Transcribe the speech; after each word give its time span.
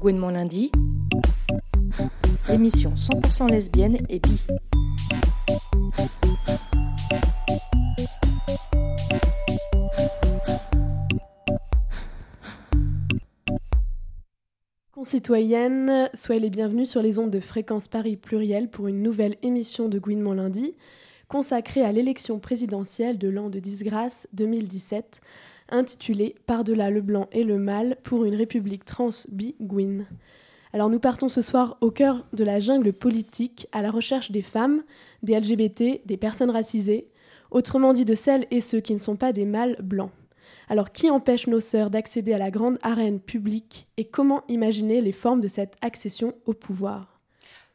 Gwen 0.00 0.20
lundi, 0.20 0.70
émission 2.50 2.94
100% 2.94 3.50
lesbienne 3.50 3.98
et 4.08 4.18
bi. 4.18 4.44
Concitoyennes, 14.92 16.10
soyez 16.14 16.40
les 16.40 16.50
bienvenus 16.50 16.90
sur 16.90 17.00
les 17.00 17.18
ondes 17.18 17.30
de 17.30 17.40
Fréquence 17.40 17.88
Paris 17.88 18.16
Pluriel 18.16 18.68
pour 18.68 18.88
une 18.88 19.02
nouvelle 19.02 19.36
émission 19.42 19.88
de 19.88 19.98
Gouinement 19.98 20.34
lundi 20.34 20.74
consacrée 21.28 21.82
à 21.82 21.92
l'élection 21.92 22.38
présidentielle 22.38 23.18
de 23.18 23.28
l'an 23.28 23.48
de 23.50 23.58
disgrâce 23.58 24.28
2017 24.34 25.20
intitulée 25.68 26.34
Par-delà 26.46 26.90
le 26.90 27.00
blanc 27.00 27.28
et 27.32 27.44
le 27.44 27.58
mal 27.58 27.96
pour 28.02 28.24
une 28.24 28.34
république 28.34 28.84
trans 28.84 29.10
bi 29.30 29.54
Gwyn. 29.60 30.06
Alors 30.72 30.90
nous 30.90 30.98
partons 30.98 31.28
ce 31.28 31.42
soir 31.42 31.78
au 31.80 31.90
cœur 31.90 32.26
de 32.32 32.42
la 32.42 32.58
jungle 32.58 32.92
politique 32.92 33.68
à 33.72 33.80
la 33.80 33.90
recherche 33.90 34.30
des 34.30 34.42
femmes, 34.42 34.82
des 35.22 35.38
LGBT, 35.38 36.04
des 36.04 36.16
personnes 36.16 36.50
racisées, 36.50 37.08
autrement 37.50 37.92
dit 37.92 38.04
de 38.04 38.14
celles 38.14 38.46
et 38.50 38.60
ceux 38.60 38.80
qui 38.80 38.94
ne 38.94 38.98
sont 38.98 39.16
pas 39.16 39.32
des 39.32 39.44
mâles 39.44 39.76
blancs. 39.82 40.10
Alors 40.68 40.92
qui 40.92 41.10
empêche 41.10 41.46
nos 41.46 41.60
sœurs 41.60 41.90
d'accéder 41.90 42.32
à 42.32 42.38
la 42.38 42.50
grande 42.50 42.78
arène 42.82 43.20
publique 43.20 43.86
et 43.96 44.04
comment 44.04 44.42
imaginer 44.48 45.00
les 45.00 45.12
formes 45.12 45.40
de 45.40 45.48
cette 45.48 45.76
accession 45.80 46.34
au 46.46 46.54
pouvoir? 46.54 47.20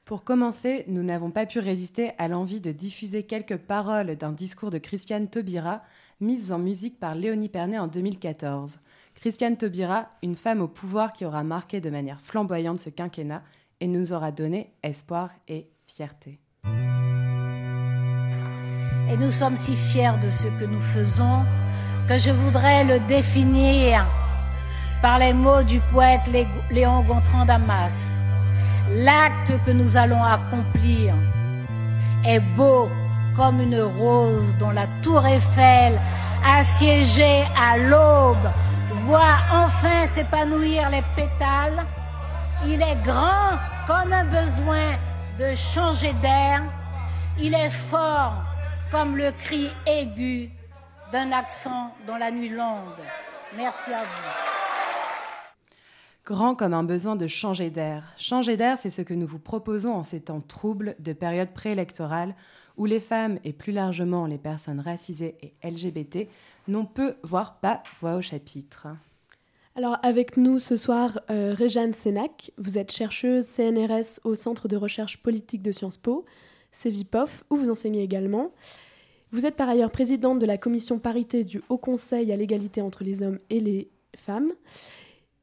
Pour 0.09 0.23
commencer, 0.23 0.85
nous 0.87 1.03
n'avons 1.03 1.29
pas 1.29 1.45
pu 1.45 1.59
résister 1.59 2.13
à 2.17 2.27
l'envie 2.27 2.61
de 2.61 2.71
diffuser 2.71 3.23
quelques 3.23 3.57
paroles 3.57 4.15
d'un 4.15 4.31
discours 4.31 4.71
de 4.71 4.79
Christiane 4.79 5.27
Taubira, 5.27 5.83
mise 6.21 6.51
en 6.51 6.59
musique 6.59 6.99
par 6.99 7.15
Léonie 7.15 7.49
Pernet 7.49 7.79
en 7.79 7.87
2014. 7.87 8.79
Christiane 9.15 9.57
Taubira, 9.57 10.09
une 10.23 10.35
femme 10.35 10.61
au 10.61 10.67
pouvoir 10.67 11.13
qui 11.13 11.25
aura 11.25 11.43
marqué 11.43 11.81
de 11.81 11.89
manière 11.89 12.21
flamboyante 12.21 12.79
ce 12.79 12.89
quinquennat 12.89 13.43
et 13.79 13.87
nous 13.87 14.13
aura 14.13 14.31
donné 14.31 14.73
espoir 14.83 15.31
et 15.47 15.67
fierté. 15.87 16.39
Et 19.11 19.17
nous 19.17 19.31
sommes 19.31 19.55
si 19.55 19.75
fiers 19.75 20.19
de 20.21 20.29
ce 20.29 20.47
que 20.59 20.65
nous 20.65 20.81
faisons 20.81 21.43
que 22.07 22.17
je 22.17 22.31
voudrais 22.31 22.83
le 22.83 22.99
définir 23.07 24.05
par 25.01 25.19
les 25.19 25.33
mots 25.33 25.63
du 25.63 25.79
poète 25.91 26.21
Léon 26.71 27.03
Gontran 27.03 27.45
Damas. 27.45 28.19
L'acte 28.89 29.53
que 29.65 29.71
nous 29.71 29.97
allons 29.97 30.23
accomplir 30.23 31.15
est 32.25 32.41
beau 32.55 32.89
comme 33.39 33.61
une 33.61 33.81
rose 33.81 34.53
dont 34.59 34.71
la 34.71 34.85
tour 35.01 35.25
Eiffel, 35.25 35.97
assiégée 36.45 37.45
à 37.57 37.77
l'aube, 37.77 38.51
voit 39.05 39.37
enfin 39.53 40.05
s'épanouir 40.07 40.89
les 40.89 41.03
pétales. 41.15 41.85
Il 42.65 42.81
est 42.81 43.01
grand 43.01 43.51
comme 43.87 44.11
un 44.11 44.25
besoin 44.25 44.97
de 45.39 45.55
changer 45.55 46.11
d'air. 46.21 46.63
Il 47.39 47.53
est 47.53 47.69
fort 47.69 48.43
comme 48.91 49.15
le 49.15 49.31
cri 49.31 49.69
aigu 49.87 50.49
d'un 51.13 51.31
accent 51.31 51.95
dans 52.05 52.17
la 52.17 52.31
nuit 52.31 52.49
longue. 52.49 53.05
Merci 53.55 53.93
à 53.93 54.01
vous. 54.01 54.58
Grand 56.29 56.53
comme 56.53 56.75
un 56.75 56.83
besoin 56.83 57.15
de 57.15 57.25
changer 57.25 57.71
d'air. 57.71 58.13
Changer 58.15 58.55
d'air, 58.55 58.77
c'est 58.77 58.91
ce 58.91 59.01
que 59.01 59.15
nous 59.15 59.25
vous 59.25 59.39
proposons 59.39 59.95
en 59.95 60.03
ces 60.03 60.21
temps 60.21 60.41
troubles 60.41 60.95
de 60.99 61.11
période 61.11 61.49
préélectorale 61.55 62.35
où 62.77 62.85
les 62.85 62.99
femmes 62.99 63.39
et 63.43 63.51
plus 63.51 63.71
largement 63.71 64.27
les 64.27 64.37
personnes 64.37 64.79
racisées 64.79 65.37
et 65.41 65.67
LGBT 65.67 66.29
n'ont 66.67 66.85
peu, 66.85 67.15
voire 67.23 67.55
pas, 67.55 67.81
voix 67.99 68.13
au 68.13 68.21
chapitre. 68.21 68.89
Alors 69.75 69.97
avec 70.03 70.37
nous 70.37 70.59
ce 70.59 70.77
soir, 70.77 71.19
euh, 71.31 71.55
Réjeanne 71.57 71.95
Sénac, 71.95 72.51
vous 72.59 72.77
êtes 72.77 72.91
chercheuse 72.91 73.47
CNRS 73.47 74.19
au 74.23 74.35
Centre 74.35 74.67
de 74.67 74.77
recherche 74.77 75.17
politique 75.23 75.63
de 75.63 75.71
Sciences 75.71 75.97
Po, 75.97 76.25
CEVIPOF, 76.71 77.43
où 77.49 77.57
vous 77.57 77.71
enseignez 77.71 78.03
également. 78.03 78.51
Vous 79.31 79.47
êtes 79.47 79.55
par 79.55 79.67
ailleurs 79.67 79.89
présidente 79.89 80.37
de 80.37 80.45
la 80.45 80.59
commission 80.59 80.99
parité 80.99 81.43
du 81.43 81.63
Haut 81.69 81.79
Conseil 81.79 82.31
à 82.31 82.35
l'égalité 82.35 82.83
entre 82.83 83.03
les 83.03 83.23
hommes 83.23 83.39
et 83.49 83.59
les 83.59 83.89
femmes. 84.15 84.51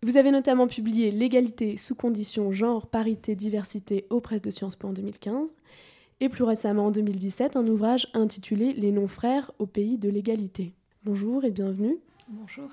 Vous 0.06 0.16
avez 0.16 0.30
notamment 0.30 0.68
publié 0.68 1.10
L'égalité 1.10 1.76
sous 1.76 1.96
conditions 1.96 2.52
genre, 2.52 2.86
parité, 2.86 3.34
diversité 3.34 4.06
aux 4.08 4.20
presses 4.20 4.40
de 4.40 4.52
Sciences 4.52 4.76
Po 4.76 4.86
en 4.86 4.92
2015 4.92 5.48
et 6.20 6.28
plus 6.28 6.44
récemment 6.44 6.86
en 6.86 6.90
2017 6.92 7.56
un 7.56 7.66
ouvrage 7.66 8.06
intitulé 8.14 8.72
Les 8.74 8.92
non-frères 8.92 9.50
au 9.58 9.66
pays 9.66 9.98
de 9.98 10.08
l'égalité. 10.08 10.74
Bonjour 11.02 11.44
et 11.44 11.50
bienvenue. 11.50 11.98
Bonjour. 12.28 12.70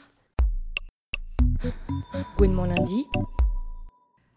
Lundi, 2.40 3.08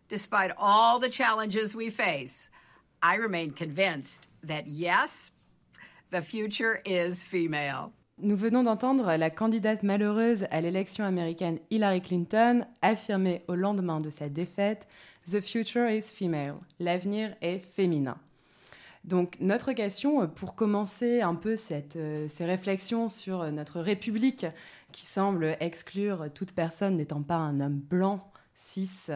Despite 0.09 0.53
all 0.59 0.99
the 0.99 1.13
challenges 1.13 1.75
we 1.75 1.91
face, 1.91 2.49
I 3.03 3.19
remain 3.19 3.51
convinced 3.51 4.27
that 4.43 4.69
yes, 4.69 5.33
the 6.11 6.23
future 6.23 6.81
is 6.87 7.27
female. 7.27 7.93
Nous 8.22 8.37
venons 8.37 8.62
d'entendre 8.62 9.15
la 9.16 9.28
candidate 9.28 9.82
malheureuse 9.82 10.47
à 10.50 10.62
l'élection 10.62 11.04
américaine 11.04 11.59
Hillary 11.71 12.00
Clinton 12.00 12.65
affirmer 12.81 13.43
au 13.47 13.54
lendemain 13.54 14.00
de 14.00 14.09
sa 14.09 14.31
défaite 14.31 14.88
The 15.31 15.43
future 15.43 15.91
is 15.91 16.00
female. 16.15 16.54
L'avenir 16.81 17.37
est 17.43 17.59
féminin. 17.59 18.16
Donc 19.04 19.37
notre 19.38 19.75
question, 19.75 20.22
euh, 20.22 20.27
pour 20.28 20.54
commencer 20.54 21.21
un 21.21 21.34
peu 21.34 21.56
euh, 21.71 22.27
ces 22.27 22.44
réflexions 22.47 23.10
sur 23.10 23.43
euh, 23.43 23.50
notre 23.50 23.81
République 23.81 24.47
qui 24.93 25.04
semble 25.04 25.54
exclure 25.60 26.28
toute 26.34 26.53
personne 26.53 26.97
n'étant 26.97 27.21
pas 27.21 27.37
un 27.37 27.60
homme 27.60 27.81
blanc, 27.81 28.27
cis, 28.54 29.10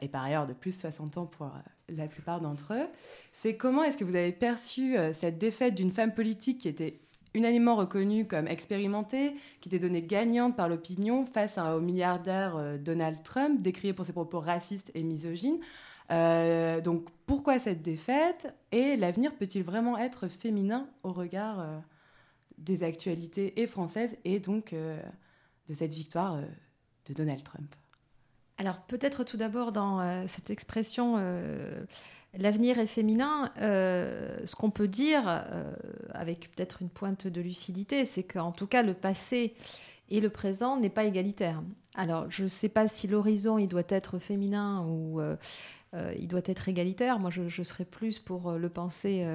et 0.00 0.08
par 0.08 0.24
ailleurs 0.24 0.46
de 0.46 0.54
plus 0.54 0.70
de 0.70 0.76
60 0.76 1.18
ans 1.18 1.26
pour 1.26 1.50
la 1.90 2.06
plupart 2.06 2.40
d'entre 2.40 2.72
eux, 2.72 2.86
c'est 3.34 3.56
comment 3.56 3.82
est-ce 3.82 3.98
que 3.98 4.04
vous 4.04 4.16
avez 4.16 4.32
perçu 4.32 4.96
cette 5.12 5.36
défaite 5.36 5.74
d'une 5.74 5.90
femme 5.90 6.14
politique 6.14 6.60
qui 6.60 6.68
était 6.68 6.98
unanimement 7.34 7.76
reconnue 7.76 8.26
comme 8.26 8.48
expérimentée, 8.48 9.34
qui 9.60 9.68
était 9.68 9.78
donnée 9.78 10.02
gagnante 10.02 10.56
par 10.56 10.68
l'opinion 10.68 11.26
face 11.26 11.58
au 11.58 11.80
milliardaire 11.80 12.56
euh, 12.56 12.78
Donald 12.78 13.22
Trump, 13.22 13.62
décrié 13.62 13.92
pour 13.92 14.04
ses 14.04 14.12
propos 14.12 14.40
racistes 14.40 14.90
et 14.94 15.02
misogynes. 15.02 15.60
Euh, 16.10 16.80
donc 16.80 17.06
pourquoi 17.26 17.58
cette 17.58 17.82
défaite 17.82 18.52
Et 18.72 18.96
l'avenir 18.96 19.34
peut-il 19.36 19.62
vraiment 19.62 19.96
être 19.96 20.26
féminin 20.26 20.88
au 21.04 21.12
regard 21.12 21.60
euh, 21.60 21.78
des 22.58 22.82
actualités 22.82 23.60
et 23.60 23.66
françaises 23.66 24.16
et 24.24 24.40
donc 24.40 24.74
de 24.74 25.74
cette 25.74 25.92
victoire 25.92 26.36
de 27.06 27.14
Donald 27.14 27.42
Trump? 27.42 27.74
Alors 28.58 28.80
peut-être 28.82 29.24
tout 29.24 29.38
d'abord 29.38 29.72
dans 29.72 30.26
cette 30.28 30.50
expression 30.50 31.16
l'avenir 32.38 32.78
est 32.78 32.86
féminin, 32.86 33.50
euh, 33.60 34.38
ce 34.44 34.54
qu'on 34.54 34.70
peut 34.70 34.88
dire 34.88 35.24
euh, 35.26 35.72
avec 36.12 36.50
peut-être 36.54 36.82
une 36.82 36.88
pointe 36.88 37.26
de 37.26 37.40
lucidité, 37.40 38.04
c'est 38.04 38.22
qu'en 38.22 38.52
tout 38.52 38.66
cas 38.66 38.82
le 38.82 38.94
passé 38.94 39.54
et 40.10 40.20
le 40.20 40.30
présent 40.30 40.76
n'est 40.76 40.90
pas 40.90 41.04
égalitaire. 41.04 41.62
Alors 41.94 42.30
je 42.30 42.44
ne 42.44 42.48
sais 42.48 42.68
pas 42.68 42.88
si 42.88 43.08
l'horizon 43.08 43.58
il 43.58 43.68
doit 43.68 43.82
être 43.88 44.18
féminin 44.18 44.84
ou 44.86 45.20
euh, 45.20 45.36
il 46.18 46.28
doit 46.28 46.40
être 46.44 46.68
égalitaire. 46.68 47.18
Moi 47.18 47.30
je, 47.30 47.62
serais 47.62 47.84
plus 47.84 48.20
pour 48.20 48.52
le 48.52 48.68
penser 48.68 49.26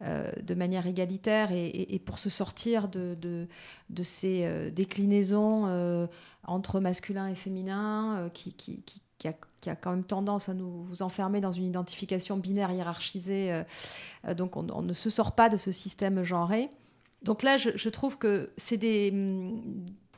de 0.00 0.54
manière 0.54 0.86
égalitaire 0.86 1.50
et, 1.52 2.02
pour 2.04 2.18
se 2.18 2.30
sortir 2.30 2.88
de, 2.88 3.46
ces 4.02 4.70
déclinaisons 4.72 6.08
entre 6.44 6.80
masculin 6.80 7.28
et 7.28 7.34
féminin 7.34 8.30
qui, 8.32 8.54
qui 9.20 9.28
a, 9.28 9.34
qui 9.60 9.68
a 9.70 9.76
quand 9.76 9.90
même 9.90 10.02
tendance 10.04 10.48
à 10.48 10.54
nous 10.54 10.88
enfermer 11.00 11.40
dans 11.40 11.52
une 11.52 11.66
identification 11.66 12.36
binaire 12.38 12.72
hiérarchisée. 12.72 13.52
euh, 13.52 13.62
euh, 14.26 14.34
donc 14.34 14.56
on, 14.56 14.66
on 14.70 14.82
ne 14.82 14.94
se 14.94 15.10
sort 15.10 15.32
pas 15.32 15.48
de 15.48 15.56
ce 15.58 15.70
système 15.72 16.24
genré. 16.24 16.70
Donc 17.22 17.42
là, 17.42 17.58
je, 17.58 17.70
je 17.76 17.88
trouve 17.90 18.16
que 18.16 18.50
c'est 18.56 18.78
des, 18.78 19.10
hum, 19.12 19.60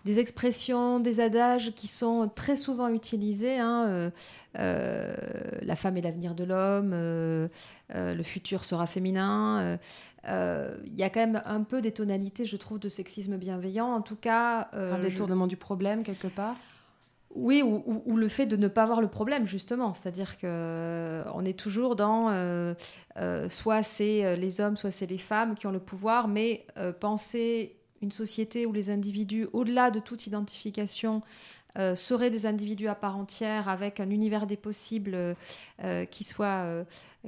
des 0.05 0.19
expressions, 0.21 1.01
des 1.01 1.19
adages 1.19 1.73
qui 1.75 1.89
sont 1.89 2.31
très 2.33 2.55
souvent 2.57 2.89
utilisés. 2.89 3.59
hein, 3.59 3.87
euh, 3.89 4.11
euh, 4.59 5.15
la 5.63 5.75
femme 5.77 5.97
est 5.97 6.03
l'avenir 6.03 6.35
de 6.37 6.45
l'homme, 6.45 6.93
le 6.93 8.23
futur 8.23 8.65
sera 8.65 8.87
féminin. 8.87 9.79
Il 10.25 10.95
y 10.97 11.03
a 11.03 11.11
quand 11.11 11.21
même 11.21 11.43
un 11.45 11.63
peu 11.65 11.81
des 11.83 11.91
tonalités, 11.93 12.47
je 12.47 12.57
trouve, 12.57 12.79
de 12.79 12.89
sexisme 12.89 13.37
bienveillant. 13.37 13.89
En 13.93 14.03
tout 14.03 14.17
cas, 14.17 14.69
Un 14.73 14.97
je- 15.03 15.09
détournement 15.09 15.49
du 15.49 15.57
problème 15.57 16.03
quelque 16.05 16.29
part 16.29 16.57
oui, 17.35 17.63
ou, 17.63 18.17
le 18.17 18.29
fait 18.29 18.47
de 18.47 18.57
ne 18.57 18.69
pas 18.69 18.85
voir 18.85 19.01
le 19.01 19.09
problème, 19.09 19.49
justement. 19.49 19.95
C'est-à-dire 19.95 20.37
que 20.37 20.47
euh, 20.47 21.25
est 21.45 21.59
toujours 21.59 21.97
dans 21.97 22.29
euh, 22.29 22.75
euh, 23.19 23.49
soit 23.49 23.83
c'est 23.83 24.37
les 24.37 24.61
hommes, 24.61 24.77
soit 24.77 24.91
c'est 24.91 25.07
les 25.07 25.19
femmes 25.19 25.55
qui 25.55 25.67
ont 25.67 25.71
le 25.71 25.81
pouvoir, 25.81 26.29
mais 26.29 26.67
penser 27.01 27.77
une 28.03 28.13
société 28.13 28.67
où 28.67 28.73
les 28.73 28.91
individus, 28.91 29.47
au-delà 29.53 29.91
de 29.91 30.01
toute 30.01 30.27
identification 30.27 31.23
euh, 31.79 31.97
seraient 31.97 32.29
des 32.29 32.45
individus 32.45 32.89
à 32.89 32.95
part 32.95 33.17
entière 33.17 33.67
avec 33.67 33.99
un 33.99 34.11
univers 34.11 34.47
des 34.47 34.59
possibles 34.59 35.17
euh, 35.83 36.05
qui 36.05 36.23
soit, 36.23 36.67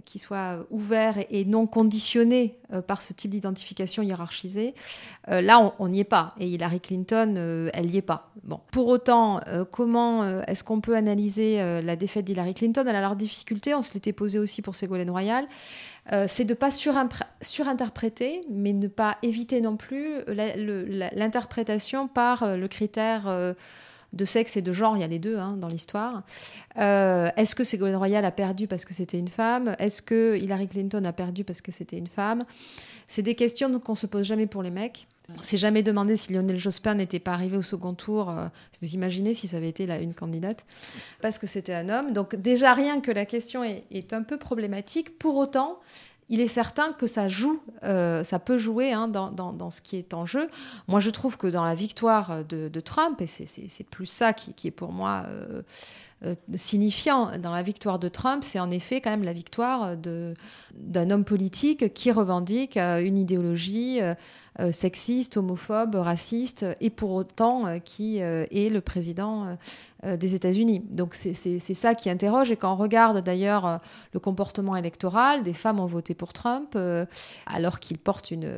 qui 0.04 0.18
soit 0.18 0.66
ouvert 0.70 1.16
et, 1.30 1.46
non 1.46 1.66
conditionné 1.66 2.58
par 2.86 3.00
ce 3.00 3.14
type 3.14 3.30
d'identification 3.30 4.02
hiérarchisée. 4.02 4.74
là, 5.28 5.74
on 5.78 5.88
n'y 5.88 6.00
est 6.00 6.04
pas. 6.04 6.34
Et 6.38 6.46
Hillary 6.46 6.80
Clinton, 6.80 7.70
elle 7.72 7.86
n'y 7.86 7.96
est 7.96 8.02
pas. 8.02 8.32
Bon. 8.42 8.60
Pour 8.70 8.88
autant, 8.88 9.40
comment 9.70 10.42
est-ce 10.42 10.62
qu'on 10.62 10.80
peut 10.80 10.96
analyser 10.96 11.58
la 11.82 11.96
défaite 11.96 12.24
d'Hillary 12.24 12.54
Clinton? 12.54 12.84
Elle 12.86 12.96
a 12.96 13.00
leur 13.00 13.16
difficulté, 13.16 13.74
on 13.74 13.82
se 13.82 13.94
l'était 13.94 14.12
posé 14.12 14.38
aussi 14.38 14.62
pour 14.62 14.74
Ségolène 14.76 15.10
Royal. 15.10 15.46
c'est 16.26 16.44
de 16.44 16.52
ne 16.52 16.58
pas 16.58 16.70
surinterpréter, 17.40 18.44
mais 18.50 18.72
ne 18.72 18.88
pas 18.88 19.16
éviter 19.22 19.60
non 19.60 19.76
plus 19.76 20.18
l'interprétation 20.26 22.08
par 22.08 22.56
le 22.56 22.68
critère 22.68 23.54
de 24.14 24.24
sexe 24.24 24.56
et 24.56 24.62
de 24.62 24.72
genre, 24.72 24.96
il 24.96 25.00
y 25.00 25.04
a 25.04 25.08
les 25.08 25.18
deux 25.18 25.38
hein, 25.38 25.56
dans 25.58 25.68
l'histoire. 25.68 26.22
Euh, 26.78 27.28
est-ce 27.36 27.54
que 27.54 27.64
Ségolène 27.64 27.96
Royal 27.96 28.24
a 28.24 28.30
perdu 28.30 28.66
parce 28.66 28.84
que 28.84 28.94
c'était 28.94 29.18
une 29.18 29.28
femme? 29.28 29.74
Est-ce 29.78 30.02
que 30.02 30.36
Hillary 30.36 30.68
Clinton 30.68 31.04
a 31.04 31.12
perdu 31.12 31.44
parce 31.44 31.60
que 31.60 31.72
c'était 31.72 31.98
une 31.98 32.06
femme? 32.06 32.44
C'est 33.08 33.22
des 33.22 33.34
questions 33.34 33.78
qu'on 33.80 33.94
se 33.94 34.06
pose 34.06 34.26
jamais 34.26 34.46
pour 34.46 34.62
les 34.62 34.70
mecs. 34.70 35.06
On 35.38 35.42
s'est 35.42 35.58
jamais 35.58 35.82
demandé 35.82 36.16
si 36.16 36.32
Lionel 36.32 36.58
Jospin 36.58 36.94
n'était 36.94 37.18
pas 37.18 37.32
arrivé 37.32 37.56
au 37.56 37.62
second 37.62 37.94
tour. 37.94 38.30
Euh, 38.30 38.48
vous 38.82 38.94
imaginez 38.94 39.32
si 39.32 39.48
ça 39.48 39.56
avait 39.56 39.70
été 39.70 39.86
là 39.86 39.98
une 39.98 40.12
candidate 40.12 40.64
Parce 41.22 41.38
que 41.38 41.46
c'était 41.46 41.72
un 41.72 41.88
homme. 41.88 42.12
Donc 42.12 42.36
déjà 42.36 42.74
rien 42.74 43.00
que 43.00 43.10
la 43.10 43.24
question 43.24 43.64
est, 43.64 43.84
est 43.90 44.12
un 44.12 44.22
peu 44.22 44.36
problématique. 44.36 45.18
Pour 45.18 45.36
autant, 45.36 45.78
il 46.28 46.40
est 46.40 46.48
certain 46.48 46.92
que 46.92 47.06
ça 47.06 47.28
joue, 47.28 47.60
euh, 47.82 48.24
ça 48.24 48.38
peut 48.38 48.58
jouer 48.58 48.92
hein, 48.92 49.08
dans, 49.08 49.70
ce 49.70 49.80
qui 49.80 49.96
est 49.96 50.14
en 50.14 50.26
jeu. 50.26 50.48
Moi, 50.88 51.00
je 51.00 51.10
trouve 51.10 51.36
que 51.36 51.46
dans 51.46 51.64
la 51.64 51.74
victoire 51.74 52.44
de, 52.44 52.80
Trump, 52.80 53.20
et 53.20 53.26
c'est 53.26 53.86
plus 53.90 54.06
ça 54.06 54.32
qui, 54.32 54.66
est 54.66 54.70
pour 54.70 54.92
moi 54.92 55.24
euh, 55.28 55.62
signifiant 56.54 57.38
dans 57.38 57.52
la 57.52 57.62
victoire 57.62 57.98
de 57.98 58.08
Trump, 58.08 58.44
c'est 58.44 58.58
en 58.58 58.70
effet 58.70 59.00
quand 59.00 59.10
même 59.10 59.24
la 59.24 59.32
victoire 59.32 59.96
d'un 59.96 61.10
homme 61.10 61.24
politique 61.24 61.92
qui 61.92 62.10
revendique 62.10 62.76
une 62.76 63.18
idéologie 63.18 64.00
sexiste, 64.72 65.36
homophobe, 65.36 65.96
raciste, 65.96 66.64
et 66.80 66.88
pour 66.88 67.10
autant 67.10 67.78
qui 67.80 68.18
est 68.18 68.72
le 68.72 68.80
président 68.80 69.56
euh, 70.04 70.16
des 70.16 70.34
États-Unis. 70.34 70.82
Donc 70.90 71.14
c'est 71.14 71.58
ça 71.58 71.94
qui 71.94 72.10
interroge. 72.10 72.50
Et 72.50 72.56
quand 72.56 72.72
on 72.72 72.76
regarde 72.76 73.22
d'ailleurs 73.22 73.66
euh, 73.66 73.78
le 74.12 74.20
comportement 74.20 74.76
électoral, 74.76 75.42
des 75.42 75.54
femmes 75.54 75.80
ont 75.80 75.86
voté 75.86 76.14
pour 76.14 76.32
Trump 76.32 76.74
euh, 76.76 77.06
alors 77.46 77.80
qu'il 77.80 77.98
porte 77.98 78.30
une, 78.30 78.50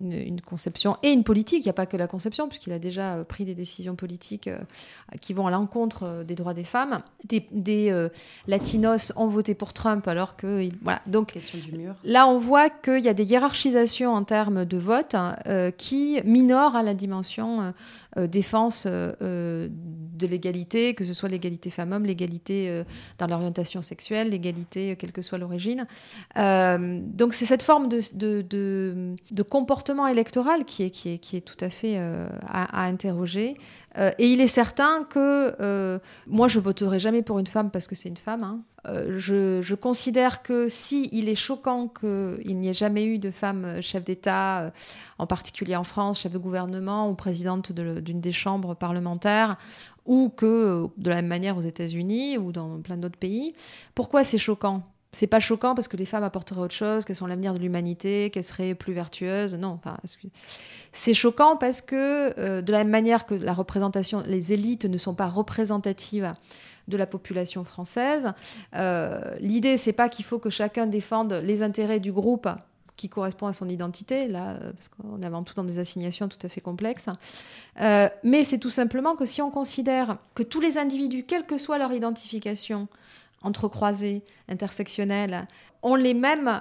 une, 0.00 0.40
conception 0.40 0.96
et 1.02 1.10
une 1.10 1.22
politique. 1.22 1.60
Il 1.60 1.66
n'y 1.66 1.70
a 1.70 1.74
pas 1.74 1.86
que 1.86 1.96
la 1.96 2.08
conception, 2.08 2.48
puisqu'il 2.48 2.72
a 2.72 2.78
déjà 2.78 3.22
pris 3.24 3.44
des 3.44 3.54
décisions 3.54 3.94
politiques 3.94 4.50
qui 5.20 5.32
vont 5.32 5.46
à 5.46 5.50
l'encontre 5.50 6.24
des 6.24 6.34
droits 6.34 6.54
des 6.54 6.64
femmes. 6.64 6.89
Des, 7.24 7.46
des 7.50 8.08
latinos 8.46 9.12
ont 9.16 9.26
voté 9.28 9.54
pour 9.54 9.72
Trump 9.72 10.08
alors 10.08 10.36
que... 10.36 10.68
Voilà. 10.82 11.00
Donc 11.06 11.36
du 11.36 11.72
mur. 11.72 11.94
là, 12.04 12.26
on 12.26 12.38
voit 12.38 12.70
qu'il 12.70 13.00
y 13.00 13.08
a 13.08 13.14
des 13.14 13.24
hiérarchisations 13.24 14.12
en 14.12 14.24
termes 14.24 14.64
de 14.64 14.78
vote 14.78 15.14
hein, 15.14 15.36
qui 15.76 16.20
minorent 16.24 16.76
à 16.76 16.82
la 16.82 16.94
dimension 16.94 17.60
euh, 17.60 17.70
défense 18.16 18.84
euh, 18.86 19.12
euh, 19.22 19.68
de 19.70 20.26
l'égalité, 20.26 20.94
que 20.94 21.04
ce 21.04 21.14
soit 21.14 21.28
l'égalité 21.28 21.70
femmes-hommes, 21.70 22.04
l'égalité 22.04 22.82
dans 23.16 23.26
l'orientation 23.26 23.80
sexuelle, 23.80 24.30
l'égalité 24.30 24.94
quelle 24.96 25.12
que 25.12 25.22
soit 25.22 25.38
l'origine. 25.38 25.86
donc 26.36 27.32
c'est 27.32 27.46
cette 27.46 27.62
forme 27.62 27.88
de, 27.88 28.00
de, 28.14 29.16
de, 29.30 29.42
comportement 29.42 30.06
électoral 30.06 30.66
qui 30.66 30.82
est, 30.82 30.90
qui 30.90 31.14
est, 31.14 31.18
qui 31.18 31.38
est 31.38 31.40
tout 31.40 31.56
à 31.64 31.70
fait 31.70 31.96
à, 31.96 32.82
à, 32.82 32.84
interroger. 32.84 33.56
et 33.96 34.26
il 34.26 34.42
est 34.42 34.46
certain 34.46 35.04
que 35.04 35.98
moi 36.26 36.48
je 36.48 36.60
voterai 36.60 36.98
jamais 36.98 37.22
pour 37.22 37.38
une 37.38 37.46
femme 37.46 37.70
parce 37.70 37.86
que 37.86 37.94
c'est 37.94 38.10
une 38.10 38.18
femme. 38.18 38.44
Hein. 38.44 38.60
Euh, 38.86 39.18
je, 39.18 39.74
considère 39.74 40.42
que 40.42 40.68
si 40.68 41.08
il 41.12 41.28
est 41.28 41.34
choquant 41.34 41.88
qu'il 41.88 42.58
n'y 42.58 42.68
ait 42.68 42.74
jamais 42.74 43.04
eu 43.04 43.18
de 43.18 43.30
femme 43.30 43.80
chef 43.82 44.04
d'État, 44.04 44.60
euh, 44.60 44.70
en 45.18 45.26
particulier 45.26 45.76
en 45.76 45.84
France, 45.84 46.20
chef 46.20 46.32
de 46.32 46.38
gouvernement 46.38 47.10
ou 47.10 47.14
présidente 47.14 47.72
d'une 47.72 48.20
des 48.20 48.32
chambres 48.32 48.74
parlementaires, 48.74 49.56
ou 50.06 50.30
que 50.34 50.86
de 50.96 51.10
la 51.10 51.16
même 51.16 51.26
manière 51.26 51.56
aux 51.56 51.62
États-Unis 51.62 52.38
ou 52.38 52.52
dans 52.52 52.80
plein 52.80 52.96
d'autres 52.96 53.18
pays, 53.18 53.54
pourquoi 53.94 54.24
c'est 54.24 54.38
choquant? 54.38 54.82
C'est 55.12 55.26
pas 55.26 55.40
choquant 55.40 55.74
parce 55.74 55.88
que 55.88 55.96
les 55.96 56.06
femmes 56.06 56.22
apporteraient 56.22 56.60
autre 56.60 56.74
chose, 56.74 57.04
qu'elles 57.04 57.16
sont 57.16 57.26
l'avenir 57.26 57.52
de 57.52 57.58
l'humanité, 57.58 58.30
qu'elles 58.30 58.44
seraient 58.44 58.76
plus 58.76 58.92
vertueuses. 58.92 59.54
Non, 59.54 59.70
enfin, 59.70 59.96
c'est 60.92 61.14
choquant 61.14 61.56
parce 61.56 61.82
que 61.82 62.38
euh, 62.38 62.62
de 62.62 62.70
la 62.70 62.78
même 62.78 62.90
manière 62.90 63.26
que 63.26 63.34
la 63.34 63.52
représentation, 63.52 64.22
les 64.24 64.52
élites 64.52 64.84
ne 64.84 64.98
sont 64.98 65.14
pas 65.14 65.26
représentatives 65.26 66.32
de 66.90 66.96
la 66.96 67.06
population 67.06 67.64
française. 67.64 68.32
Euh, 68.74 69.20
L'idée, 69.40 69.76
c'est 69.76 69.94
pas 69.94 70.08
qu'il 70.08 70.24
faut 70.24 70.38
que 70.38 70.50
chacun 70.50 70.86
défende 70.86 71.32
les 71.32 71.62
intérêts 71.62 72.00
du 72.00 72.12
groupe 72.12 72.48
qui 72.96 73.08
correspond 73.08 73.46
à 73.46 73.54
son 73.54 73.66
identité, 73.68 74.28
là, 74.28 74.50
euh, 74.50 74.72
parce 74.72 74.88
qu'on 74.88 75.22
est 75.22 75.26
avant 75.26 75.42
tout 75.42 75.54
dans 75.54 75.64
des 75.64 75.78
assignations 75.78 76.28
tout 76.28 76.44
à 76.44 76.50
fait 76.50 76.60
complexes. 76.60 77.08
Euh, 77.80 78.10
mais 78.24 78.44
c'est 78.44 78.58
tout 78.58 78.68
simplement 78.68 79.16
que 79.16 79.24
si 79.24 79.40
on 79.40 79.50
considère 79.50 80.18
que 80.34 80.42
tous 80.42 80.60
les 80.60 80.76
individus, 80.76 81.24
quelle 81.24 81.46
que 81.46 81.56
soit 81.56 81.78
leur 81.78 81.94
identification, 81.94 82.88
entrecroisée, 83.42 84.22
intersectionnelle, 84.48 85.46
ont 85.82 85.94
les 85.94 86.12
mêmes 86.12 86.60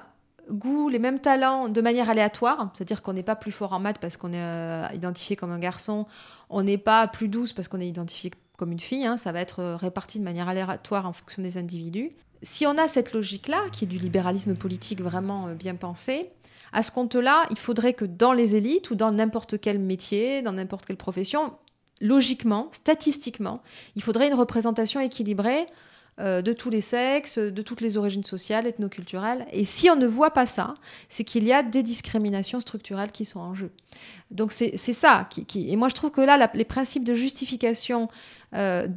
goûts, 0.50 0.88
les 0.88 0.98
mêmes 0.98 1.20
talents 1.20 1.68
de 1.68 1.82
manière 1.82 2.10
aléatoire, 2.10 2.72
c'est-à-dire 2.74 3.02
qu'on 3.02 3.14
n'est 3.14 3.22
pas 3.22 3.36
plus 3.36 3.52
fort 3.52 3.74
en 3.74 3.80
maths 3.80 4.00
parce 4.00 4.16
qu'on 4.16 4.32
est 4.32 4.96
identifié 4.96 5.36
comme 5.36 5.52
un 5.52 5.60
garçon, 5.60 6.08
on 6.50 6.64
n'est 6.64 6.78
pas 6.78 7.08
plus 7.08 7.28
douce 7.28 7.52
parce 7.52 7.68
qu'on 7.68 7.82
est 7.82 7.88
identifié 7.88 8.32
comme 8.60 8.74
une 8.74 8.80
fille, 8.80 9.06
hein, 9.06 9.16
ça 9.16 9.32
va 9.32 9.40
être 9.40 9.62
euh, 9.62 9.76
réparti 9.78 10.20
de 10.20 10.24
manière 10.26 10.50
aléatoire 10.50 11.06
en 11.06 11.14
fonction 11.14 11.42
des 11.42 11.58
individus. 11.58 12.12
Si 12.44 12.68
on 12.68 12.78
a 12.78 12.90
cette 12.90 13.14
logique-là, 13.14 13.62
qui 13.72 13.86
est 13.86 13.88
du 13.88 13.98
libéralisme 13.98 14.54
politique 14.54 15.02
vraiment 15.02 15.48
euh, 15.48 15.54
bien 15.56 15.76
pensé, 15.76 16.30
à 16.74 16.84
ce 16.84 16.92
compte-là, 16.92 17.48
il 17.52 17.58
faudrait 17.58 17.94
que 17.94 18.04
dans 18.04 18.34
les 18.34 18.56
élites 18.56 18.92
ou 18.92 18.96
dans 18.96 19.14
n'importe 19.14 19.60
quel 19.60 19.80
métier, 19.80 20.42
dans 20.42 20.52
n'importe 20.52 20.86
quelle 20.86 20.98
profession, 20.98 21.54
logiquement, 22.02 22.68
statistiquement, 22.74 23.62
il 23.96 24.04
faudrait 24.04 24.28
une 24.28 24.34
représentation 24.34 25.00
équilibrée 25.00 25.66
euh, 26.20 26.42
de 26.42 26.54
tous 26.54 26.70
les 26.70 26.82
sexes, 26.82 27.38
de 27.38 27.62
toutes 27.62 27.82
les 27.82 27.98
origines 27.98 28.24
sociales, 28.24 28.68
ethnoculturelles. 28.68 29.46
Et 29.52 29.64
si 29.64 29.90
on 29.90 29.96
ne 29.96 30.08
voit 30.08 30.32
pas 30.32 30.46
ça, 30.46 30.74
c'est 31.08 31.24
qu'il 31.24 31.46
y 31.46 31.54
a 31.54 31.64
des 31.64 31.84
discriminations 31.84 32.60
structurelles 32.60 33.12
qui 33.12 33.26
sont 33.26 33.40
en 33.40 33.54
jeu. 33.54 33.72
Donc 34.32 34.52
c'est 34.52 34.78
ça. 34.78 35.28
Qui, 35.30 35.72
Et 35.72 35.76
moi 35.76 35.88
je 35.88 35.96
trouve 35.96 36.12
que 36.12 36.22
là, 36.22 36.50
les 36.54 36.66
principes 36.66 37.04
de 37.04 37.14
justification 37.14 38.08
euh, 38.56 38.88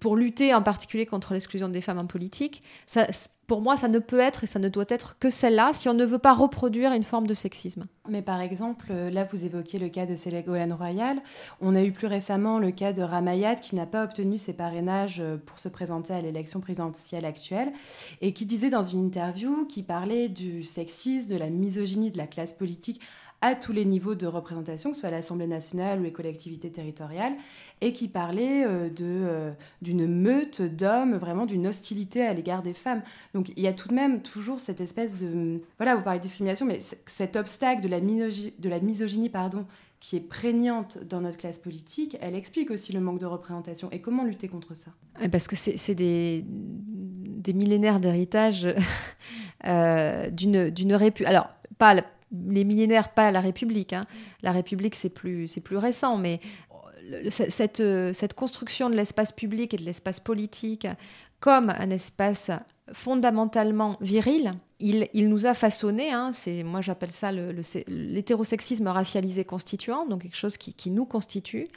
pour 0.00 0.16
lutter 0.16 0.54
en 0.54 0.62
particulier 0.62 1.06
contre 1.06 1.32
l'exclusion 1.32 1.68
des 1.68 1.80
femmes 1.80 1.98
en 1.98 2.06
politique, 2.06 2.62
ça, 2.86 3.06
pour 3.46 3.60
moi, 3.60 3.76
ça 3.76 3.88
ne 3.88 3.98
peut 3.98 4.18
être 4.18 4.44
et 4.44 4.46
ça 4.46 4.58
ne 4.58 4.68
doit 4.68 4.84
être 4.88 5.18
que 5.18 5.30
celle-là 5.30 5.72
si 5.72 5.88
on 5.88 5.94
ne 5.94 6.04
veut 6.04 6.18
pas 6.18 6.34
reproduire 6.34 6.92
une 6.92 7.04
forme 7.04 7.26
de 7.26 7.34
sexisme. 7.34 7.86
Mais 8.08 8.22
par 8.22 8.40
exemple, 8.40 8.86
euh, 8.90 9.10
là, 9.10 9.24
vous 9.24 9.44
évoquiez 9.44 9.78
le 9.78 9.88
cas 9.88 10.06
de 10.06 10.16
Ségolène 10.16 10.72
Royal. 10.72 11.18
On 11.60 11.74
a 11.74 11.82
eu 11.82 11.92
plus 11.92 12.06
récemment 12.06 12.58
le 12.58 12.70
cas 12.70 12.92
de 12.92 13.02
Ramayad 13.02 13.60
qui 13.60 13.74
n'a 13.76 13.86
pas 13.86 14.04
obtenu 14.04 14.38
ses 14.38 14.52
parrainages 14.52 15.20
euh, 15.20 15.36
pour 15.36 15.58
se 15.58 15.68
présenter 15.68 16.12
à 16.12 16.20
l'élection 16.20 16.60
présidentielle 16.60 17.24
actuelle 17.24 17.72
et 18.20 18.32
qui 18.32 18.46
disait 18.46 18.70
dans 18.70 18.82
une 18.82 19.06
interview 19.06 19.66
qui 19.66 19.82
parlait 19.82 20.28
du 20.28 20.64
sexisme, 20.64 21.30
de 21.30 21.36
la 21.36 21.50
misogynie 21.50 22.10
de 22.10 22.18
la 22.18 22.26
classe 22.26 22.52
politique 22.52 23.00
à 23.42 23.54
tous 23.54 23.72
les 23.72 23.84
niveaux 23.84 24.14
de 24.14 24.26
représentation, 24.26 24.90
que 24.90 24.96
ce 24.96 25.00
soit 25.00 25.10
l'Assemblée 25.10 25.46
nationale 25.46 26.00
ou 26.00 26.02
les 26.02 26.12
collectivités 26.12 26.70
territoriales, 26.70 27.34
et 27.80 27.92
qui 27.92 28.08
parlait 28.08 28.64
euh, 28.64 28.88
euh, 29.00 29.52
d'une 29.82 30.06
meute 30.06 30.62
d'hommes, 30.62 31.16
vraiment 31.16 31.46
d'une 31.46 31.66
hostilité 31.66 32.22
à 32.22 32.32
l'égard 32.32 32.62
des 32.62 32.72
femmes. 32.72 33.02
Donc 33.34 33.50
il 33.56 33.62
y 33.62 33.68
a 33.68 33.72
tout 33.72 33.88
de 33.88 33.94
même 33.94 34.22
toujours 34.22 34.60
cette 34.60 34.80
espèce 34.80 35.16
de... 35.16 35.60
Voilà, 35.78 35.96
vous 35.96 36.02
parlez 36.02 36.18
de 36.18 36.24
discrimination, 36.24 36.66
mais 36.66 36.80
cet 37.06 37.36
obstacle 37.36 37.82
de 37.82 37.88
la, 37.88 38.00
de 38.00 38.68
la 38.68 38.80
misogynie 38.80 39.28
pardon, 39.28 39.66
qui 40.00 40.16
est 40.16 40.28
prégnante 40.28 40.98
dans 41.04 41.20
notre 41.20 41.36
classe 41.36 41.58
politique, 41.58 42.16
elle 42.20 42.34
explique 42.34 42.70
aussi 42.70 42.92
le 42.92 43.00
manque 43.00 43.18
de 43.18 43.26
représentation. 43.26 43.90
Et 43.92 44.00
comment 44.00 44.24
lutter 44.24 44.48
contre 44.48 44.74
ça 44.74 44.90
Parce 45.30 45.48
que 45.48 45.56
c'est, 45.56 45.94
des, 45.94 46.44
des 46.46 47.52
millénaires 47.52 48.00
d'héritage 48.00 48.68
euh, 49.66 50.30
d'une, 50.30 50.70
d'une 50.70 50.94
république. 50.94 51.28
Alors, 51.28 51.48
pas 51.78 51.94
les 52.48 52.64
millénaires, 52.64 53.12
pas 53.12 53.30
la 53.30 53.40
République. 53.40 53.92
Hein. 53.92 54.06
La 54.42 54.52
République, 54.52 54.94
c'est 54.94 55.10
plus, 55.10 55.48
plus 55.60 55.76
récent, 55.76 56.16
mais 56.16 56.40
cette, 57.28 57.82
cette 58.12 58.34
construction 58.34 58.90
de 58.90 58.96
l'espace 58.96 59.32
public 59.32 59.74
et 59.74 59.76
de 59.76 59.84
l'espace 59.84 60.20
politique 60.20 60.86
comme 61.40 61.70
un 61.70 61.90
espace 61.90 62.50
fondamentalement 62.92 63.96
viril, 64.00 64.54
il, 64.78 65.08
il 65.12 65.28
nous 65.28 65.46
a 65.46 65.54
façonné, 65.54 66.12
hein, 66.12 66.30
moi 66.64 66.80
j'appelle 66.80 67.10
ça 67.10 67.32
l'hétérosexisme 67.32 68.86
racialisé 68.88 69.44
constituant, 69.44 70.06
donc 70.06 70.22
quelque 70.22 70.36
chose 70.36 70.56
qui, 70.56 70.90
nous 70.90 71.04
constitue, 71.04 71.68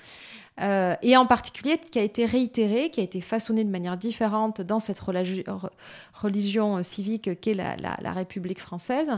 euh, 0.62 0.96
et 1.01 1.18
en 1.18 1.25
particulier 1.25 1.78
qui 1.78 1.98
a 1.98 2.04
été 2.04 2.25
réitéré, 2.25 2.89
qui 2.89 3.00
a 3.00 3.04
été 3.04 3.22
façonné 3.22 3.63
de 3.63 3.70
manière 3.70 3.98
différente 3.98 4.62
dans 4.62 4.80
cette 4.80 5.00
religion 5.00 6.84
civique 6.84 7.39
qu'est 7.39 7.56
la, 7.56 7.75
la 7.78 8.13
République 8.13 8.60
française, 8.60 9.10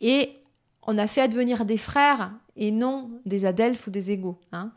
et 0.00 0.41
on 0.84 0.98
a 0.98 1.06
fait 1.06 1.20
advenir 1.20 1.64
des 1.64 1.78
frères 1.78 2.32
et 2.54 2.70
non 2.70 3.10
des 3.24 3.46
adelphes 3.46 3.86
ou 3.86 3.90
des 3.90 4.10
égaux. 4.10 4.38
Hein. 4.52 4.72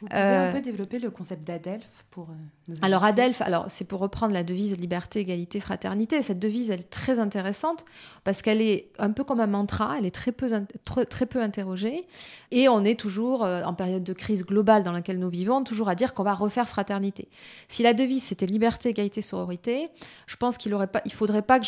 Vous 0.00 0.06
pouvez 0.06 0.20
un 0.20 0.52
peu 0.52 0.60
développer 0.60 1.00
le 1.00 1.10
concept 1.10 1.44
d'adelphe 1.44 2.04
pour 2.10 2.28
nos 2.68 2.76
Alors 2.82 3.02
adelphe, 3.02 3.40
alors 3.40 3.64
c'est 3.68 3.84
pour 3.84 3.98
reprendre 3.98 4.32
la 4.32 4.44
devise 4.44 4.76
liberté, 4.76 5.20
égalité, 5.20 5.58
fraternité. 5.58 6.22
Cette 6.22 6.38
devise, 6.38 6.70
elle 6.70 6.80
est 6.80 6.90
très 6.90 7.18
intéressante 7.18 7.84
parce 8.22 8.42
qu'elle 8.42 8.60
est 8.60 8.90
un 8.98 9.10
peu 9.10 9.24
comme 9.24 9.40
un 9.40 9.48
mantra, 9.48 9.96
elle 9.98 10.06
est 10.06 10.14
très 10.14 10.30
peu, 10.30 10.48
très 10.84 11.26
peu 11.26 11.42
interrogée 11.42 12.06
et 12.52 12.68
on 12.68 12.84
est 12.84 12.98
toujours 12.98 13.42
en 13.42 13.74
période 13.74 14.04
de 14.04 14.12
crise 14.12 14.44
globale 14.44 14.84
dans 14.84 14.92
laquelle 14.92 15.18
nous 15.18 15.30
vivons, 15.30 15.64
toujours 15.64 15.88
à 15.88 15.96
dire 15.96 16.14
qu'on 16.14 16.22
va 16.22 16.34
refaire 16.34 16.68
fraternité. 16.68 17.28
Si 17.68 17.82
la 17.82 17.92
devise 17.92 18.22
c'était 18.22 18.46
liberté, 18.46 18.90
égalité, 18.90 19.20
sororité, 19.20 19.88
je 20.28 20.36
pense 20.36 20.58
qu'il 20.58 20.76
pas, 20.92 21.02
il 21.04 21.12
faudrait 21.12 21.42
pas 21.42 21.60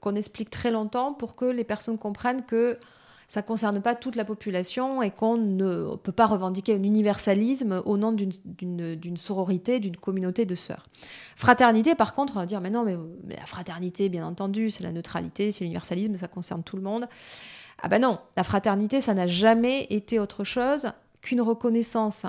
qu'on 0.00 0.14
explique 0.16 0.50
très 0.50 0.72
longtemps 0.72 1.12
pour 1.12 1.36
que 1.36 1.44
les 1.44 1.64
personnes 1.64 1.98
comprennent 1.98 2.44
que 2.44 2.76
ça 3.30 3.42
ne 3.42 3.46
concerne 3.46 3.80
pas 3.80 3.94
toute 3.94 4.16
la 4.16 4.24
population 4.24 5.02
et 5.02 5.12
qu'on 5.12 5.36
ne 5.36 5.94
peut 5.94 6.10
pas 6.10 6.26
revendiquer 6.26 6.74
un 6.74 6.82
universalisme 6.82 7.80
au 7.84 7.96
nom 7.96 8.10
d'une 8.10 9.16
sororité, 9.16 9.78
d'une 9.78 9.96
communauté 9.96 10.46
de 10.46 10.56
sœurs. 10.56 10.88
Fraternité, 11.36 11.94
par 11.94 12.14
contre, 12.14 12.32
on 12.34 12.40
va 12.40 12.46
dire, 12.46 12.60
mais 12.60 12.70
non, 12.70 12.82
mais, 12.82 12.96
la 13.28 13.46
fraternité, 13.46 14.08
bien 14.08 14.26
entendu, 14.26 14.72
c'est 14.72 14.82
la 14.82 14.90
neutralité, 14.90 15.52
c'est 15.52 15.62
l'universalisme, 15.62 16.16
ça 16.16 16.26
concerne 16.26 16.64
tout 16.64 16.74
le 16.74 16.82
monde. 16.82 17.06
Ah 17.80 17.86
ben 17.86 18.02
non, 18.02 18.18
la 18.36 18.42
fraternité, 18.42 19.00
ça 19.00 19.14
n'a 19.14 19.28
jamais 19.28 19.86
été 19.90 20.18
autre 20.18 20.42
chose 20.42 20.90
qu'une 21.22 21.40
reconnaissance 21.40 22.26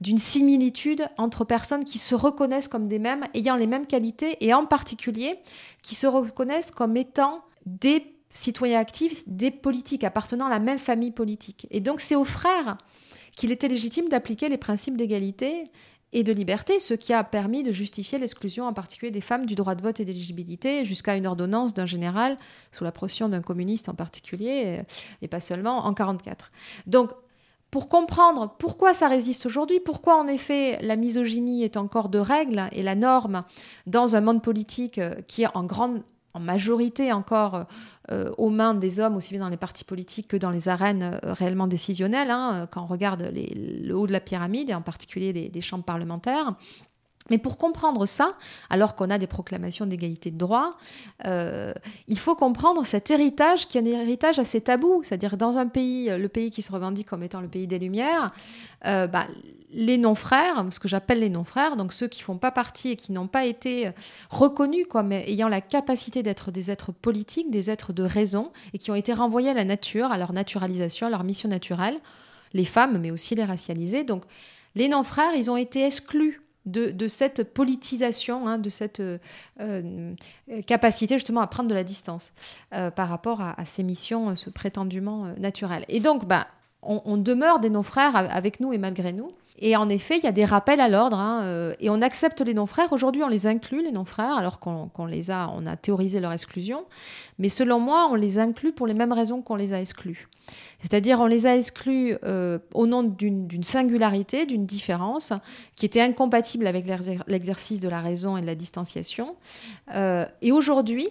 d'une 0.00 0.18
similitude 0.18 1.06
entre 1.18 1.44
personnes 1.44 1.84
qui 1.84 1.98
se 1.98 2.16
reconnaissent 2.16 2.66
comme 2.66 2.88
des 2.88 2.98
mêmes, 2.98 3.22
ayant 3.34 3.54
les 3.54 3.68
mêmes 3.68 3.86
qualités, 3.86 4.44
et 4.44 4.52
en 4.52 4.66
particulier 4.66 5.38
qui 5.82 5.94
se 5.94 6.08
reconnaissent 6.08 6.72
comme 6.72 6.96
étant 6.96 7.44
des 7.64 8.12
citoyens 8.32 8.80
actifs, 8.80 9.22
des 9.26 9.50
politiques 9.50 10.04
appartenant 10.04 10.46
à 10.46 10.50
la 10.50 10.58
même 10.58 10.78
famille 10.78 11.10
politique. 11.10 11.66
Et 11.70 11.80
donc 11.80 12.00
c'est 12.00 12.14
aux 12.14 12.24
frères 12.24 12.78
qu'il 13.36 13.50
était 13.50 13.68
légitime 13.68 14.08
d'appliquer 14.08 14.48
les 14.48 14.58
principes 14.58 14.96
d'égalité 14.96 15.66
et 16.14 16.24
de 16.24 16.32
liberté, 16.32 16.78
ce 16.78 16.92
qui 16.92 17.14
a 17.14 17.24
permis 17.24 17.62
de 17.62 17.72
justifier 17.72 18.18
l'exclusion 18.18 18.66
en 18.66 18.74
particulier 18.74 19.10
des 19.10 19.22
femmes 19.22 19.46
du 19.46 19.54
droit 19.54 19.74
de 19.74 19.82
vote 19.82 19.98
et 19.98 20.04
d'éligibilité, 20.04 20.84
jusqu'à 20.84 21.16
une 21.16 21.26
ordonnance 21.26 21.72
d'un 21.72 21.86
général, 21.86 22.36
sous 22.70 22.84
la 22.84 22.92
pression 22.92 23.30
d'un 23.30 23.40
communiste 23.40 23.88
en 23.88 23.94
particulier, 23.94 24.82
et 25.22 25.28
pas 25.28 25.40
seulement 25.40 25.78
en 25.78 25.92
1944. 25.92 26.50
Donc 26.86 27.12
pour 27.70 27.88
comprendre 27.88 28.54
pourquoi 28.58 28.92
ça 28.92 29.08
résiste 29.08 29.46
aujourd'hui, 29.46 29.80
pourquoi 29.80 30.20
en 30.20 30.26
effet 30.26 30.78
la 30.82 30.96
misogynie 30.96 31.64
est 31.64 31.78
encore 31.78 32.10
de 32.10 32.18
règle 32.18 32.68
et 32.72 32.82
la 32.82 32.94
norme 32.94 33.44
dans 33.86 34.14
un 34.14 34.20
monde 34.20 34.42
politique 34.42 35.00
qui 35.26 35.44
est 35.44 35.56
en 35.56 35.64
grande 35.64 36.02
en 36.34 36.40
majorité 36.40 37.12
encore 37.12 37.66
euh, 38.10 38.30
aux 38.38 38.50
mains 38.50 38.74
des 38.74 39.00
hommes, 39.00 39.16
aussi 39.16 39.30
bien 39.30 39.40
dans 39.40 39.48
les 39.48 39.56
partis 39.56 39.84
politiques 39.84 40.28
que 40.28 40.36
dans 40.36 40.50
les 40.50 40.68
arènes 40.68 41.18
euh, 41.24 41.32
réellement 41.32 41.66
décisionnelles, 41.66 42.30
hein, 42.30 42.66
quand 42.70 42.82
on 42.82 42.86
regarde 42.86 43.30
le 43.32 43.92
haut 43.92 44.06
de 44.06 44.12
la 44.12 44.20
pyramide, 44.20 44.70
et 44.70 44.74
en 44.74 44.82
particulier 44.82 45.32
des, 45.32 45.48
des 45.48 45.60
chambres 45.60 45.84
parlementaires. 45.84 46.54
Mais 47.30 47.38
pour 47.38 47.56
comprendre 47.56 48.04
ça, 48.06 48.34
alors 48.68 48.96
qu'on 48.96 49.08
a 49.08 49.18
des 49.18 49.28
proclamations 49.28 49.86
d'égalité 49.86 50.30
de 50.30 50.38
droit, 50.38 50.76
euh, 51.24 51.72
il 52.08 52.18
faut 52.18 52.34
comprendre 52.34 52.84
cet 52.84 53.10
héritage 53.10 53.68
qui 53.68 53.78
est 53.78 53.80
un 53.80 54.00
héritage 54.00 54.38
assez 54.38 54.60
tabou. 54.60 55.02
C'est-à-dire 55.04 55.36
dans 55.36 55.56
un 55.56 55.66
pays, 55.66 56.10
le 56.10 56.28
pays 56.28 56.50
qui 56.50 56.62
se 56.62 56.72
revendique 56.72 57.08
comme 57.08 57.22
étant 57.22 57.40
le 57.40 57.48
pays 57.48 57.66
des 57.66 57.78
Lumières, 57.78 58.32
euh, 58.86 59.06
bah, 59.06 59.28
les 59.72 59.98
non-frères, 59.98 60.66
ce 60.70 60.80
que 60.80 60.88
j'appelle 60.88 61.20
les 61.20 61.30
non-frères, 61.30 61.76
donc 61.76 61.92
ceux 61.92 62.08
qui 62.08 62.22
font 62.22 62.36
pas 62.36 62.50
partie 62.50 62.90
et 62.90 62.96
qui 62.96 63.12
n'ont 63.12 63.28
pas 63.28 63.46
été 63.46 63.90
reconnus 64.28 64.86
comme 64.90 65.12
ayant 65.12 65.48
la 65.48 65.60
capacité 65.60 66.22
d'être 66.22 66.50
des 66.50 66.70
êtres 66.70 66.92
politiques, 66.92 67.50
des 67.50 67.70
êtres 67.70 67.92
de 67.92 68.02
raison, 68.02 68.50
et 68.74 68.78
qui 68.78 68.90
ont 68.90 68.94
été 68.94 69.14
renvoyés 69.14 69.48
à 69.48 69.54
la 69.54 69.64
nature, 69.64 70.12
à 70.12 70.18
leur 70.18 70.34
naturalisation, 70.34 71.06
à 71.06 71.10
leur 71.10 71.24
mission 71.24 71.48
naturelle, 71.48 71.98
les 72.52 72.66
femmes, 72.66 72.98
mais 72.98 73.10
aussi 73.10 73.34
les 73.34 73.44
racialisés. 73.44 74.04
Donc 74.04 74.24
les 74.74 74.88
non-frères, 74.88 75.34
ils 75.34 75.50
ont 75.50 75.56
été 75.56 75.86
exclus 75.86 76.41
de, 76.66 77.08
cette 77.08 77.42
politisation, 77.52 78.46
hein, 78.46 78.58
de 78.58 78.70
cette 78.70 79.00
euh, 79.00 79.18
euh, 79.60 80.14
capacité 80.66 81.14
justement 81.16 81.40
à 81.40 81.46
prendre 81.46 81.68
de 81.68 81.74
la 81.74 81.84
distance 81.84 82.32
euh, 82.74 82.90
par 82.90 83.08
rapport 83.08 83.40
à, 83.40 83.64
ces 83.64 83.82
missions 83.82 84.36
ce 84.36 84.50
prétendument 84.50 85.34
naturelles. 85.38 85.84
Et 85.88 86.00
donc, 86.00 86.26
bah, 86.26 86.46
on, 86.82 87.16
demeure 87.16 87.60
des 87.60 87.70
non-frères 87.70 88.16
avec 88.16 88.60
nous 88.60 88.72
et 88.72 88.78
malgré 88.78 89.12
nous. 89.12 89.32
Et 89.58 89.76
en 89.76 89.88
effet, 89.88 90.18
il 90.18 90.24
y 90.24 90.26
a 90.26 90.32
des 90.32 90.44
rappels 90.44 90.80
à 90.80 90.88
l'ordre, 90.88 91.18
hein, 91.18 91.72
et 91.78 91.90
on 91.90 92.00
accepte 92.02 92.40
les 92.40 92.54
non-frères. 92.54 92.92
Aujourd'hui, 92.92 93.22
on 93.22 93.28
les 93.28 93.46
inclut, 93.46 93.82
les 93.82 93.92
non-frères, 93.92 94.36
alors 94.36 94.58
qu'on 94.58 95.06
les 95.06 95.30
a, 95.30 95.50
on 95.54 95.66
a 95.66 95.76
théorisé 95.76 96.20
leur 96.20 96.32
exclusion. 96.32 96.84
Mais 97.38 97.48
selon 97.48 97.78
moi, 97.78 98.08
on 98.10 98.14
les 98.14 98.38
inclut 98.38 98.72
pour 98.72 98.86
les 98.86 98.94
mêmes 98.94 99.12
raisons 99.12 99.42
qu'on 99.42 99.56
les 99.56 99.72
a 99.72 99.80
exclus. 99.80 100.28
C'est-à-dire 100.80 101.20
on 101.20 101.26
les 101.26 101.46
a 101.46 101.56
exclus 101.56 102.16
euh, 102.24 102.58
au 102.74 102.86
nom 102.86 103.02
d'une 103.02 103.62
singularité, 103.62 104.46
d'une 104.46 104.66
différence 104.66 105.32
qui 105.76 105.86
était 105.86 106.00
incompatible 106.00 106.66
avec 106.66 106.84
l'exercice 107.26 107.80
de 107.80 107.88
la 107.88 108.00
raison 108.00 108.36
et 108.36 108.40
de 108.40 108.46
la 108.46 108.54
distanciation. 108.54 109.36
Euh, 109.94 110.26
et 110.42 110.52
aujourd'hui, 110.52 111.08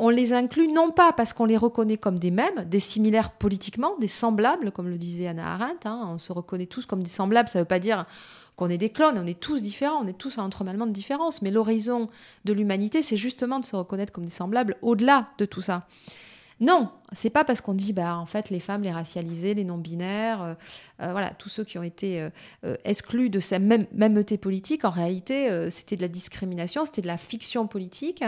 on 0.00 0.08
les 0.08 0.32
inclut 0.32 0.66
non 0.66 0.90
pas 0.90 1.12
parce 1.12 1.34
qu'on 1.34 1.44
les 1.44 1.58
reconnaît 1.58 1.98
comme 1.98 2.18
des 2.18 2.30
mêmes, 2.30 2.64
des 2.64 2.80
similaires 2.80 3.32
politiquement, 3.32 3.96
des 4.00 4.08
semblables, 4.08 4.72
comme 4.72 4.88
le 4.88 4.96
disait 4.96 5.26
Anna 5.26 5.52
Arendt, 5.52 5.86
hein, 5.86 6.08
on 6.08 6.18
se 6.18 6.32
reconnaît 6.32 6.64
tous 6.64 6.86
comme 6.86 7.02
des 7.02 7.10
semblables, 7.10 7.50
ça 7.50 7.58
ne 7.58 7.64
veut 7.64 7.68
pas 7.68 7.78
dire 7.78 8.06
qu'on 8.56 8.70
est 8.70 8.78
des 8.78 8.88
clones, 8.88 9.18
on 9.18 9.26
est 9.26 9.38
tous 9.38 9.60
différents, 9.60 10.02
on 10.02 10.06
est 10.06 10.16
tous 10.16 10.38
un 10.38 10.44
entremêlement 10.44 10.86
de 10.86 10.92
différences, 10.92 11.42
mais 11.42 11.50
l'horizon 11.50 12.08
de 12.46 12.54
l'humanité, 12.54 13.02
c'est 13.02 13.18
justement 13.18 13.60
de 13.60 13.64
se 13.66 13.76
reconnaître 13.76 14.10
comme 14.10 14.24
des 14.24 14.30
semblables 14.30 14.76
au-delà 14.80 15.28
de 15.36 15.44
tout 15.44 15.60
ça. 15.60 15.86
Non, 16.60 16.90
c'est 17.12 17.30
pas 17.30 17.42
parce 17.44 17.62
qu'on 17.62 17.72
dit 17.72 17.94
bah 17.94 18.18
en 18.18 18.26
fait 18.26 18.50
les 18.50 18.60
femmes, 18.60 18.82
les 18.82 18.92
racialisées, 18.92 19.54
les 19.54 19.64
non-binaires, 19.64 20.42
euh, 20.42 20.54
euh, 21.00 21.12
voilà 21.12 21.30
tous 21.30 21.48
ceux 21.48 21.64
qui 21.64 21.78
ont 21.78 21.82
été 21.82 22.28
euh, 22.64 22.76
exclus 22.84 23.30
de 23.30 23.40
cette 23.40 23.62
même 23.62 23.86
mêmeté 23.92 24.36
politique. 24.36 24.84
En 24.84 24.90
réalité, 24.90 25.70
c'était 25.70 25.96
de 25.96 26.02
la 26.02 26.08
discrimination, 26.08 26.84
c'était 26.84 27.02
de 27.02 27.06
la 27.06 27.16
fiction 27.16 27.66
politique. 27.66 28.22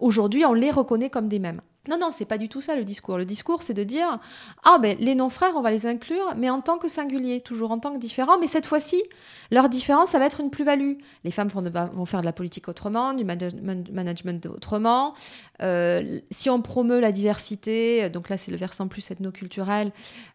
Aujourd'hui, 0.00 0.44
on 0.44 0.54
les 0.54 0.72
reconnaît 0.72 1.10
comme 1.10 1.28
des 1.28 1.38
mêmes. 1.38 1.60
Non, 1.88 1.98
non, 1.98 2.10
c'est 2.12 2.26
pas 2.26 2.38
du 2.38 2.48
tout 2.48 2.60
ça 2.60 2.76
le 2.76 2.84
discours. 2.84 3.18
Le 3.18 3.24
discours, 3.24 3.62
c'est 3.62 3.74
de 3.74 3.82
dire 3.82 4.20
Ah, 4.62 4.78
ben 4.80 4.96
les 5.00 5.16
non-frères, 5.16 5.52
on 5.56 5.62
va 5.62 5.72
les 5.72 5.84
inclure, 5.84 6.34
mais 6.36 6.48
en 6.48 6.60
tant 6.60 6.78
que 6.78 6.86
singuliers, 6.86 7.40
toujours 7.40 7.72
en 7.72 7.80
tant 7.80 7.92
que 7.92 7.98
différents. 7.98 8.38
Mais 8.38 8.46
cette 8.46 8.66
fois-ci, 8.66 9.02
leur 9.50 9.68
différence, 9.68 10.10
ça 10.10 10.20
va 10.20 10.26
être 10.26 10.40
une 10.40 10.50
plus-value. 10.50 10.94
Les 11.24 11.32
femmes 11.32 11.48
vont, 11.48 12.04
faire 12.06 12.20
de 12.20 12.24
la 12.24 12.32
politique 12.32 12.68
autrement, 12.68 13.14
du 13.14 13.24
management 13.24 14.46
autrement. 14.46 15.14
Euh, 15.60 16.20
si 16.30 16.50
on 16.50 16.62
promeut 16.62 17.00
la 17.00 17.10
diversité, 17.10 18.08
donc 18.10 18.28
là, 18.28 18.38
c'est 18.38 18.52
le 18.52 18.56
versant 18.56 18.86
plus 18.86 19.10
ethnoculturel, 19.10 19.90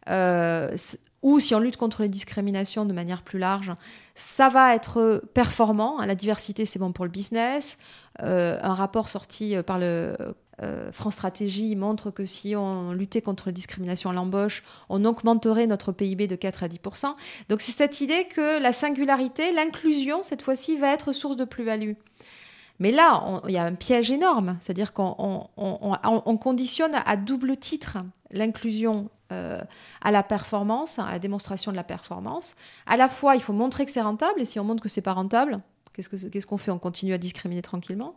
euh, 0.10 0.76
ou 1.22 1.40
si 1.40 1.56
on 1.56 1.60
lutte 1.60 1.78
contre 1.78 2.04
les 2.04 2.10
discriminations 2.10 2.86
de 2.86 2.94
manière 2.94 3.22
plus 3.22 3.40
large, 3.40 3.72
ça 4.16 4.50
va 4.50 4.76
être 4.76 5.24
performant. 5.34 5.98
La 6.06 6.16
diversité, 6.16 6.66
c'est 6.66 6.80
bon 6.80 6.92
pour 6.92 7.06
le 7.06 7.12
business. 7.12 7.78
Euh, 8.22 8.58
un 8.62 8.74
rapport 8.74 9.10
sorti 9.10 9.56
par 9.66 9.80
le 9.80 10.16
euh, 10.64 10.92
France 10.92 11.14
Stratégie 11.14 11.76
montre 11.76 12.10
que 12.10 12.26
si 12.26 12.56
on 12.56 12.92
luttait 12.92 13.22
contre 13.22 13.48
la 13.48 13.52
discrimination 13.52 14.10
à 14.10 14.14
l'embauche, 14.14 14.64
on 14.90 15.06
augmenterait 15.06 15.68
notre 15.68 15.92
PIB 15.92 16.28
de 16.28 16.36
4 16.36 16.64
à 16.64 16.68
10% 16.68 17.14
Donc 17.50 17.62
c'est 17.62 17.72
cette 17.72 18.02
idée 18.02 18.26
que 18.26 18.60
la 18.60 18.72
singularité, 18.72 19.52
l'inclusion, 19.52 20.24
cette 20.24 20.42
fois-ci, 20.42 20.78
va 20.78 20.92
être 20.92 21.14
source 21.14 21.38
de 21.38 21.46
plus-value. 21.46 21.94
Mais 22.80 22.92
là, 22.92 23.42
il 23.48 23.52
y 23.52 23.58
a 23.58 23.64
un 23.64 23.74
piège 23.74 24.12
énorme, 24.12 24.58
c'est-à-dire 24.62 24.94
qu'on 24.94 25.50
on, 25.58 26.38
conditionne 26.38 26.94
à 26.94 27.18
double 27.18 27.58
titre 27.58 27.98
l'inclusion 28.32 29.10
euh, 29.32 29.62
à 30.02 30.12
la 30.12 30.24
performance, 30.24 31.00
à 31.00 31.12
la 31.12 31.20
démonstration 31.20 31.72
de 31.72 31.76
la 31.76 31.84
performance. 31.84 32.56
À 32.86 32.98
la 32.98 33.10
fois, 33.10 33.36
il 33.36 33.42
faut 33.42 33.54
montrer 33.54 33.86
que 33.86 33.92
c'est 33.92 34.02
rentable, 34.02 34.42
et 34.42 34.46
si 34.46 34.60
on 34.60 34.64
montre 34.64 34.84
que 34.84 34.90
c'est 34.90 35.02
pas 35.02 35.14
rentable, 35.14 35.60
qu'est-ce 35.94 36.46
qu'on 36.46 36.58
fait? 36.58 36.72
On 36.72 36.80
continue 36.80 37.14
à 37.14 37.18
discriminer 37.18 37.62
tranquillement. 37.62 38.16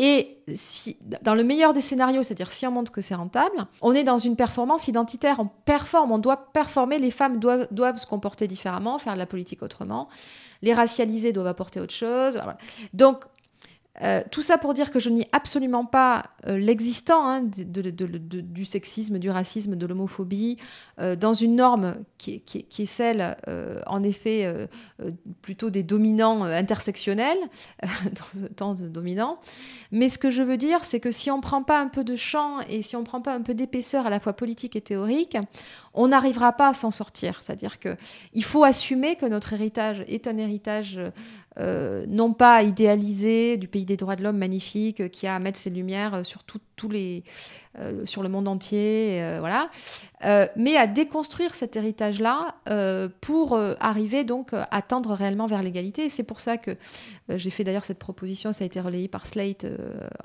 Et 0.00 0.38
si, 0.54 0.96
dans 1.22 1.34
le 1.34 1.42
meilleur 1.42 1.72
des 1.72 1.80
scénarios, 1.80 2.22
c'est-à-dire 2.22 2.52
si 2.52 2.64
on 2.68 2.70
montre 2.70 2.92
que 2.92 3.00
c'est 3.00 3.16
rentable, 3.16 3.66
on 3.82 3.92
est 3.92 4.04
dans 4.04 4.18
une 4.18 4.36
performance 4.36 4.86
identitaire. 4.86 5.40
On 5.40 5.48
performe, 5.64 6.12
on 6.12 6.18
doit 6.18 6.52
performer. 6.52 7.00
Les 7.00 7.10
femmes 7.10 7.40
doivent, 7.40 7.66
doivent 7.72 7.96
se 7.96 8.06
comporter 8.06 8.46
différemment, 8.46 9.00
faire 9.00 9.14
de 9.14 9.18
la 9.18 9.26
politique 9.26 9.60
autrement. 9.60 10.08
Les 10.62 10.72
racialisés 10.72 11.32
doivent 11.32 11.48
apporter 11.48 11.80
autre 11.80 11.94
chose. 11.94 12.40
Donc, 12.92 13.24
euh, 14.02 14.22
tout 14.30 14.42
ça 14.42 14.58
pour 14.58 14.74
dire 14.74 14.90
que 14.90 15.00
je 15.00 15.10
nie 15.10 15.26
absolument 15.32 15.84
pas 15.84 16.30
euh, 16.46 16.56
l'existant 16.56 17.28
hein, 17.28 17.42
du 17.42 18.64
sexisme, 18.64 19.18
du 19.18 19.30
racisme, 19.30 19.76
de 19.76 19.86
l'homophobie, 19.86 20.56
euh, 21.00 21.16
dans 21.16 21.32
une 21.32 21.56
norme 21.56 21.96
qui, 22.16 22.42
est 22.78 22.86
celle, 22.86 23.36
en 23.86 24.02
effet, 24.02 24.68
plutôt 25.40 25.70
des 25.70 25.82
dominants 25.82 26.42
intersectionnels, 26.42 27.38
dans 27.82 28.40
ce 28.40 28.46
temps 28.46 28.74
de 28.74 28.88
dominants. 28.88 29.38
Mais 29.92 30.08
ce 30.08 30.18
que 30.18 30.30
je 30.30 30.42
veux 30.42 30.56
dire, 30.56 30.84
c'est 30.84 31.00
que 31.00 31.12
si 31.12 31.30
on 31.30 31.36
ne 31.36 31.42
prend 31.42 31.62
pas 31.62 31.80
un 31.80 31.86
peu 31.86 32.02
de 32.02 32.16
champ 32.16 32.60
et 32.68 32.82
si 32.82 32.96
on 32.96 33.00
ne 33.00 33.04
prend 33.04 33.20
pas 33.20 33.34
un 33.34 33.42
peu 33.42 33.54
d'épaisseur 33.54 34.06
à 34.06 34.10
la 34.10 34.18
fois 34.18 34.32
politique 34.32 34.74
et 34.74 34.80
théorique, 34.80 35.36
on 35.94 36.08
n'arrivera 36.08 36.52
pas 36.52 36.68
à 36.68 36.74
s'en 36.74 36.90
sortir. 36.90 37.38
C'est-à-dire 37.40 37.78
qu'il 37.78 38.44
faut 38.44 38.64
assumer 38.64 39.14
que 39.14 39.26
notre 39.26 39.52
héritage 39.52 40.04
est 40.08 40.26
un 40.26 40.38
héritage 40.38 40.98
non 41.58 42.32
pas 42.32 42.62
idéalisé 42.62 43.56
du 43.56 43.68
pays 43.68 43.84
des 43.84 43.96
droits 43.96 44.16
de 44.16 44.22
l'homme 44.22 44.38
magnifique 44.38 45.10
qui 45.10 45.26
a 45.26 45.34
à 45.34 45.38
mettre 45.38 45.58
ses 45.58 45.70
lumières 45.70 46.24
sur 46.24 46.44
tous 46.78 46.88
les 46.88 47.24
euh, 47.80 48.06
sur 48.06 48.22
le 48.22 48.28
monde 48.28 48.48
entier, 48.48 49.22
euh, 49.22 49.36
voilà, 49.38 49.70
euh, 50.24 50.46
mais 50.56 50.76
à 50.76 50.86
déconstruire 50.86 51.54
cet 51.54 51.76
héritage-là 51.76 52.56
pour 53.20 53.58
arriver 53.80 54.24
donc 54.24 54.50
à 54.52 54.82
tendre 54.82 55.12
réellement 55.12 55.46
vers 55.46 55.62
l'égalité. 55.62 56.08
C'est 56.08 56.22
pour 56.22 56.40
ça 56.40 56.56
que 56.56 56.76
j'ai 57.28 57.50
fait 57.50 57.64
d'ailleurs 57.64 57.84
cette 57.84 57.98
proposition, 57.98 58.52
ça 58.52 58.64
a 58.64 58.66
été 58.66 58.80
relayé 58.80 59.08
par 59.08 59.26
Slate 59.26 59.66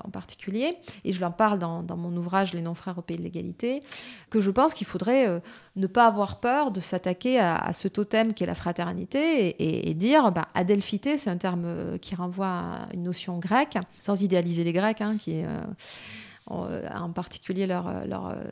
en 0.02 0.10
particulier, 0.10 0.76
et 1.04 1.12
je 1.12 1.20
l'en 1.20 1.30
parle 1.30 1.58
dans, 1.58 1.84
mon 1.96 2.14
ouvrage 2.16 2.54
Les 2.54 2.60
non-frères 2.60 2.98
au 2.98 3.02
pays 3.02 3.16
de 3.16 3.22
l'égalité, 3.22 3.82
que 4.30 4.40
je 4.40 4.50
pense 4.50 4.74
qu'il 4.74 4.86
faudrait 4.86 5.40
ne 5.76 5.86
pas 5.86 6.06
avoir 6.06 6.40
peur 6.40 6.70
de 6.70 6.80
s'attaquer 6.80 7.38
à, 7.38 7.72
ce 7.72 7.88
totem 7.88 8.34
qui 8.34 8.44
est 8.44 8.46
la 8.46 8.54
fraternité 8.54 9.88
et, 9.88 9.94
dire, 9.94 10.32
bah, 10.32 10.48
adelphité, 10.54 11.18
c'est 11.18 11.30
un 11.30 11.38
terme 11.38 11.98
qui 11.98 12.14
renvoie 12.14 12.46
à 12.46 12.88
une 12.92 13.04
notion 13.04 13.38
grecque, 13.38 13.78
sans 13.98 14.22
idéaliser 14.22 14.64
les 14.64 14.72
Grecs, 14.72 15.00
hein, 15.00 15.16
qui 15.18 15.32
est 15.32 15.46
euh, 16.50 16.86
en 16.94 17.10
particulier 17.10 17.66
leur, 17.66 17.88
euh, 17.88 18.04
euh, 18.04 18.44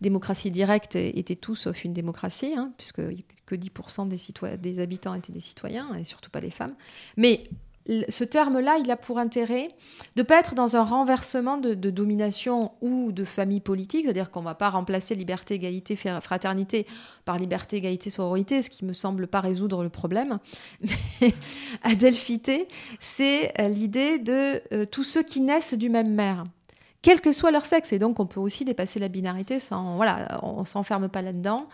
démocratie 0.00 0.50
directe 0.50 0.96
était 0.96 1.36
tout 1.36 1.54
sauf 1.54 1.84
une 1.84 1.92
démocratie, 1.92 2.54
hein, 2.56 2.72
puisque 2.78 3.02
que 3.44 3.54
10% 3.54 4.08
des, 4.08 4.56
des 4.56 4.80
habitants 4.80 5.14
étaient 5.14 5.32
des 5.32 5.40
citoyens, 5.40 5.94
et 5.94 6.04
surtout 6.04 6.30
pas 6.30 6.40
les 6.40 6.50
femmes. 6.50 6.74
Mais 7.18 7.44
ce 8.08 8.24
terme-là, 8.24 8.78
il 8.82 8.90
a 8.90 8.96
pour 8.96 9.18
intérêt 9.18 9.68
de 10.16 10.22
ne 10.22 10.26
pas 10.26 10.40
être 10.40 10.54
dans 10.54 10.74
un 10.74 10.82
renversement 10.82 11.58
de, 11.58 11.74
domination 11.74 12.72
ou 12.80 13.12
de 13.12 13.24
famille 13.24 13.60
politique, 13.60 14.04
c'est-à-dire 14.04 14.30
qu'on 14.30 14.40
ne 14.40 14.46
va 14.46 14.54
pas 14.54 14.70
remplacer 14.70 15.14
liberté, 15.14 15.52
égalité, 15.52 15.96
fraternité 15.96 16.86
par 17.26 17.36
liberté, 17.36 17.76
égalité, 17.76 18.08
sororité, 18.08 18.62
ce 18.62 18.70
qui 18.70 18.86
me 18.86 18.94
semble 18.94 19.26
pas 19.26 19.42
résoudre 19.42 19.82
le 19.82 19.90
problème. 19.90 20.38
Mais 20.80 21.34
adelphité, 21.82 22.68
c'est 23.00 23.52
l'idée 23.68 24.18
de 24.18 24.86
tous 24.86 25.04
ceux 25.04 25.22
qui 25.22 25.42
naissent 25.42 25.74
du 25.74 25.90
même 25.90 26.14
mère 26.14 26.46
quel 27.04 27.20
que 27.20 27.32
soit 27.32 27.50
leur 27.50 27.66
sexe. 27.66 27.92
Et 27.92 27.98
donc, 27.98 28.18
on 28.18 28.24
peut 28.24 28.40
aussi 28.40 28.64
dépasser 28.64 28.98
la 28.98 29.08
binarité 29.08 29.60
sans. 29.60 29.96
Voilà, 29.96 30.40
on 30.42 30.64
s'enferme 30.64 31.10
pas 31.10 31.20
là-dedans. 31.20 31.68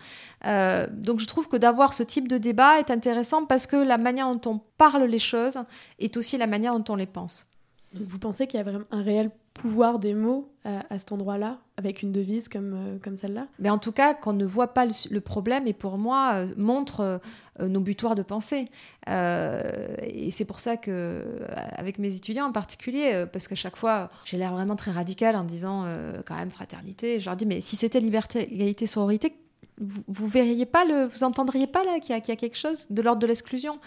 Euh, 0.45 0.85
donc, 0.91 1.21
je 1.21 1.25
trouve 1.25 1.47
que 1.47 1.55
d'avoir 1.55 1.93
ce 1.93 2.03
type 2.03 2.27
de 2.27 2.37
débat 2.37 2.79
est 2.79 2.91
intéressant 2.91 3.45
parce 3.45 3.65
que 3.65 3.77
la 3.77 3.97
manière 3.97 4.27
dont 4.27 4.51
on 4.51 4.59
parle 4.77 5.03
les 5.05 5.19
choses 5.19 5.57
est 5.99 6.17
aussi 6.17 6.37
la 6.37 6.47
manière 6.47 6.77
dont 6.77 6.93
on 6.93 6.97
les 6.97 7.05
pense. 7.05 7.47
Vous 7.93 8.19
pensez 8.19 8.47
qu'il 8.47 8.57
y 8.57 8.61
a 8.61 8.63
vraiment 8.63 8.85
un 8.91 9.03
réel 9.03 9.31
pouvoir 9.53 9.99
des 9.99 10.13
mots 10.13 10.49
à, 10.63 10.97
cet 10.97 11.11
endroit-là, 11.11 11.59
avec 11.75 12.01
une 12.03 12.13
devise 12.13 12.47
comme, 12.47 12.73
euh, 12.73 12.97
comme 13.03 13.17
celle-là? 13.17 13.47
Mais 13.59 13.69
en 13.69 13.77
tout 13.77 13.91
cas, 13.91 14.13
qu'on 14.13 14.31
ne 14.31 14.45
voit 14.45 14.73
pas 14.73 14.85
le, 14.85 15.19
problème, 15.19 15.67
et 15.67 15.73
pour 15.73 15.97
moi, 15.97 16.35
euh, 16.35 16.53
montre 16.55 17.19
nos 17.59 17.81
butoirs 17.81 18.15
de 18.15 18.23
pensée. 18.23 18.69
et 19.07 20.31
c'est 20.31 20.45
pour 20.45 20.59
ça 20.59 20.77
que, 20.77 21.39
avec 21.75 21.99
mes 21.99 22.15
étudiants 22.15 22.45
en 22.45 22.51
particulier, 22.51 23.25
parce 23.31 23.47
qu'à 23.47 23.55
chaque 23.55 23.75
fois, 23.75 24.09
j'ai 24.25 24.37
l'air 24.37 24.53
vraiment 24.53 24.75
très 24.75 24.91
radical 24.91 25.35
en 25.35 25.43
disant 25.43 25.85
quand 26.25 26.35
même 26.35 26.49
fraternité. 26.49 27.19
Je 27.19 27.25
leur 27.25 27.35
dis, 27.35 27.45
mais 27.45 27.61
si 27.61 27.75
c'était 27.75 27.99
liberté, 27.99 28.51
égalité, 28.53 28.87
sororité, 28.87 29.35
vous, 29.81 30.03
vous 30.07 30.27
verriez 30.27 30.65
pas 30.65 30.85
le, 30.85 31.05
vous 31.05 31.23
entendriez 31.23 31.67
pas 31.67 31.83
là 31.83 31.99
qu'il 31.99 32.15
y, 32.15 32.17
a 32.17 32.21
quelque 32.21 32.57
chose 32.57 32.85
de 32.89 33.01
l'ordre 33.01 33.21
de 33.21 33.27
l'exclusion? 33.27 33.79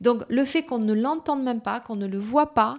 Donc 0.00 0.22
le 0.28 0.44
fait 0.44 0.62
qu'on 0.62 0.78
ne 0.78 0.92
l'entende 0.92 1.42
même 1.42 1.60
pas, 1.60 1.80
qu'on 1.80 1.96
ne 1.96 2.06
le 2.06 2.18
voit 2.18 2.54
pas, 2.54 2.78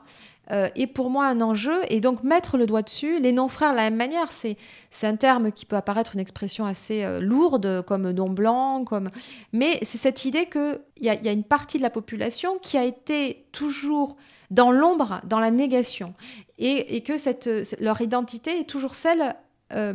euh, 0.51 0.69
est 0.75 0.87
pour 0.87 1.09
moi 1.09 1.25
un 1.27 1.41
enjeu. 1.41 1.79
Et 1.89 1.99
donc 1.99 2.23
mettre 2.23 2.57
le 2.57 2.65
doigt 2.65 2.81
dessus, 2.81 3.19
les 3.19 3.31
non-frères 3.31 3.71
de 3.71 3.77
la 3.77 3.83
même 3.83 3.95
manière, 3.95 4.31
c'est, 4.31 4.57
un 5.03 5.15
terme 5.15 5.51
qui 5.51 5.65
peut 5.65 5.75
apparaître 5.75 6.15
une 6.15 6.19
expression 6.19 6.65
assez 6.65 7.03
euh, 7.03 7.19
lourde, 7.19 7.83
comme 7.85 8.09
non 8.11 8.29
blanc, 8.29 8.83
comme... 8.83 9.09
mais 9.53 9.79
c'est 9.83 9.97
cette 9.97 10.25
idée 10.25 10.47
qu'il 10.47 10.79
y 11.01 11.09
a, 11.09 11.15
y 11.15 11.29
a 11.29 11.31
une 11.31 11.43
partie 11.43 11.77
de 11.77 11.83
la 11.83 11.89
population 11.89 12.57
qui 12.61 12.77
a 12.77 12.83
été 12.83 13.45
toujours 13.51 14.15
dans 14.49 14.71
l'ombre, 14.71 15.21
dans 15.25 15.39
la 15.39 15.51
négation, 15.51 16.13
et, 16.57 16.95
et 16.95 17.01
que 17.01 17.17
cette, 17.17 17.49
leur 17.79 18.01
identité 18.01 18.59
est 18.59 18.69
toujours 18.69 18.95
celle 18.95 19.35
euh, 19.73 19.93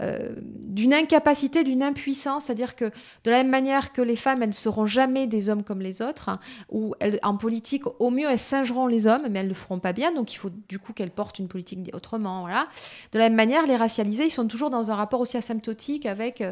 euh, 0.00 0.30
d'une 0.38 0.94
incapacité, 0.94 1.64
d'une 1.64 1.82
impuissance, 1.82 2.44
c'est-à-dire 2.44 2.76
que 2.76 2.84
de 3.24 3.30
la 3.30 3.38
même 3.38 3.50
manière 3.50 3.92
que 3.92 4.02
les 4.02 4.16
femmes, 4.16 4.42
elles 4.42 4.50
ne 4.50 4.54
seront 4.54 4.86
jamais 4.86 5.26
des 5.26 5.48
hommes 5.48 5.62
comme 5.62 5.80
les 5.80 6.02
autres, 6.02 6.28
hein, 6.28 6.40
ou 6.70 6.94
en 7.22 7.36
politique, 7.36 7.84
au 7.98 8.10
mieux, 8.10 8.28
elles 8.28 8.38
singeront 8.38 8.86
les 8.86 9.06
hommes, 9.06 9.22
mais 9.30 9.40
elles 9.40 9.46
ne 9.46 9.50
le 9.50 9.54
feront 9.54 9.80
pas 9.80 9.92
bien, 9.92 10.12
donc 10.12 10.32
il 10.32 10.36
faut 10.36 10.50
du 10.68 10.78
coup 10.78 10.92
qu'elles 10.92 11.10
portent 11.10 11.38
une 11.38 11.48
politique 11.48 11.90
autrement. 11.94 12.42
Voilà. 12.42 12.68
De 13.12 13.18
la 13.18 13.28
même 13.28 13.36
manière, 13.36 13.66
les 13.66 13.76
racialisés, 13.76 14.26
ils 14.26 14.30
sont 14.30 14.46
toujours 14.46 14.70
dans 14.70 14.90
un 14.90 14.94
rapport 14.94 15.20
aussi 15.20 15.36
asymptotique 15.36 16.06
avec 16.06 16.42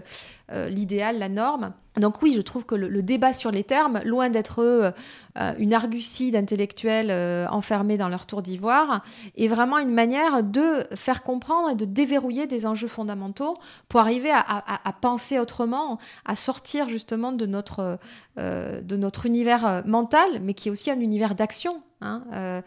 euh, 0.50 0.68
l'idéal, 0.68 1.18
la 1.18 1.28
norme. 1.28 1.72
Donc 1.98 2.20
oui, 2.20 2.34
je 2.36 2.42
trouve 2.42 2.66
que 2.66 2.74
le, 2.74 3.02
débat 3.02 3.32
sur 3.32 3.50
les 3.50 3.64
termes, 3.64 4.00
loin 4.04 4.28
d'être 4.28 4.62
euh, 4.62 5.52
une 5.58 5.72
argutie 5.72 6.30
d'intellectuels 6.30 7.10
euh, 7.10 7.46
enfermés 7.48 7.96
dans 7.96 8.08
leur 8.08 8.26
tour 8.26 8.42
d'ivoire, 8.42 9.02
est 9.36 9.48
vraiment 9.48 9.78
une 9.78 9.92
manière 9.92 10.42
de 10.42 10.84
faire 10.94 11.22
comprendre 11.22 11.70
et 11.70 11.74
de 11.74 11.86
déverrouiller 11.86 12.46
des 12.46 12.66
enjeux 12.66 12.88
fondamentaux 12.88 13.56
pour 13.88 14.00
arriver 14.00 14.30
à, 14.30 14.92
penser 15.00 15.38
autrement, 15.38 15.98
à 16.24 16.36
sortir 16.36 16.88
justement 16.88 17.32
de 17.32 17.46
notre, 17.46 17.98
euh, 18.38 18.80
de 18.82 18.96
notre 18.96 19.24
univers 19.24 19.82
mental, 19.86 20.40
mais 20.42 20.52
qui 20.52 20.68
est 20.68 20.70
aussi 20.70 20.90
un 20.90 21.00
univers 21.00 21.34
d'action. 21.34 21.82
Hein, 22.02 22.62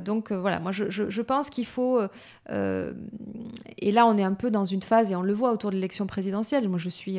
donc 0.00 0.30
voilà, 0.30 0.60
moi 0.60 0.72
je, 0.72 0.90
je 0.90 1.22
pense 1.22 1.48
qu'il 1.48 1.64
faut, 1.64 2.02
et 2.50 3.92
là 3.92 4.06
on 4.06 4.18
est 4.18 4.22
un 4.22 4.34
peu 4.34 4.50
dans 4.50 4.66
une 4.66 4.82
phase, 4.82 5.10
et 5.10 5.16
on 5.16 5.22
le 5.22 5.32
voit 5.32 5.52
autour 5.52 5.70
de 5.70 5.76
l'élection 5.76 6.06
présidentielle, 6.06 6.68
moi 6.68 6.78
je 6.78 6.90
suis 6.90 7.18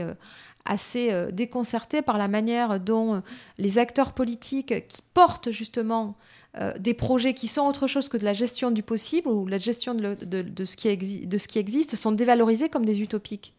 assez 0.70 1.12
euh, 1.12 1.32
déconcerté 1.32 2.02
par 2.02 2.18
la 2.18 2.28
manière 2.28 2.80
dont 2.80 3.16
euh, 3.16 3.20
les 3.58 3.80
acteurs 3.80 4.14
politiques 4.14 4.88
qui 4.88 5.02
portent 5.14 5.52
justement 5.52 6.16
euh, 6.58 6.74
des 6.80 6.94
projets 6.94 7.34
qui 7.34 7.48
sont 7.48 7.68
autre 7.68 7.88
chose 7.88 8.08
que 8.08 8.18
de 8.18 8.24
la 8.24 8.34
gestion 8.34 8.70
du 8.70 8.84
possible 8.84 9.28
ou 9.28 9.48
la 9.48 9.58
gestion 9.58 9.96
de, 9.96 10.66
ce, 10.66 10.76
qui 10.78 11.26
de 11.26 11.38
ce 11.38 11.48
qui 11.48 11.60
existe 11.60 11.96
sont 11.96 12.12
dévalorisés 12.12 12.70
comme 12.70 12.86
des 12.86 13.02
utopiques. 13.02 13.54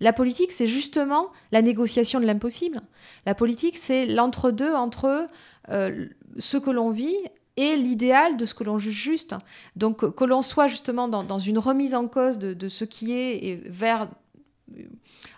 La 0.00 0.12
politique, 0.12 0.52
c'est 0.52 0.66
justement 0.66 1.28
la 1.52 1.62
négociation 1.62 2.20
de 2.20 2.26
l'impossible. 2.26 2.82
La 3.24 3.34
politique, 3.34 3.78
c'est 3.78 4.04
l'entre-deux 4.06 4.74
entre, 4.74 5.28
ce 5.68 6.56
que 6.56 6.70
l'on 6.70 6.90
vit 6.90 7.16
et 7.56 7.76
l'idéal 7.76 8.36
de 8.36 8.44
ce 8.44 8.54
que 8.54 8.64
l'on 8.64 8.78
juge 8.78 9.00
juste. 9.00 9.36
Donc 9.76 10.10
que 10.12 10.24
l'on 10.24 10.42
soit 10.42 10.66
justement 10.66 11.06
dans, 11.06 11.38
une 11.38 11.58
remise 11.58 11.94
en 11.94 12.08
cause 12.08 12.38
de, 12.38 12.68
ce 12.68 12.84
qui 12.84 13.12
est 13.12 13.44
et 13.44 13.56
vers 13.66 14.08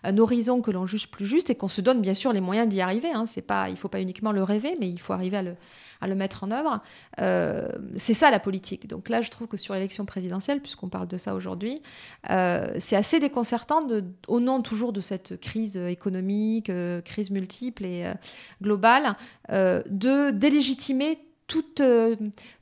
un 0.05 0.19
horizon 0.19 0.61
que 0.61 0.71
l'on 0.71 0.87
juge 0.87 1.09
plus 1.09 1.27
juste 1.27 1.51
et 1.51 1.55
qu'on 1.55 1.69
se 1.69 1.81
donne 1.81 2.01
bien 2.01 2.15
sûr 2.15 2.33
les 2.33 2.41
moyens 2.41 2.69
d'y 2.69 2.81
arriver. 2.81 3.11
Hein. 3.13 3.27
C'est 3.27 3.43
pas, 3.43 3.69
il 3.71 3.77
faut 3.77 3.89
pas 3.89 4.01
uniquement 4.01 4.33
le 4.33 4.43
rêver, 4.43 4.77
mais 4.79 4.89
il 4.89 5.01
faut 5.01 5.13
arriver 5.13 5.39
à 5.39 5.43
le, 5.43 5.57
à 6.01 6.07
le 6.07 6.15
mettre 6.15 6.45
en 6.45 6.51
œuvre. 6.51 6.81
Euh, 7.21 7.69
c'est 7.97 8.15
ça 8.15 8.31
la 8.31 8.39
politique. 8.39 8.87
Donc 8.87 9.09
là, 9.09 9.23
je 9.23 9.31
trouve 9.31 9.49
que 9.49 9.57
sur 9.57 9.75
l'élection 9.75 10.05
présidentielle, 10.05 10.61
puisqu'on 10.61 10.89
parle 10.89 11.09
de 11.09 11.17
ça 11.17 11.35
aujourd'hui, 11.35 11.83
euh, 12.31 12.67
c'est 12.79 12.97
assez 12.97 13.19
déconcertant 13.21 13.87
au 14.29 14.41
nom 14.41 14.61
toujours 14.61 14.93
de 14.93 15.01
cette 15.01 15.41
crise 15.41 15.77
économique, 15.77 16.71
euh, 16.71 17.01
crise 17.01 17.31
multiple 17.31 17.85
et 17.85 18.05
globale, 18.63 19.17
de 19.51 20.31
délégitimer 20.31 21.19
toute, 21.47 21.83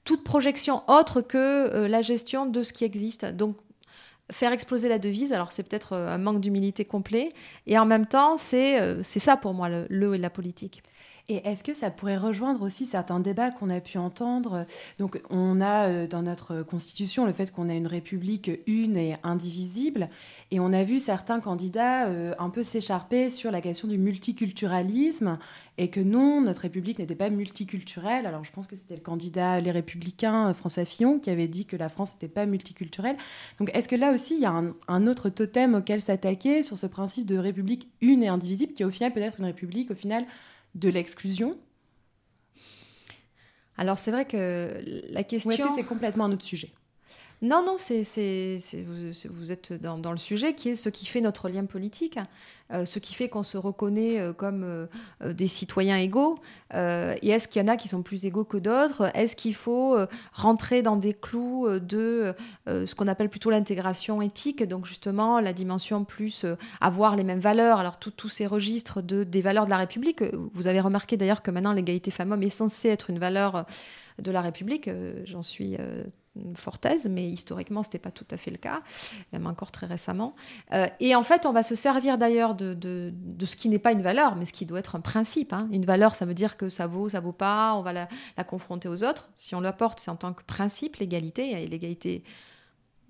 toute 0.04 0.24
projection 0.24 0.82
autre 0.88 1.20
que 1.20 1.86
la 1.86 2.02
gestion 2.02 2.46
de 2.46 2.62
ce 2.62 2.72
qui 2.72 2.84
existe. 2.84 3.24
Donc 3.24 3.56
faire 4.32 4.52
exploser 4.52 4.88
la 4.88 4.98
devise. 4.98 5.32
Alors 5.32 5.52
c'est 5.52 5.62
peut-être 5.62 5.92
euh, 5.92 6.08
un 6.08 6.18
manque 6.18 6.40
d'humilité 6.40 6.84
complet. 6.84 7.32
Et 7.66 7.78
en 7.78 7.86
même 7.86 8.06
temps, 8.06 8.36
c'est 8.36 8.80
euh, 8.80 9.02
ça 9.02 9.36
pour 9.36 9.54
moi 9.54 9.68
le, 9.68 9.86
le 9.88 10.14
et 10.14 10.18
la 10.18 10.30
politique. 10.30 10.82
Et 11.28 11.36
est-ce 11.46 11.62
que 11.62 11.72
ça 11.72 11.90
pourrait 11.90 12.16
rejoindre 12.16 12.62
aussi 12.62 12.84
certains 12.84 13.20
débats 13.20 13.50
qu'on 13.50 13.70
a 13.70 13.80
pu 13.80 13.96
entendre? 13.96 14.66
Donc, 14.98 15.20
on 15.30 15.60
a 15.60 15.88
euh, 15.88 16.06
dans 16.06 16.22
notre 16.22 16.62
constitution 16.62 17.26
le 17.26 17.32
fait 17.32 17.52
qu'on 17.52 17.68
a 17.68 17.74
une 17.74 17.86
république 17.86 18.50
une 18.66 18.96
et 18.96 19.14
indivisible, 19.22 20.08
et 20.50 20.58
on 20.58 20.72
a 20.72 20.82
vu 20.82 20.98
certains 20.98 21.40
candidats 21.40 22.06
euh, 22.08 22.34
un 22.38 22.50
peu 22.50 22.64
s'écharper 22.64 23.30
sur 23.30 23.50
la 23.52 23.60
question 23.60 23.86
du 23.86 23.98
multiculturalisme, 23.98 25.38
et 25.78 25.88
que 25.88 26.00
non, 26.00 26.40
notre 26.40 26.62
république 26.62 26.98
n'était 26.98 27.14
pas 27.14 27.30
multiculturelle. 27.30 28.26
Alors, 28.26 28.44
je 28.44 28.50
pense 28.50 28.66
que 28.66 28.76
c'était 28.76 28.96
le 28.96 29.00
candidat 29.00 29.60
Les 29.60 29.70
Républicains, 29.70 30.48
euh, 30.48 30.54
François 30.54 30.84
Fillon, 30.84 31.20
qui 31.20 31.30
avait 31.30 31.48
dit 31.48 31.66
que 31.66 31.76
la 31.76 31.88
France 31.88 32.14
n'était 32.14 32.32
pas 32.32 32.46
multiculturelle. 32.46 33.16
Donc, 33.58 33.70
est-ce 33.74 33.88
que 33.88 33.96
là 33.96 34.12
aussi, 34.12 34.34
il 34.34 34.40
y 34.40 34.46
a 34.46 34.50
un, 34.50 34.74
un 34.88 35.06
autre 35.06 35.28
totem 35.28 35.76
auquel 35.76 36.00
s'attaquer 36.00 36.62
sur 36.62 36.76
ce 36.76 36.86
principe 36.86 37.26
de 37.26 37.38
république 37.38 37.88
une 38.00 38.22
et 38.24 38.28
indivisible, 38.28 38.74
qui 38.74 38.84
au 38.84 38.90
final 38.90 39.12
peut 39.12 39.20
être 39.20 39.38
une 39.38 39.46
république, 39.46 39.90
au 39.90 39.94
final, 39.94 40.26
de 40.74 40.88
l'exclusion. 40.88 41.58
Alors 43.76 43.98
c'est 43.98 44.10
vrai 44.10 44.26
que 44.26 44.80
la 45.10 45.24
question... 45.24 45.50
Ou 45.50 45.52
est-ce 45.54 45.62
que 45.62 45.74
c'est 45.74 45.84
complètement 45.84 46.26
un 46.26 46.32
autre 46.32 46.44
sujet? 46.44 46.72
Non, 47.42 47.64
non, 47.66 47.74
c'est, 47.76 48.04
vous, 48.86 49.50
êtes 49.50 49.72
dans, 49.72 50.12
le 50.12 50.16
sujet 50.16 50.54
qui 50.54 50.68
est 50.68 50.74
ce 50.76 50.88
qui 50.88 51.06
fait 51.06 51.20
notre 51.20 51.48
lien 51.48 51.64
politique, 51.64 52.20
euh, 52.72 52.84
ce 52.84 53.00
qui 53.00 53.14
fait 53.14 53.28
qu'on 53.28 53.42
se 53.42 53.58
reconnaît 53.58 54.20
euh, 54.20 54.32
comme 54.32 54.62
euh, 54.62 54.86
des 55.32 55.48
citoyens 55.48 55.96
égaux. 55.96 56.38
et 56.72 57.28
est-ce 57.28 57.48
qu'il 57.48 57.60
y 57.60 57.64
en 57.64 57.66
a 57.66 57.76
qui 57.76 57.88
sont 57.88 58.02
plus 58.02 58.26
égaux 58.26 58.44
que 58.44 58.58
d'autres? 58.58 59.10
Est-ce 59.16 59.34
qu'il 59.34 59.56
faut 59.56 59.96
rentrer 60.32 60.82
dans 60.82 60.94
des 60.94 61.14
clous 61.14 61.66
de 61.80 62.32
ce 62.66 62.94
qu'on 62.94 63.08
appelle 63.08 63.28
plutôt 63.28 63.50
l'intégration 63.50 64.22
éthique, 64.22 64.62
donc 64.62 64.86
justement 64.86 65.40
la 65.40 65.52
dimension 65.52 66.04
plus 66.04 66.46
avoir 66.80 67.16
les 67.16 67.24
mêmes 67.24 67.40
valeurs? 67.40 67.78
Alors 67.80 67.98
tous 67.98 68.28
ces 68.28 68.46
registres 68.46 69.02
de, 69.02 69.24
des 69.24 69.42
valeurs 69.42 69.64
de 69.64 69.70
la 69.70 69.78
République, 69.78 70.22
vous 70.54 70.68
avez 70.68 70.80
remarqué 70.80 71.16
d'ailleurs 71.16 71.42
que 71.42 71.50
maintenant 71.50 71.72
l'égalité 71.72 72.12
femmes-hommes 72.12 72.42
est 72.44 72.48
censée 72.48 72.88
être 72.88 73.10
une 73.10 73.18
valeur 73.18 73.66
de 74.20 74.30
la 74.30 74.42
République, 74.42 74.88
j'en 75.24 75.42
suis 75.42 75.76
fortaise, 76.54 77.06
mais 77.10 77.28
historiquement, 77.28 77.82
ce 77.82 77.88
n'était 77.88 77.98
pas 77.98 78.10
tout 78.10 78.26
à 78.30 78.36
fait 78.36 78.50
le 78.50 78.56
cas, 78.56 78.82
même 79.32 79.46
encore 79.46 79.70
très 79.70 79.86
récemment. 79.86 80.34
Euh, 80.72 80.86
et 80.98 81.14
en 81.14 81.22
fait, 81.22 81.44
on 81.44 81.52
va 81.52 81.62
se 81.62 81.74
servir 81.74 82.16
d'ailleurs 82.16 82.54
de, 82.54 82.74
de, 82.74 83.46
ce 83.46 83.56
qui 83.56 83.68
n'est 83.68 83.78
pas 83.78 83.92
une 83.92 84.02
valeur, 84.02 84.36
mais 84.36 84.46
ce 84.46 84.52
qui 84.52 84.64
doit 84.64 84.78
être 84.78 84.96
un 84.96 85.00
principe. 85.00 85.52
Hein. 85.52 85.68
Une 85.72 85.84
valeur, 85.84 86.14
ça 86.14 86.24
veut 86.24 86.34
dire 86.34 86.56
que 86.56 86.68
ça 86.68 86.86
vaut, 86.86 87.08
ça 87.08 87.20
vaut 87.20 87.32
pas, 87.32 87.74
on 87.74 87.82
va 87.82 87.92
la, 87.92 88.08
confronter 88.44 88.88
aux 88.88 89.04
autres. 89.04 89.30
Si 89.36 89.54
on 89.54 89.60
l'apporte, 89.60 90.00
c'est 90.00 90.10
en 90.10 90.16
tant 90.16 90.32
que 90.32 90.42
principe, 90.42 90.96
l'égalité, 90.96 91.50
et 91.50 91.68
l'égalité 91.68 92.24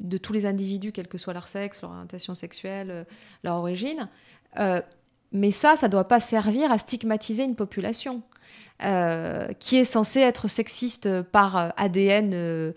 de 0.00 0.18
tous 0.18 0.32
les 0.32 0.46
individus, 0.46 0.90
quel 0.90 1.06
que 1.06 1.18
soit 1.18 1.32
leur 1.32 1.46
sexe, 1.46 1.82
leur 1.82 1.92
orientation 1.92 2.34
sexuelle, 2.34 2.90
euh, 2.90 3.04
leur 3.44 3.56
origine. 3.56 4.08
Euh, 4.58 4.82
mais 5.30 5.50
ça, 5.50 5.76
ça 5.76 5.86
ne 5.86 5.92
doit 5.92 6.08
pas 6.08 6.20
servir 6.20 6.72
à 6.72 6.78
stigmatiser 6.78 7.44
une 7.44 7.56
population. 7.56 8.22
Euh, 8.84 9.46
qui 9.60 9.76
est 9.76 9.84
censé 9.84 10.18
être 10.18 10.48
sexiste 10.48 11.22
par 11.22 11.56
euh, 11.56 11.68
ADN 11.76 12.32
euh, 12.34 12.72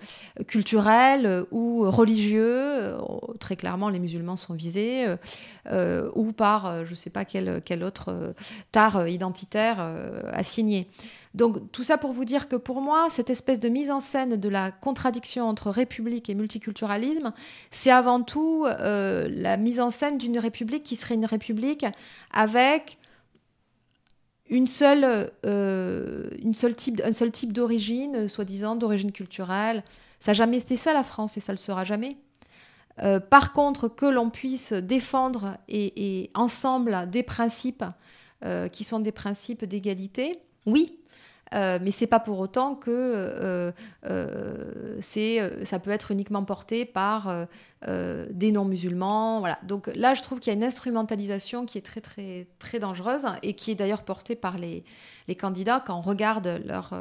culturel 0.45 1.45
ou 1.49 1.89
religieux, 1.89 2.93
très 3.39 3.55
clairement 3.55 3.89
les 3.89 3.97
musulmans 3.97 4.35
sont 4.35 4.53
visés, 4.53 5.07
ou 6.15 6.31
par 6.31 6.85
je 6.85 6.89
ne 6.89 6.95
sais 6.95 7.09
pas 7.09 7.25
quel, 7.25 7.61
quel 7.65 7.83
autre 7.83 8.33
tare 8.71 9.07
identitaire 9.07 9.77
assigné. 10.31 10.87
Donc 11.33 11.71
tout 11.71 11.83
ça 11.83 11.97
pour 11.97 12.11
vous 12.11 12.25
dire 12.25 12.47
que 12.47 12.55
pour 12.55 12.81
moi, 12.81 13.07
cette 13.09 13.29
espèce 13.29 13.59
de 13.59 13.69
mise 13.69 13.89
en 13.89 13.99
scène 13.99 14.35
de 14.37 14.49
la 14.49 14.71
contradiction 14.71 15.47
entre 15.47 15.71
république 15.71 16.29
et 16.29 16.35
multiculturalisme, 16.35 17.33
c'est 17.71 17.91
avant 17.91 18.21
tout 18.21 18.65
la 18.67 19.57
mise 19.57 19.79
en 19.79 19.89
scène 19.89 20.17
d'une 20.17 20.37
république 20.37 20.83
qui 20.83 20.95
serait 20.95 21.15
une 21.15 21.25
république 21.25 21.85
avec 22.31 22.99
une 24.49 24.67
seule, 24.67 25.31
euh, 25.45 26.29
une 26.41 26.53
seule 26.53 26.75
type, 26.75 27.01
un 27.03 27.11
seul 27.11 27.31
type 27.31 27.51
d'origine, 27.51 28.27
soi-disant 28.27 28.75
d'origine 28.75 29.11
culturelle. 29.11 29.83
Ça 30.19 30.31
n'a 30.31 30.35
jamais 30.35 30.57
été 30.57 30.75
ça 30.75 30.93
la 30.93 31.03
France 31.03 31.37
et 31.37 31.39
ça 31.39 31.53
ne 31.53 31.57
le 31.57 31.61
sera 31.61 31.83
jamais. 31.83 32.17
Euh, 33.01 33.19
par 33.19 33.53
contre, 33.53 33.87
que 33.87 34.05
l'on 34.05 34.29
puisse 34.29 34.71
défendre 34.71 35.57
et, 35.67 36.29
ensemble 36.33 37.09
des 37.09 37.23
principes 37.23 37.83
euh, 38.43 38.67
qui 38.67 38.83
sont 38.83 38.99
des 38.99 39.11
principes 39.11 39.65
d'égalité, 39.65 40.39
oui, 40.65 40.99
euh, 41.53 41.79
mais 41.81 41.91
c'est 41.91 42.07
pas 42.07 42.19
pour 42.19 42.39
autant 42.39 42.75
que 42.75 42.89
euh, 42.89 43.71
euh, 44.07 44.97
c'est, 44.99 45.65
ça 45.65 45.79
peut 45.79 45.91
être 45.91 46.11
uniquement 46.11 46.43
porté 46.43 46.85
par 46.85 47.47
des 47.87 48.51
non-musulmans. 48.51 49.39
Voilà. 49.39 49.59
Donc 49.63 49.91
là, 49.93 50.15
je 50.15 50.23
trouve 50.23 50.39
qu'il 50.39 50.51
y 50.51 50.55
a 50.55 50.57
une 50.57 50.63
instrumentalisation 50.63 51.65
qui 51.65 51.77
est 51.77 51.85
très 51.85 52.01
très 52.01 52.47
très 52.57 52.79
dangereuse 52.79 53.27
et 53.43 53.53
qui 53.53 53.71
est 53.71 53.75
d'ailleurs 53.75 54.03
portée 54.03 54.35
par 54.35 54.57
les, 54.57 54.83
les 55.27 55.35
candidats 55.35 55.83
quand 55.85 55.97
on 55.97 56.01
regarde 56.01 56.61
leurs 56.65 56.93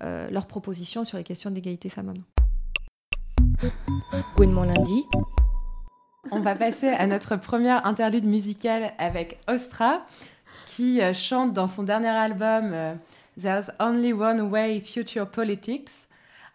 leur 0.00 0.46
propositions 0.46 1.04
sur 1.04 1.18
les 1.18 1.24
questions 1.24 1.50
d'égalité 1.50 1.90
femmes-hommes. 1.90 2.24
mon 4.38 4.62
lundi. 4.62 5.04
On 6.30 6.40
va 6.40 6.54
passer 6.54 6.88
à 6.88 7.06
notre 7.06 7.36
première 7.36 7.84
interlude 7.84 8.24
musicale 8.24 8.92
avec 8.96 9.38
Ostra, 9.48 10.06
qui 10.66 11.00
chante 11.12 11.52
dans 11.52 11.66
son 11.66 11.82
dernier 11.82 12.08
album 12.08 12.96
There's 13.40 13.70
only 13.80 14.12
one 14.12 14.50
way 14.50 14.80
future 14.80 15.26
politics. 15.26 16.06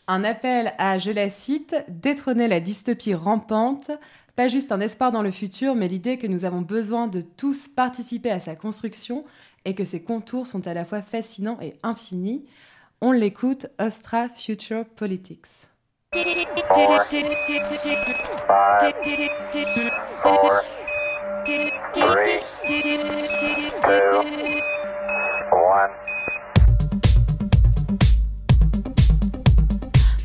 Un 0.07 0.23
appel 0.23 0.73
à, 0.77 0.97
je 0.99 1.11
la 1.11 1.29
cite, 1.29 1.75
détrôner 1.89 2.47
la 2.47 2.59
dystopie 2.59 3.13
rampante, 3.13 3.91
pas 4.35 4.47
juste 4.47 4.71
un 4.71 4.79
espoir 4.79 5.11
dans 5.11 5.23
le 5.23 5.31
futur, 5.31 5.75
mais 5.75 5.87
l'idée 5.87 6.17
que 6.17 6.27
nous 6.27 6.45
avons 6.45 6.61
besoin 6.61 7.07
de 7.07 7.21
tous 7.21 7.67
participer 7.67 8.29
à 8.29 8.39
sa 8.39 8.55
construction 8.55 9.25
et 9.65 9.73
que 9.73 9.83
ses 9.83 10.01
contours 10.01 10.47
sont 10.47 10.65
à 10.67 10.73
la 10.73 10.85
fois 10.85 11.01
fascinants 11.01 11.57
et 11.61 11.73
infinis. 11.83 12.45
On 13.01 13.11
l'écoute, 13.11 13.67
Ostra 13.79 14.29
Future 14.29 14.85
Politics. 14.85 15.67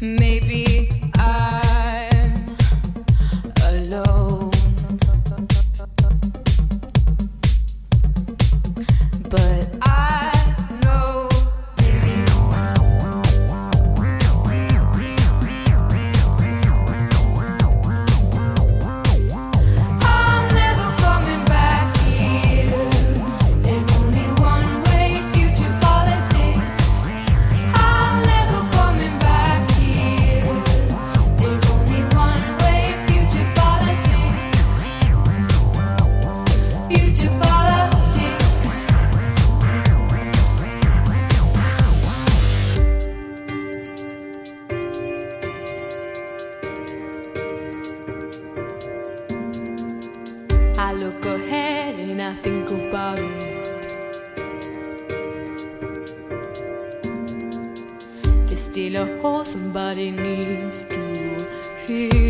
Maybe 0.03 0.72
Oh, 59.25 59.45
somebody 59.45 60.11
needs 60.11 60.83
to 60.83 61.47
hear. 61.87 62.22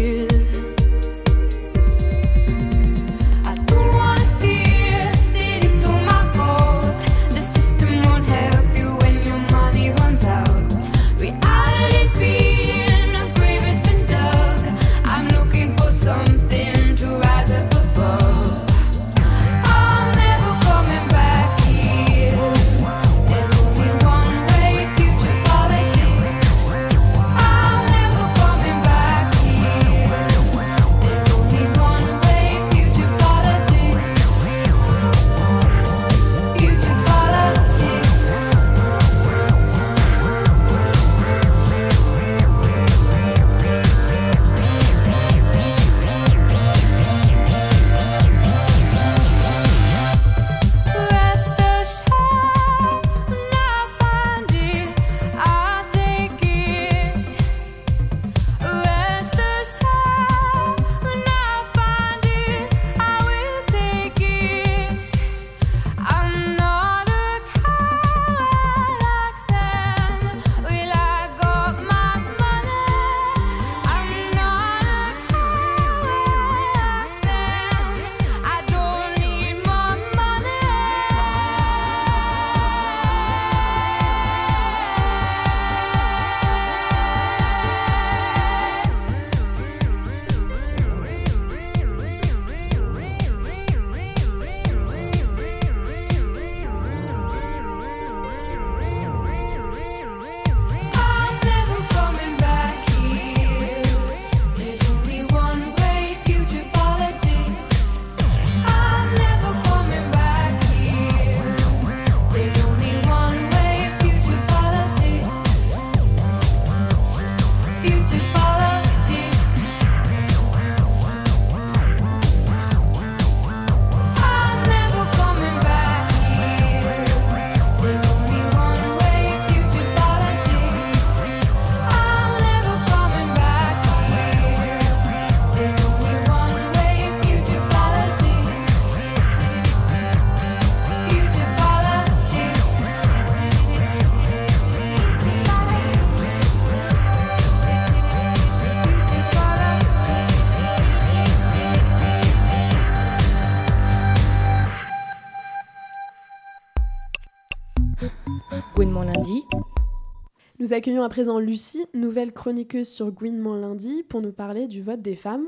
Nous 160.73 160.79
accueillons 160.79 161.03
à 161.03 161.11
présent 161.11 161.39
Lucie, 161.39 161.87
nouvelle 161.93 162.33
chroniqueuse 162.33 162.89
sur 162.89 163.11
Gouinement 163.11 163.57
lundi, 163.57 164.03
pour 164.05 164.23
nous 164.23 164.33
parler 164.33 164.69
du 164.69 164.81
vote 164.81 165.03
des 165.03 165.17
femmes. 165.17 165.45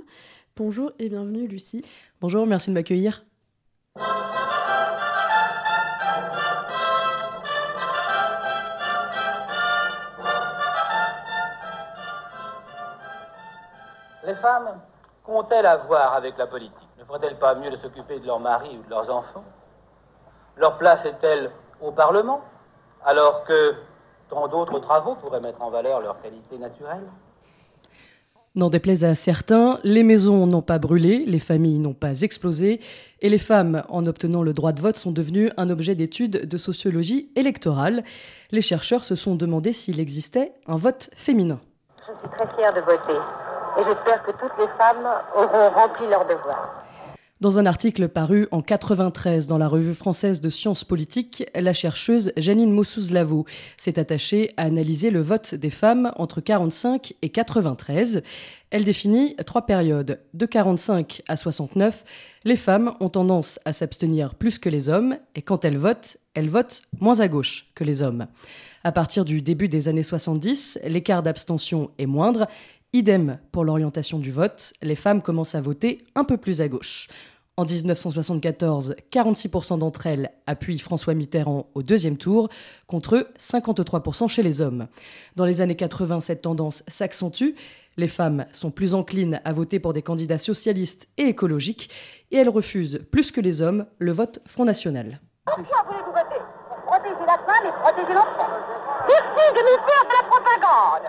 Bonjour 0.54 0.92
et 0.98 1.08
bienvenue 1.08 1.46
Lucie. 1.46 1.80
Bonjour, 2.20 2.46
merci 2.46 2.68
de 2.68 2.74
m'accueillir. 2.74 3.24
Les 14.26 14.34
femmes, 14.34 14.78
qu'ont-elles 15.24 15.64
à 15.64 15.78
voir 15.78 16.12
avec 16.12 16.36
la 16.36 16.46
politique? 16.46 16.76
Ne 16.98 17.04
ferait-elles 17.04 17.38
pas 17.38 17.54
mieux 17.54 17.70
de 17.70 17.76
s'occuper 17.76 18.20
de 18.20 18.26
leurs 18.26 18.40
maris 18.40 18.76
ou 18.78 18.82
de 18.84 18.90
leurs 18.90 19.08
enfants? 19.08 19.44
Leur 20.58 20.76
place 20.76 21.06
est-elle 21.06 21.50
au 21.80 21.92
Parlement? 21.92 22.42
Alors 23.06 23.44
que 23.44 23.72
tant 24.28 24.48
d'autres 24.48 24.78
travaux 24.78 25.14
pourraient 25.16 25.40
mettre 25.40 25.62
en 25.62 25.70
valeur 25.70 26.00
leur 26.00 26.20
qualité 26.20 26.58
naturelle 26.58 27.04
N'en 28.56 28.70
déplaise 28.70 29.02
à 29.02 29.16
certains, 29.16 29.80
les 29.82 30.04
maisons 30.04 30.46
n'ont 30.46 30.62
pas 30.62 30.78
brûlé, 30.78 31.24
les 31.26 31.40
familles 31.40 31.80
n'ont 31.80 31.92
pas 31.92 32.20
explosé, 32.20 32.80
et 33.20 33.28
les 33.28 33.38
femmes, 33.38 33.82
en 33.88 34.04
obtenant 34.04 34.44
le 34.44 34.52
droit 34.52 34.70
de 34.70 34.80
vote, 34.80 34.96
sont 34.96 35.10
devenues 35.10 35.50
un 35.56 35.70
objet 35.70 35.96
d'étude 35.96 36.48
de 36.48 36.56
sociologie 36.56 37.32
électorale. 37.34 38.04
Les 38.52 38.60
chercheurs 38.62 39.02
se 39.02 39.16
sont 39.16 39.34
demandé 39.34 39.72
s'il 39.72 39.98
existait 39.98 40.52
un 40.68 40.76
vote 40.76 41.10
féminin. 41.16 41.58
Je 41.98 42.12
suis 42.16 42.28
très 42.28 42.46
fière 42.54 42.72
de 42.72 42.80
voter 42.80 43.18
et 43.76 43.82
j'espère 43.82 44.22
que 44.22 44.30
toutes 44.30 44.56
les 44.56 44.68
femmes 44.78 45.08
auront 45.34 45.70
rempli 45.70 46.06
leur 46.08 46.24
devoir. 46.24 46.83
Dans 47.44 47.58
un 47.58 47.66
article 47.66 48.08
paru 48.08 48.48
en 48.52 48.62
93 48.62 49.48
dans 49.48 49.58
la 49.58 49.68
revue 49.68 49.92
française 49.92 50.40
de 50.40 50.48
sciences 50.48 50.82
politiques, 50.82 51.44
la 51.54 51.74
chercheuse 51.74 52.32
Janine 52.38 52.72
Moussouz-Lavaux 52.72 53.44
s'est 53.76 53.98
attachée 53.98 54.50
à 54.56 54.62
analyser 54.62 55.10
le 55.10 55.20
vote 55.20 55.54
des 55.54 55.68
femmes 55.68 56.10
entre 56.16 56.40
45 56.40 57.12
et 57.20 57.28
93. 57.28 58.22
Elle 58.70 58.84
définit 58.84 59.36
trois 59.44 59.66
périodes. 59.66 60.22
De 60.32 60.46
45 60.46 61.20
à 61.28 61.36
69, 61.36 62.04
les 62.46 62.56
femmes 62.56 62.94
ont 63.00 63.10
tendance 63.10 63.60
à 63.66 63.74
s'abstenir 63.74 64.36
plus 64.36 64.58
que 64.58 64.70
les 64.70 64.88
hommes 64.88 65.18
et 65.34 65.42
quand 65.42 65.66
elles 65.66 65.76
votent, 65.76 66.16
elles 66.32 66.48
votent 66.48 66.80
moins 66.98 67.20
à 67.20 67.28
gauche 67.28 67.66
que 67.74 67.84
les 67.84 68.00
hommes. 68.00 68.26
À 68.84 68.92
partir 68.92 69.26
du 69.26 69.42
début 69.42 69.68
des 69.68 69.88
années 69.88 70.02
70, 70.02 70.78
l'écart 70.84 71.22
d'abstention 71.22 71.90
est 71.98 72.06
moindre 72.06 72.46
Idem 72.94 73.38
pour 73.50 73.64
l'orientation 73.64 74.20
du 74.20 74.30
vote, 74.30 74.72
les 74.80 74.94
femmes 74.94 75.20
commencent 75.20 75.56
à 75.56 75.60
voter 75.60 76.04
un 76.14 76.22
peu 76.22 76.36
plus 76.36 76.60
à 76.60 76.68
gauche. 76.68 77.08
En 77.56 77.64
1974, 77.64 78.96
46% 79.12 79.78
d'entre 79.78 80.08
elles 80.08 80.32
appuient 80.48 80.80
François 80.80 81.14
Mitterrand 81.14 81.68
au 81.74 81.84
deuxième 81.84 82.16
tour, 82.16 82.48
contre 82.88 83.28
53% 83.38 84.26
chez 84.28 84.42
les 84.42 84.60
hommes. 84.60 84.88
Dans 85.36 85.44
les 85.44 85.60
années 85.60 85.76
80, 85.76 86.20
cette 86.20 86.42
tendance 86.42 86.82
s'accentue. 86.88 87.50
Les 87.96 88.08
femmes 88.08 88.46
sont 88.50 88.72
plus 88.72 88.92
enclines 88.92 89.40
à 89.44 89.52
voter 89.52 89.78
pour 89.78 89.92
des 89.92 90.02
candidats 90.02 90.38
socialistes 90.38 91.06
et 91.16 91.28
écologiques, 91.28 91.90
et 92.32 92.38
elles 92.38 92.48
refusent, 92.48 93.00
plus 93.12 93.30
que 93.30 93.40
les 93.40 93.62
hommes, 93.62 93.86
le 94.00 94.10
vote 94.10 94.40
Front 94.46 94.64
National. 94.64 95.20
Voulez-vous 95.46 96.10
voter? 96.10 96.42
Pour 96.68 96.78
protéger 96.86 97.24
la 97.24 97.38
femme 97.38 97.66
et 97.68 97.72
protéger 97.80 98.14
l'enfant. 98.14 98.48
De 99.54 99.60
la 99.60 100.24
propagande 100.28 101.06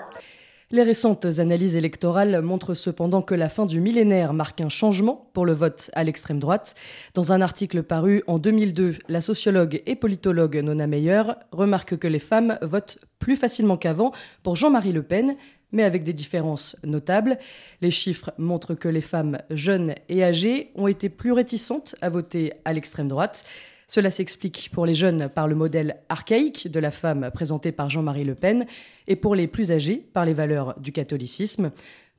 les 0.75 0.83
récentes 0.83 1.25
analyses 1.39 1.77
électorales 1.77 2.41
montrent 2.41 2.73
cependant 2.73 3.21
que 3.21 3.33
la 3.33 3.47
fin 3.47 3.65
du 3.65 3.79
millénaire 3.79 4.33
marque 4.33 4.59
un 4.59 4.67
changement 4.67 5.29
pour 5.33 5.45
le 5.45 5.53
vote 5.53 5.89
à 5.93 6.03
l'extrême 6.03 6.37
droite. 6.37 6.75
Dans 7.13 7.31
un 7.31 7.39
article 7.39 7.81
paru 7.81 8.23
en 8.27 8.39
2002, 8.39 8.95
la 9.07 9.21
sociologue 9.21 9.81
et 9.85 9.95
politologue 9.95 10.57
Nona 10.57 10.85
Meyer 10.85 11.23
remarque 11.53 11.97
que 11.97 12.07
les 12.07 12.19
femmes 12.19 12.59
votent 12.61 12.97
plus 13.19 13.37
facilement 13.37 13.77
qu'avant 13.77 14.11
pour 14.43 14.57
Jean-Marie 14.57 14.91
Le 14.91 15.01
Pen, 15.01 15.37
mais 15.71 15.83
avec 15.83 16.03
des 16.03 16.13
différences 16.13 16.75
notables. 16.83 17.39
Les 17.79 17.91
chiffres 17.91 18.31
montrent 18.37 18.75
que 18.75 18.89
les 18.89 19.01
femmes 19.01 19.37
jeunes 19.51 19.95
et 20.09 20.25
âgées 20.25 20.71
ont 20.75 20.87
été 20.87 21.07
plus 21.07 21.31
réticentes 21.31 21.95
à 22.01 22.09
voter 22.09 22.51
à 22.65 22.73
l'extrême 22.73 23.07
droite. 23.07 23.45
Cela 23.87 24.09
s'explique 24.09 24.69
pour 24.73 24.85
les 24.85 24.93
jeunes 24.93 25.29
par 25.29 25.47
le 25.47 25.55
modèle 25.55 26.01
archaïque 26.09 26.69
de 26.71 26.79
la 26.79 26.91
femme 26.91 27.29
présenté 27.33 27.71
par 27.71 27.89
Jean-Marie 27.89 28.23
Le 28.23 28.35
Pen 28.35 28.65
et 29.07 29.15
pour 29.15 29.35
les 29.35 29.47
plus 29.47 29.71
âgés 29.71 29.97
par 30.13 30.25
les 30.25 30.33
valeurs 30.33 30.79
du 30.79 30.91
catholicisme. 30.91 31.71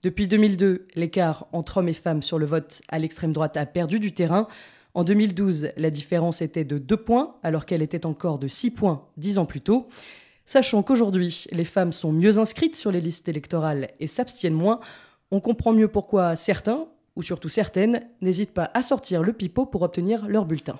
Depuis 0.02 0.28
2002, 0.28 0.86
l'écart 0.94 1.46
entre 1.52 1.78
hommes 1.78 1.88
et 1.88 1.92
femmes 1.92 2.22
sur 2.22 2.38
le 2.38 2.46
vote 2.46 2.82
à 2.88 2.98
l'extrême 2.98 3.32
droite 3.32 3.56
a 3.56 3.66
perdu 3.66 3.98
du 3.98 4.12
terrain. 4.12 4.46
En 4.94 5.02
2012, 5.02 5.70
la 5.76 5.90
différence 5.90 6.40
était 6.40 6.64
de 6.64 6.78
2 6.78 6.96
points 6.96 7.36
alors 7.42 7.66
qu'elle 7.66 7.82
était 7.82 8.06
encore 8.06 8.38
de 8.38 8.46
6 8.46 8.70
points 8.70 9.06
dix 9.16 9.38
ans 9.38 9.46
plus 9.46 9.60
tôt. 9.60 9.88
Sachant 10.44 10.84
qu'aujourd'hui, 10.84 11.46
les 11.50 11.64
femmes 11.64 11.92
sont 11.92 12.12
mieux 12.12 12.38
inscrites 12.38 12.76
sur 12.76 12.92
les 12.92 13.00
listes 13.00 13.28
électorales 13.28 13.90
et 13.98 14.06
s'abstiennent 14.06 14.54
moins, 14.54 14.78
on 15.32 15.40
comprend 15.40 15.72
mieux 15.72 15.88
pourquoi 15.88 16.36
certains, 16.36 16.86
ou 17.16 17.22
surtout 17.22 17.48
certaines, 17.48 18.06
n'hésitent 18.20 18.54
pas 18.54 18.70
à 18.72 18.82
sortir 18.82 19.24
le 19.24 19.32
pipeau 19.32 19.66
pour 19.66 19.82
obtenir 19.82 20.28
leur 20.28 20.44
bulletin. 20.44 20.78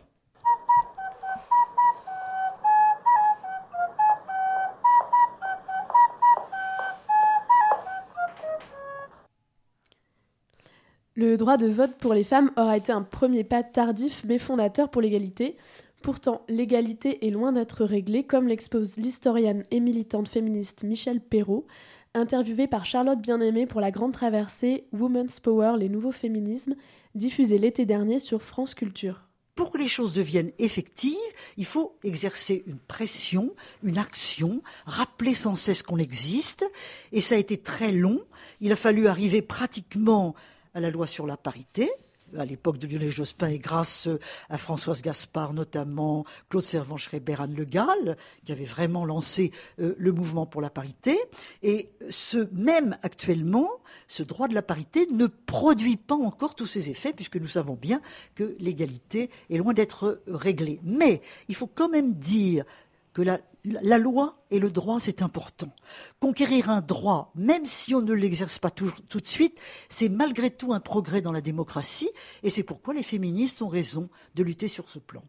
Le 11.36 11.38
droit 11.38 11.58
de 11.58 11.66
vote 11.66 11.96
pour 11.98 12.14
les 12.14 12.24
femmes 12.24 12.50
aura 12.56 12.78
été 12.78 12.92
un 12.92 13.02
premier 13.02 13.44
pas 13.44 13.62
tardif 13.62 14.24
mais 14.26 14.38
fondateur 14.38 14.88
pour 14.88 15.02
l'égalité. 15.02 15.58
Pourtant, 16.00 16.40
l'égalité 16.48 17.26
est 17.26 17.30
loin 17.30 17.52
d'être 17.52 17.84
réglée, 17.84 18.24
comme 18.24 18.48
l'expose 18.48 18.96
l'historienne 18.96 19.62
et 19.70 19.80
militante 19.80 20.28
féministe 20.28 20.82
Michel 20.82 21.20
Perrault, 21.20 21.66
interviewée 22.14 22.68
par 22.68 22.86
Charlotte 22.86 23.20
Bien-Aimée 23.20 23.66
pour 23.66 23.82
la 23.82 23.90
grande 23.90 24.14
traversée 24.14 24.86
Women's 24.94 25.38
Power, 25.38 25.74
les 25.78 25.90
nouveaux 25.90 26.10
féminismes, 26.10 26.74
diffusée 27.14 27.58
l'été 27.58 27.84
dernier 27.84 28.18
sur 28.18 28.40
France 28.40 28.72
Culture. 28.72 29.26
Pour 29.56 29.70
que 29.70 29.78
les 29.78 29.88
choses 29.88 30.14
deviennent 30.14 30.52
effectives, 30.58 31.16
il 31.58 31.66
faut 31.66 31.98
exercer 32.02 32.64
une 32.66 32.78
pression, 32.78 33.54
une 33.82 33.98
action, 33.98 34.62
rappeler 34.86 35.34
sans 35.34 35.54
cesse 35.54 35.82
qu'on 35.82 35.98
existe, 35.98 36.64
et 37.12 37.20
ça 37.20 37.34
a 37.34 37.38
été 37.38 37.58
très 37.58 37.92
long. 37.92 38.22
Il 38.62 38.72
a 38.72 38.76
fallu 38.76 39.06
arriver 39.06 39.42
pratiquement 39.42 40.34
à 40.76 40.80
la 40.80 40.90
loi 40.90 41.06
sur 41.06 41.26
la 41.26 41.38
parité, 41.38 41.90
à 42.36 42.44
l'époque 42.44 42.76
de 42.76 42.86
Lionel 42.86 43.10
Jospin 43.10 43.48
et 43.48 43.58
grâce 43.58 44.08
à 44.50 44.58
Françoise 44.58 45.00
Gaspard 45.00 45.54
notamment, 45.54 46.26
Claude 46.50 46.64
Servan-Schreiber, 46.64 47.36
Anne 47.38 47.54
Le 47.54 47.64
Gall, 47.64 48.18
qui 48.44 48.52
avait 48.52 48.66
vraiment 48.66 49.06
lancé 49.06 49.52
euh, 49.80 49.94
le 49.96 50.12
mouvement 50.12 50.44
pour 50.44 50.60
la 50.60 50.68
parité. 50.68 51.18
Et 51.62 51.88
ce 52.10 52.48
même 52.52 52.98
actuellement, 53.02 53.70
ce 54.06 54.22
droit 54.22 54.48
de 54.48 54.54
la 54.54 54.60
parité 54.60 55.06
ne 55.10 55.26
produit 55.28 55.96
pas 55.96 56.14
encore 56.14 56.54
tous 56.54 56.66
ses 56.66 56.90
effets, 56.90 57.14
puisque 57.14 57.36
nous 57.36 57.46
savons 57.46 57.74
bien 57.74 58.02
que 58.34 58.54
l'égalité 58.58 59.30
est 59.48 59.56
loin 59.56 59.72
d'être 59.72 60.20
réglée. 60.26 60.78
Mais 60.82 61.22
il 61.48 61.54
faut 61.54 61.68
quand 61.68 61.88
même 61.88 62.12
dire 62.12 62.66
que 63.16 63.22
la, 63.22 63.98
loi 63.98 64.36
et 64.50 64.58
le 64.58 64.70
droit, 64.70 65.00
c'est 65.00 65.22
important. 65.22 65.72
Conquérir 66.20 66.68
un 66.68 66.82
droit, 66.82 67.32
même 67.34 67.64
si 67.64 67.94
on 67.94 68.02
ne 68.02 68.12
l'exerce 68.12 68.58
pas 68.58 68.68
tout, 68.68 68.92
tout 69.08 69.20
de 69.20 69.26
suite, 69.26 69.58
c'est 69.88 70.10
malgré 70.10 70.50
tout 70.50 70.74
un 70.74 70.80
progrès 70.80 71.22
dans 71.22 71.32
la 71.32 71.40
démocratie, 71.40 72.10
et 72.42 72.50
c'est 72.50 72.62
pourquoi 72.62 72.92
les 72.92 73.02
féministes 73.02 73.62
ont 73.62 73.68
raison 73.68 74.10
de 74.34 74.42
lutter 74.42 74.68
sur 74.68 74.90
ce 74.90 74.98
plan. 74.98 75.22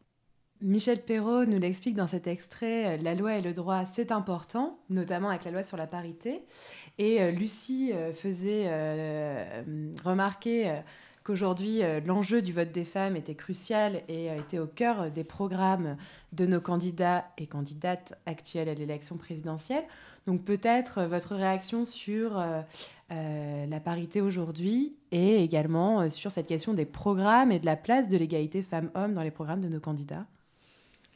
Michel 0.59 1.01
Perrault 1.01 1.45
nous 1.45 1.59
l'explique 1.59 1.95
dans 1.95 2.07
cet 2.07 2.27
extrait, 2.27 2.97
la 2.97 3.15
loi 3.15 3.37
et 3.37 3.41
le 3.41 3.53
droit, 3.53 3.85
c'est 3.85 4.11
important, 4.11 4.79
notamment 4.89 5.29
avec 5.29 5.45
la 5.45 5.51
loi 5.51 5.63
sur 5.63 5.77
la 5.77 5.87
parité. 5.87 6.41
Et 6.97 7.21
euh, 7.21 7.31
Lucie 7.31 7.93
euh, 7.93 8.11
faisait 8.11 8.65
euh, 8.65 9.63
remarquer 10.03 10.69
euh, 10.69 10.79
qu'aujourd'hui, 11.27 11.83
euh, 11.83 11.99
l'enjeu 12.05 12.41
du 12.41 12.53
vote 12.53 12.71
des 12.71 12.85
femmes 12.85 13.17
était 13.17 13.35
crucial 13.35 14.01
et 14.07 14.31
euh, 14.31 14.39
était 14.39 14.59
au 14.59 14.65
cœur 14.65 15.11
des 15.11 15.25
programmes 15.25 15.97
de 16.31 16.45
nos 16.45 16.61
candidats 16.61 17.25
et 17.37 17.47
candidates 17.47 18.17
actuels 18.25 18.69
à 18.69 18.73
l'élection 18.73 19.17
présidentielle. 19.17 19.83
Donc 20.25 20.43
peut-être 20.43 20.99
euh, 20.99 21.07
votre 21.07 21.35
réaction 21.35 21.83
sur 21.85 22.39
euh, 22.39 22.61
euh, 23.11 23.65
la 23.65 23.79
parité 23.81 24.21
aujourd'hui 24.21 24.95
et 25.11 25.43
également 25.43 26.01
euh, 26.01 26.09
sur 26.09 26.31
cette 26.31 26.47
question 26.47 26.73
des 26.73 26.85
programmes 26.85 27.51
et 27.51 27.59
de 27.59 27.65
la 27.65 27.75
place 27.75 28.07
de 28.07 28.17
l'égalité 28.17 28.61
femmes-hommes 28.61 29.13
dans 29.13 29.23
les 29.23 29.31
programmes 29.31 29.61
de 29.61 29.69
nos 29.69 29.81
candidats. 29.81 30.25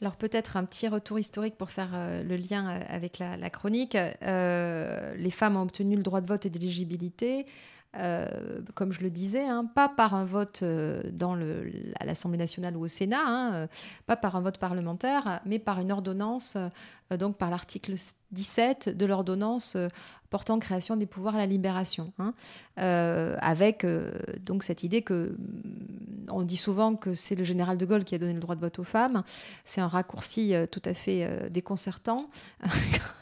Alors 0.02 0.16
peut-être 0.16 0.56
un 0.56 0.64
petit 0.64 0.88
retour 0.88 1.20
historique 1.20 1.56
pour 1.56 1.70
faire 1.70 1.90
euh, 1.94 2.24
le 2.24 2.34
lien 2.34 2.68
euh, 2.68 2.80
avec 2.88 3.20
la, 3.20 3.50
chronique. 3.50 3.94
Euh, 3.94 5.14
les 5.14 5.30
femmes 5.30 5.56
ont 5.56 5.62
obtenu 5.62 5.94
le 5.94 6.02
droit 6.02 6.20
de 6.20 6.26
vote 6.26 6.44
et 6.44 6.50
d'éligibilité, 6.50 7.46
euh, 7.98 8.26
comme 8.74 8.90
je 8.92 9.02
le 9.02 9.10
disais, 9.10 9.46
hein, 9.46 9.66
pas 9.66 9.88
par 9.88 10.14
un 10.14 10.24
vote 10.24 10.60
euh, 10.62 11.02
dans 11.12 11.34
à 12.00 12.04
l'Assemblée 12.06 12.38
nationale 12.38 12.74
ou 12.74 12.84
au 12.84 12.88
Sénat, 12.88 13.22
hein, 13.22 13.54
euh, 13.54 13.66
pas 14.06 14.16
par 14.16 14.34
un 14.34 14.40
vote 14.40 14.56
parlementaire, 14.56 15.40
mais 15.44 15.58
par 15.58 15.78
une 15.78 15.92
ordonnance, 15.92 16.56
donc 17.10 17.36
par 17.36 17.50
l'article 17.50 17.94
17 18.30 18.96
de 18.96 19.04
l'ordonnance 19.04 19.76
portant 20.30 20.58
création 20.58 20.96
des 20.96 21.04
pouvoirs 21.04 21.34
à 21.34 21.38
la 21.38 21.46
libération, 21.46 22.14
hein, 22.18 22.32
avec 22.76 23.86
donc 24.40 24.62
cette 24.62 24.82
idée 24.82 25.02
que 25.02 25.36
mm, 25.36 26.30
on 26.30 26.42
dit 26.42 26.56
souvent 26.56 26.96
que 26.96 27.14
c'est 27.14 27.34
le 27.34 27.44
général 27.44 27.76
de 27.76 27.84
Gaulle 27.84 28.04
qui 28.04 28.14
a 28.14 28.18
donné 28.18 28.32
le 28.32 28.40
droit 28.40 28.54
de 28.54 28.60
vote 28.60 28.78
aux 28.78 28.84
femmes. 28.84 29.22
C'est 29.66 29.82
un 29.82 29.88
raccourci 29.88 30.54
tout 30.70 30.82
à 30.86 30.94
fait 30.94 31.50
déconcertant 31.50 32.30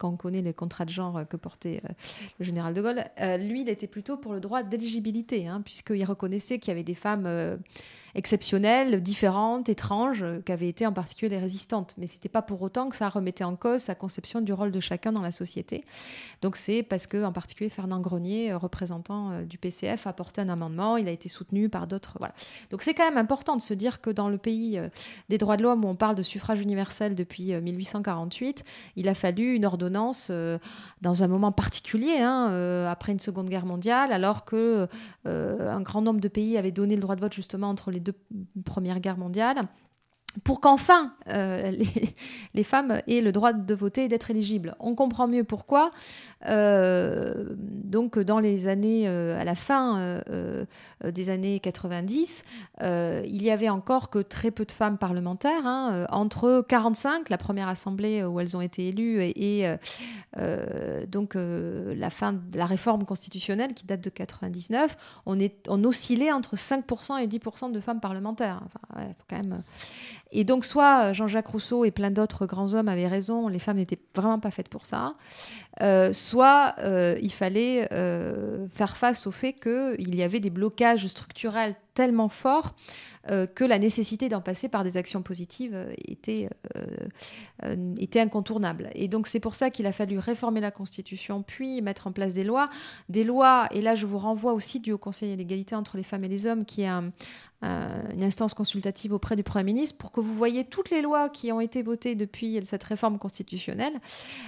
quand 0.00 0.08
on 0.08 0.16
connaît 0.16 0.40
les 0.40 0.54
contrats 0.54 0.86
de 0.86 0.90
genre 0.90 1.20
que 1.28 1.36
portait 1.36 1.82
euh, 1.84 1.92
le 2.38 2.44
général 2.46 2.72
de 2.72 2.80
Gaulle, 2.80 3.04
euh, 3.20 3.36
lui, 3.36 3.60
il 3.60 3.68
était 3.68 3.86
plutôt 3.86 4.16
pour 4.16 4.32
le 4.32 4.40
droit 4.40 4.62
d'éligibilité, 4.62 5.46
hein, 5.46 5.60
puisqu'il 5.62 6.04
reconnaissait 6.04 6.58
qu'il 6.58 6.68
y 6.68 6.72
avait 6.72 6.82
des 6.82 6.94
femmes 6.94 7.26
euh, 7.26 7.58
exceptionnelles, 8.14 9.02
différentes, 9.02 9.68
étranges, 9.68 10.22
euh, 10.22 10.40
qui 10.40 10.52
avaient 10.52 10.68
été 10.68 10.86
en 10.86 10.92
particulier 10.92 11.30
les 11.30 11.38
résistantes. 11.38 11.94
Mais 11.98 12.06
c'était 12.06 12.28
pas 12.28 12.42
pour 12.42 12.62
autant 12.62 12.88
que 12.88 12.96
ça 12.96 13.08
remettait 13.08 13.44
en 13.44 13.56
cause 13.56 13.82
sa 13.82 13.94
conception 13.94 14.40
du 14.40 14.52
rôle 14.52 14.70
de 14.70 14.80
chacun 14.80 15.12
dans 15.12 15.22
la 15.22 15.32
société. 15.32 15.84
Donc 16.42 16.56
c'est 16.56 16.82
parce 16.82 17.06
que, 17.06 17.24
en 17.24 17.32
particulier, 17.32 17.70
Fernand 17.70 18.00
Grenier, 18.00 18.52
euh, 18.52 18.58
représentant 18.58 19.30
euh, 19.30 19.42
du 19.44 19.58
PCF, 19.58 20.06
a 20.06 20.12
porté 20.12 20.40
un 20.40 20.48
amendement. 20.48 20.96
Il 20.96 21.08
a 21.08 21.12
été 21.12 21.28
soutenu 21.28 21.68
par 21.68 21.86
d'autres. 21.86 22.18
Donc 22.70 22.82
c'est 22.82 22.94
quand 22.94 23.04
même 23.04 23.18
important 23.18 23.56
de 23.56 23.62
se 23.62 23.74
dire 23.74 24.00
que 24.00 24.10
dans 24.10 24.28
le 24.28 24.38
pays 24.38 24.80
des 25.28 25.38
droits 25.38 25.56
de 25.56 25.62
l'homme 25.62 25.84
où 25.84 25.88
on 25.88 25.94
parle 25.94 26.16
de 26.16 26.22
suffrage 26.22 26.60
universel 26.60 27.14
depuis 27.14 27.54
euh, 27.54 27.60
1848, 27.60 28.64
il 28.96 29.08
a 29.08 29.14
fallu 29.14 29.54
une 29.54 29.64
ordonnance 29.64 30.30
dans 31.00 31.22
un 31.22 31.28
moment 31.28 31.52
particulier, 31.52 32.18
hein, 32.18 32.86
après 32.88 33.12
une 33.12 33.20
Seconde 33.20 33.48
Guerre 33.48 33.66
mondiale, 33.66 34.12
alors 34.12 34.44
que 34.44 34.88
un 35.24 35.80
grand 35.80 36.02
nombre 36.02 36.20
de 36.20 36.28
pays 36.28 36.56
avaient 36.56 36.70
donné 36.70 36.94
le 36.94 37.00
droit 37.00 37.16
de 37.16 37.20
vote 37.20 37.32
justement 37.32 37.68
entre 37.68 37.90
les 37.90 37.99
deux 38.00 38.14
premières 38.64 39.00
guerres 39.00 39.18
pour 40.44 40.60
qu'enfin 40.60 41.12
euh, 41.28 41.72
les, 42.54 42.64
femmes 42.64 43.00
aient 43.08 43.20
le 43.20 43.32
droit 43.32 43.52
de 43.52 43.74
voter 43.74 44.04
et 44.04 44.08
d'être 44.08 44.30
éligibles. 44.30 44.76
On 44.78 44.94
comprend 44.94 45.26
mieux 45.26 45.44
pourquoi. 45.44 45.90
Euh, 46.46 47.44
donc, 47.58 48.18
dans 48.18 48.38
les 48.38 48.66
années, 48.66 49.08
euh, 49.08 49.38
à 49.38 49.44
la 49.44 49.54
fin 49.54 50.20
des 51.04 51.30
années 51.30 51.60
90, 51.60 52.44
euh, 52.82 53.22
il 53.26 53.42
y 53.42 53.50
avait 53.50 53.68
encore 53.68 54.10
que 54.10 54.18
très 54.18 54.50
peu 54.50 54.64
de 54.64 54.72
femmes 54.72 54.98
parlementaires. 54.98 55.66
hein, 55.66 56.06
entre 56.10 56.64
45, 56.66 57.28
la 57.28 57.38
première 57.38 57.68
assemblée 57.68 58.24
où 58.24 58.40
elles 58.40 58.56
ont 58.56 58.60
été 58.60 58.88
élues, 58.88 59.20
et, 59.22 59.66
donc 61.08 61.34
la 61.34 62.10
fin 62.10 62.32
de 62.32 62.56
la 62.56 62.66
réforme 62.66 63.04
constitutionnelle 63.04 63.74
qui 63.74 63.86
date 63.86 64.00
de 64.00 64.10
99, 64.10 64.96
on, 65.26 65.84
oscillait 65.84 66.32
entre 66.32 66.56
5% 66.56 67.18
et 67.18 67.26
10% 67.26 67.72
de 67.72 67.80
femmes 67.80 68.00
parlementaires. 68.00 68.62
Faut 68.94 69.24
quand 69.28 69.36
même... 69.36 69.62
Et 70.32 70.44
donc, 70.44 70.64
soit 70.64 71.12
Jean-Jacques 71.12 71.48
Rousseau 71.48 71.84
et 71.84 71.90
plein 71.90 72.10
d'autres 72.10 72.46
grands 72.46 72.74
hommes 72.74 72.88
avaient 72.88 73.08
raison, 73.08 73.48
les 73.48 73.58
femmes 73.58 73.78
n'étaient 73.78 74.00
vraiment 74.14 74.38
pas 74.38 74.50
faites 74.50 74.68
pour 74.68 74.86
ça, 74.86 75.14
euh, 75.82 76.12
soit 76.12 76.74
euh, 76.80 77.16
il 77.22 77.32
fallait 77.32 77.88
euh, 77.92 78.66
faire 78.68 78.96
face 78.96 79.26
au 79.26 79.30
fait 79.30 79.52
qu'il 79.52 80.14
y 80.14 80.22
avait 80.22 80.40
des 80.40 80.50
blocages 80.50 81.06
structurels 81.06 81.74
tellement 81.94 82.28
forts 82.28 82.74
que 83.54 83.64
la 83.64 83.78
nécessité 83.78 84.30
d'en 84.30 84.40
passer 84.40 84.70
par 84.70 84.82
des 84.82 84.96
actions 84.96 85.20
positives 85.20 85.76
était, 86.08 86.48
était 87.98 88.18
incontournable. 88.20 88.88
Et 88.94 89.08
donc 89.08 89.26
c'est 89.26 89.40
pour 89.40 89.54
ça 89.54 89.68
qu'il 89.68 89.84
a 89.86 89.92
fallu 89.92 90.18
réformer 90.18 90.60
la 90.60 90.70
Constitution, 90.70 91.42
puis 91.42 91.82
mettre 91.82 92.06
en 92.06 92.12
place 92.12 92.32
des 92.32 92.44
lois. 92.44 92.70
Des 93.10 93.22
lois, 93.22 93.68
et 93.72 93.82
là 93.82 93.94
je 93.94 94.06
vous 94.06 94.18
renvoie 94.18 94.54
aussi 94.54 94.80
du 94.80 94.92
Haut 94.92 94.98
Conseil 94.98 95.34
à 95.34 95.36
l'égalité 95.36 95.74
entre 95.74 95.98
les 95.98 96.02
femmes 96.02 96.24
et 96.24 96.28
les 96.28 96.46
hommes, 96.46 96.64
qui 96.64 96.82
est 96.82 96.86
un- 96.86 97.12
un- 97.60 98.10
une 98.14 98.24
instance 98.24 98.54
consultative 98.54 99.12
auprès 99.12 99.36
du 99.36 99.42
Premier 99.42 99.64
ministre, 99.64 99.98
pour 99.98 100.12
que 100.12 100.20
vous 100.20 100.34
voyez 100.34 100.64
toutes 100.64 100.88
les 100.90 101.02
lois 101.02 101.28
qui 101.28 101.52
ont 101.52 101.60
été 101.60 101.82
votées 101.82 102.14
depuis 102.14 102.58
cette 102.64 102.84
réforme 102.84 103.18
constitutionnelle. 103.18 103.92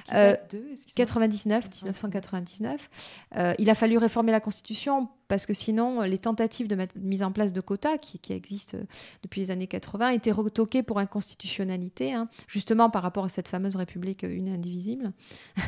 Qui 0.06 0.14
date 0.30 0.54
de, 0.54 0.58
excusez-moi 0.70 0.94
99, 1.12 1.68
1999. 1.82 2.90
Euh, 3.36 3.52
il 3.58 3.68
a 3.70 3.74
fallu 3.74 3.98
réformer 3.98 4.32
la 4.32 4.40
Constitution 4.40 5.08
parce 5.28 5.46
que 5.46 5.54
sinon, 5.54 6.00
les 6.02 6.18
tentatives 6.18 6.68
de 6.68 6.76
mise 6.96 7.22
en 7.22 7.32
place 7.32 7.52
de 7.52 7.60
quotas, 7.60 7.98
qui, 7.98 8.20
existent 8.32 8.76
euh, 8.76 8.84
depuis 9.22 9.40
les 9.40 9.50
années 9.50 9.66
80, 9.66 10.10
étaient 10.10 10.32
retoquées 10.32 10.82
pour 10.82 10.98
inconstitutionnalité, 10.98 12.12
hein, 12.12 12.28
justement 12.48 12.90
par 12.90 13.02
rapport 13.02 13.24
à 13.24 13.28
cette 13.28 13.48
fameuse 13.48 13.76
République 13.76 14.22
une 14.22 14.48
et 14.48 14.52
indivisible. 14.52 15.12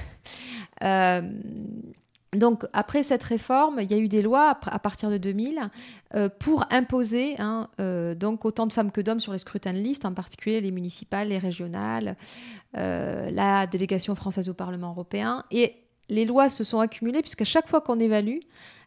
Euh, 0.83 1.23
donc, 2.35 2.65
après 2.73 3.03
cette 3.03 3.23
réforme, 3.23 3.79
il 3.81 3.91
y 3.91 3.95
a 3.95 3.99
eu 3.99 4.09
des 4.09 4.23
lois 4.23 4.59
à 4.67 4.79
partir 4.79 5.11
de 5.11 5.19
2000 5.19 5.71
euh, 6.15 6.29
pour 6.29 6.65
imposer 6.71 7.37
hein, 7.39 7.69
euh, 7.81 8.15
donc 8.15 8.45
autant 8.45 8.67
de 8.67 8.73
femmes 8.73 8.91
que 8.91 9.01
d'hommes 9.01 9.21
sur 9.21 9.33
les 9.33 9.39
scrutins 9.39 9.73
de 9.73 9.79
liste, 9.79 10.05
en 10.05 10.15
particulier 10.15 10.61
les 10.61 10.71
municipales, 10.71 11.29
les 11.29 11.39
régionales, 11.39 12.17
euh, 12.77 13.31
la 13.31 13.67
délégation 13.67 14.15
française 14.15 14.49
au 14.49 14.55
Parlement 14.55 14.91
européen. 14.91 15.45
Et 15.51 15.77
les 16.09 16.25
lois 16.25 16.49
se 16.49 16.65
sont 16.65 16.81
accumulées 16.81 17.23
puisqu'à 17.23 17.45
chaque 17.45 17.69
fois 17.69 17.81
qu'on 17.81 17.99
évalue 17.99 18.39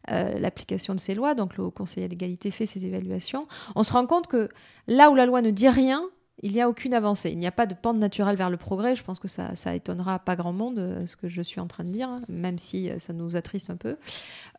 l'application 0.09 0.95
de 0.95 1.01
ces 1.01 1.15
lois, 1.15 1.35
donc 1.35 1.57
le 1.57 1.69
Conseil 1.69 2.05
à 2.05 2.07
l'égalité 2.07 2.49
fait 2.49 2.65
ses 2.65 2.85
évaluations, 2.85 3.45
on 3.75 3.83
se 3.83 3.91
rend 3.91 4.05
compte 4.05 4.27
que 4.27 4.47
là 4.87 5.09
où 5.09 5.15
la 5.15 5.25
loi 5.25 5.41
ne 5.41 5.51
dit 5.51 5.67
rien, 5.67 6.01
il 6.43 6.51
n'y 6.51 6.61
a 6.61 6.69
aucune 6.69 6.93
avancée. 6.93 7.31
Il 7.31 7.39
n'y 7.39 7.47
a 7.47 7.51
pas 7.51 7.65
de 7.65 7.73
pente 7.73 7.97
naturelle 7.97 8.35
vers 8.35 8.49
le 8.49 8.57
progrès. 8.57 8.95
Je 8.95 9.03
pense 9.03 9.19
que 9.19 9.27
ça, 9.27 9.55
ça 9.55 9.73
étonnera 9.73 10.19
pas 10.19 10.35
grand 10.35 10.53
monde, 10.53 10.79
euh, 10.79 11.05
ce 11.07 11.15
que 11.15 11.27
je 11.27 11.41
suis 11.41 11.59
en 11.59 11.67
train 11.67 11.83
de 11.83 11.91
dire, 11.91 12.09
hein, 12.09 12.21
même 12.27 12.59
si 12.59 12.89
euh, 12.89 12.99
ça 12.99 13.13
nous 13.13 13.35
attriste 13.35 13.69
un 13.69 13.77
peu. 13.77 13.97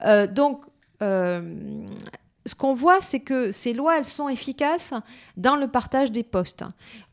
Euh, 0.04 0.26
donc, 0.26 0.64
ce 1.00 2.54
qu'on 2.56 2.74
voit, 2.74 3.00
c'est 3.00 3.20
que 3.20 3.52
ces 3.52 3.72
lois, 3.72 3.98
elles 3.98 4.04
sont 4.04 4.28
efficaces 4.28 4.92
dans 5.36 5.54
le 5.54 5.68
partage 5.68 6.10
des 6.10 6.24
postes. 6.24 6.64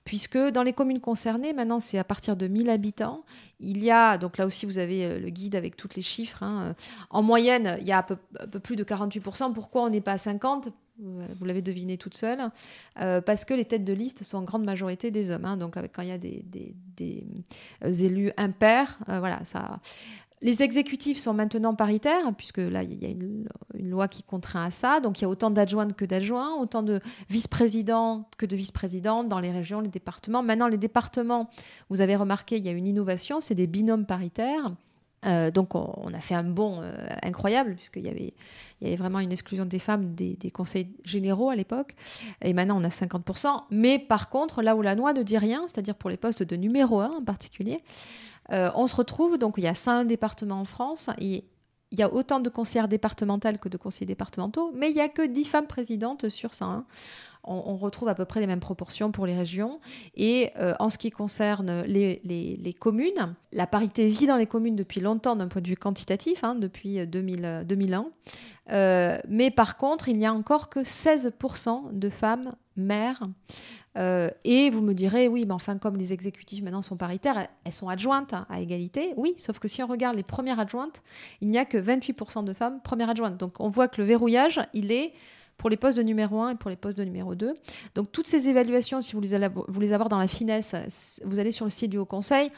Puisque 0.05 0.37
dans 0.37 0.63
les 0.63 0.73
communes 0.73 1.01
concernées, 1.01 1.53
maintenant 1.53 1.79
c'est 1.79 1.97
à 1.97 2.03
partir 2.03 2.35
de 2.35 2.47
1000 2.47 2.69
habitants, 2.69 3.23
il 3.59 3.83
y 3.83 3.91
a, 3.91 4.17
donc 4.17 4.37
là 4.37 4.45
aussi 4.45 4.65
vous 4.65 4.77
avez 4.77 5.19
le 5.19 5.29
guide 5.29 5.55
avec 5.55 5.75
tous 5.75 5.89
les 5.95 6.03
chiffres, 6.03 6.43
hein, 6.43 6.75
en 7.09 7.23
moyenne 7.23 7.77
il 7.81 7.87
y 7.87 7.91
a 7.91 7.97
un 7.97 8.03
peu, 8.03 8.17
un 8.39 8.47
peu 8.47 8.59
plus 8.59 8.75
de 8.75 8.83
48%. 8.83 9.53
Pourquoi 9.53 9.83
on 9.83 9.89
n'est 9.89 10.01
pas 10.01 10.13
à 10.13 10.17
50% 10.17 10.71
vous 10.99 11.45
l'avez 11.45 11.61
deviné 11.61 11.97
toute 11.97 12.15
seule, 12.15 12.49
euh, 13.01 13.21
parce 13.21 13.45
que 13.45 13.53
les 13.53 13.65
têtes 13.65 13.83
de 13.83 13.93
liste 13.93 14.23
sont 14.23 14.37
en 14.37 14.43
grande 14.43 14.63
majorité 14.63 15.11
des 15.11 15.31
hommes. 15.31 15.45
hein. 15.45 15.57
donc 15.57 15.75
quand 15.93 16.01
il 16.01 16.07
y 16.07 16.11
a 16.11 16.17
des, 16.17 16.43
euh, 17.83 17.93
élus 17.93 18.31
impairs, 18.37 18.99
euh, 19.09 19.19
voilà, 19.19 19.43
ça. 19.45 19.79
Les 20.41 20.61
exécutifs 20.61 21.17
sont 21.17 21.33
maintenant 21.33 21.73
paritaires, 21.73 22.33
puisque 22.37 22.59
là, 22.59 22.83
il 22.83 23.01
y 23.01 23.05
a 23.05 23.09
une, 23.09 23.47
une 23.73 23.89
loi 23.89 24.07
qui 24.07 24.21
contraint 24.21 24.65
à 24.65 24.69
ça. 24.69 24.99
Donc, 24.99 25.19
il 25.19 25.23
y 25.23 25.25
a 25.25 25.29
autant 25.29 25.49
d'adjointes 25.49 25.95
que 25.95 26.05
d'adjoints, 26.05 26.53
autant 26.59 26.83
de 26.83 26.99
vice-présidents 27.29 28.29
que 28.37 28.45
de 28.45 28.55
vice-présidentes 28.55 29.27
dans 29.27 29.39
les 29.39 29.51
régions, 29.51 29.79
les 29.79 29.87
départements. 29.89 30.43
Maintenant, 30.43 30.67
les 30.67 30.77
départements, 30.77 31.49
vous 31.89 32.01
avez 32.01 32.15
remarqué, 32.15 32.57
il 32.57 32.65
y 32.65 32.69
a 32.69 32.73
une 32.73 32.85
innovation, 32.85 33.39
c'est 33.39 33.55
des 33.55 33.65
binômes 33.65 34.05
paritaires. 34.05 34.71
Euh, 35.25 35.51
donc 35.51 35.75
on, 35.75 36.13
a 36.13 36.19
fait 36.19 36.35
un 36.35 36.43
bond 36.43 36.81
euh, 36.81 36.93
incroyable 37.23 37.75
puisqu'il 37.75 38.05
y 38.05 38.09
avait, 38.09 38.33
il 38.79 38.85
y 38.85 38.87
avait 38.87 38.95
vraiment 38.95 39.19
une 39.19 39.31
exclusion 39.31 39.65
des 39.65 39.79
femmes 39.79 40.13
des, 40.13 40.37
conseils 40.51 40.89
généraux 41.03 41.49
à 41.49 41.55
l'époque. 41.55 41.95
Et 42.41 42.53
maintenant 42.53 42.79
on 42.79 42.83
a 42.83 42.89
50%. 42.89 43.63
Mais 43.71 43.99
par 43.99 44.29
contre, 44.29 44.61
là 44.61 44.75
où 44.75 44.81
la 44.81 44.95
loi 44.95 45.13
ne 45.13 45.23
dit 45.23 45.37
rien, 45.37 45.63
c'est-à-dire 45.67 45.95
pour 45.95 46.09
les 46.09 46.17
postes 46.17 46.43
de 46.43 46.55
numéro 46.55 46.99
1 46.99 47.09
en 47.09 47.23
particulier, 47.23 47.83
euh, 48.51 48.69
on 48.75 48.87
se 48.87 48.95
retrouve, 48.95 49.37
donc 49.37 49.55
il 49.57 49.63
y 49.63 49.67
a 49.67 49.73
5 49.73 50.05
départements 50.05 50.61
en 50.61 50.65
France, 50.65 51.09
il 51.19 51.43
y 51.91 52.03
a 52.03 52.13
autant 52.13 52.39
de 52.39 52.49
conseillères 52.49 52.87
départementales 52.87 53.57
que 53.57 53.69
de 53.69 53.77
conseillers 53.77 54.05
départementaux, 54.05 54.71
mais 54.75 54.91
il 54.91 54.93
n'y 54.93 55.01
a 55.01 55.09
que 55.09 55.25
10 55.25 55.45
femmes 55.45 55.67
présidentes 55.67 56.29
sur 56.29 56.53
101 56.53 56.85
on, 57.47 57.75
retrouve 57.77 58.09
à 58.09 58.15
peu 58.15 58.25
près 58.25 58.39
les 58.39 58.47
mêmes 58.47 58.59
proportions 58.59 59.11
pour 59.11 59.25
les 59.25 59.35
régions. 59.35 59.79
Et 60.15 60.51
euh, 60.57 60.73
en 60.79 60.89
ce 60.89 60.97
qui 60.97 61.11
concerne 61.11 61.81
les, 61.83 62.75
communes, 62.79 63.35
la 63.51 63.67
parité 63.67 64.07
vit 64.07 64.27
dans 64.27 64.37
les 64.37 64.47
communes 64.47 64.75
depuis 64.75 65.01
longtemps 65.01 65.35
d'un 65.35 65.47
point 65.47 65.61
de 65.61 65.67
vue 65.67 65.77
quantitatif, 65.77 66.43
hein, 66.43 66.55
depuis 66.55 67.05
2000, 67.05 67.45
euh, 67.45 67.63
2001. 67.63 68.07
Euh, 68.71 69.17
mais 69.27 69.51
par 69.51 69.77
contre, 69.77 70.09
il 70.09 70.17
n'y 70.17 70.25
a 70.25 70.33
encore 70.33 70.69
que 70.69 70.79
16% 70.79 71.91
de 71.91 72.09
femmes 72.09 72.55
maires. 72.75 73.27
Euh, 73.97 74.29
et 74.43 74.69
vous 74.69 74.81
me 74.81 74.93
direz, 74.93 75.27
oui, 75.27 75.45
mais 75.45 75.53
enfin, 75.53 75.77
comme 75.77 75.95
les 75.95 76.11
exécutifs 76.11 76.61
maintenant 76.61 76.81
sont 76.81 76.97
paritaires, 76.97 77.37
elles- 77.37 77.49
elles 77.63 77.71
sont 77.71 77.87
adjointes 77.87 78.33
hein, 78.33 78.45
à 78.49 78.59
égalité. 78.59 79.13
Oui, 79.15 79.35
sauf 79.37 79.59
que 79.59 79.67
si 79.67 79.81
on 79.83 79.87
regarde 79.87 80.17
les 80.17 80.23
premières 80.23 80.59
adjointes, 80.59 81.01
il 81.39 81.49
n'y 81.49 81.57
a 81.57 81.65
que 81.65 81.77
28% 81.77 82.43
de 82.43 82.53
femmes 82.53 82.81
premières 82.81 83.09
adjointes. 83.09 83.37
Donc 83.37 83.59
on 83.59 83.69
voit 83.69 83.87
que 83.87 84.01
le 84.01 84.07
verrouillage, 84.07 84.59
il 84.73 84.91
est 84.91 85.13
pour 85.57 85.69
les 85.69 85.77
postes 85.77 85.97
de 85.97 86.03
numéro 86.03 86.41
1 86.41 86.51
et 86.51 86.55
pour 86.55 86.69
les 86.69 86.75
postes 86.75 86.97
de 86.97 87.03
numéro 87.03 87.35
2. 87.35 87.55
Donc 87.95 88.11
toutes 88.11 88.27
ces 88.27 88.49
évaluations, 88.49 89.01
si 89.01 89.13
vous 89.13 89.21
les, 89.21 89.33
allez- 89.33 89.49
vous 89.67 89.79
les 89.79 89.93
avoir 89.93 90.09
dans 90.09 90.17
la 90.19 90.27
finesse, 90.27 90.75
vous 91.23 91.39
allez 91.39 91.51
sur 91.51 91.65
le 91.65 91.71
site 91.71 91.91
du 91.91 91.97
Haut 91.97 92.05
Conseil. 92.05 92.51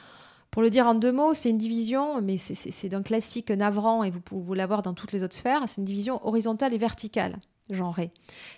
Pour 0.51 0.61
le 0.61 0.69
dire 0.69 0.87
en 0.87 0.95
deux 0.95 1.11
mots, 1.11 1.33
c'est 1.33 1.49
une 1.49 1.57
division, 1.57 2.21
mais 2.21 2.37
c'est 2.37 2.89
d'un 2.89 3.03
classique 3.03 3.51
navrant 3.51 4.03
et 4.03 4.09
vous 4.11 4.21
pouvez 4.21 4.57
l'avoir 4.57 4.81
dans 4.81 4.93
toutes 4.93 5.11
les 5.11 5.23
autres 5.23 5.35
sphères. 5.35 5.63
C'est 5.67 5.81
une 5.81 5.85
division 5.85 6.25
horizontale 6.25 6.73
et 6.73 6.77
verticale, 6.77 7.37
genrée. 7.69 8.11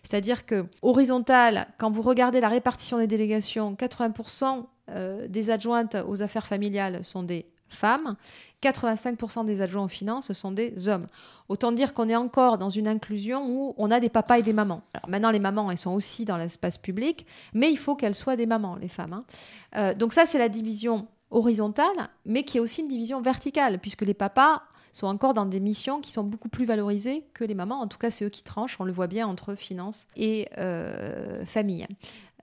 C'est-à-dire 0.03 0.45
que 0.45 0.65
horizontale, 0.81 1.67
quand 1.79 1.89
vous 1.91 2.03
regardez 2.03 2.39
la 2.39 2.47
répartition 2.49 2.99
des 2.99 3.07
délégations, 3.07 3.73
80% 3.73 4.65
euh, 4.91 5.27
des 5.27 5.49
adjointes 5.49 5.97
aux 6.07 6.21
affaires 6.21 6.45
familiales 6.47 7.03
sont 7.03 7.23
des 7.23 7.47
femmes, 7.69 8.15
85% 8.63 9.45
des 9.45 9.61
adjoints 9.61 9.85
aux 9.85 9.89
finances 9.89 10.33
sont 10.33 10.51
des 10.51 10.89
hommes. 10.89 11.07
Autant 11.47 11.71
dire 11.71 11.93
qu'on 11.93 12.09
est 12.09 12.15
encore 12.15 12.57
dans 12.57 12.69
une 12.69 12.87
inclusion 12.87 13.45
où 13.47 13.73
on 13.77 13.89
a 13.91 13.99
des 13.99 14.09
papas 14.09 14.39
et 14.39 14.43
des 14.43 14.53
mamans. 14.53 14.81
Alors 14.93 15.09
maintenant, 15.09 15.31
les 15.31 15.39
mamans, 15.39 15.71
elles 15.71 15.77
sont 15.77 15.93
aussi 15.93 16.25
dans 16.25 16.37
l'espace 16.37 16.77
public, 16.77 17.25
mais 17.53 17.71
il 17.71 17.77
faut 17.77 17.95
qu'elles 17.95 18.15
soient 18.15 18.35
des 18.35 18.45
mamans, 18.45 18.75
les 18.75 18.89
femmes. 18.89 19.13
hein. 19.13 19.23
Euh, 19.75 19.93
donc 19.93 20.13
ça, 20.13 20.25
c'est 20.25 20.39
la 20.39 20.49
division 20.49 21.07
horizontale, 21.31 22.09
mais 22.25 22.43
qui 22.43 22.57
est 22.57 22.61
aussi 22.61 22.81
une 22.81 22.87
division 22.87 23.21
verticale, 23.21 23.79
puisque 23.79 24.01
les 24.01 24.13
papas 24.13 24.63
sont 24.91 25.07
encore 25.07 25.33
dans 25.33 25.45
des 25.45 25.59
missions 25.59 26.01
qui 26.01 26.11
sont 26.11 26.23
beaucoup 26.23 26.49
plus 26.49 26.65
valorisées 26.65 27.23
que 27.33 27.43
les 27.43 27.53
mamans. 27.53 27.79
En 27.79 27.87
tout 27.87 27.97
cas, 27.97 28.09
c'est 28.09 28.25
eux 28.25 28.29
qui 28.29 28.43
tranchent, 28.43 28.79
on 28.79 28.83
le 28.83 28.91
voit 28.91 29.07
bien 29.07 29.27
entre 29.27 29.55
finances 29.55 30.07
et 30.15 30.47
euh, 30.57 31.45
famille. 31.45 31.87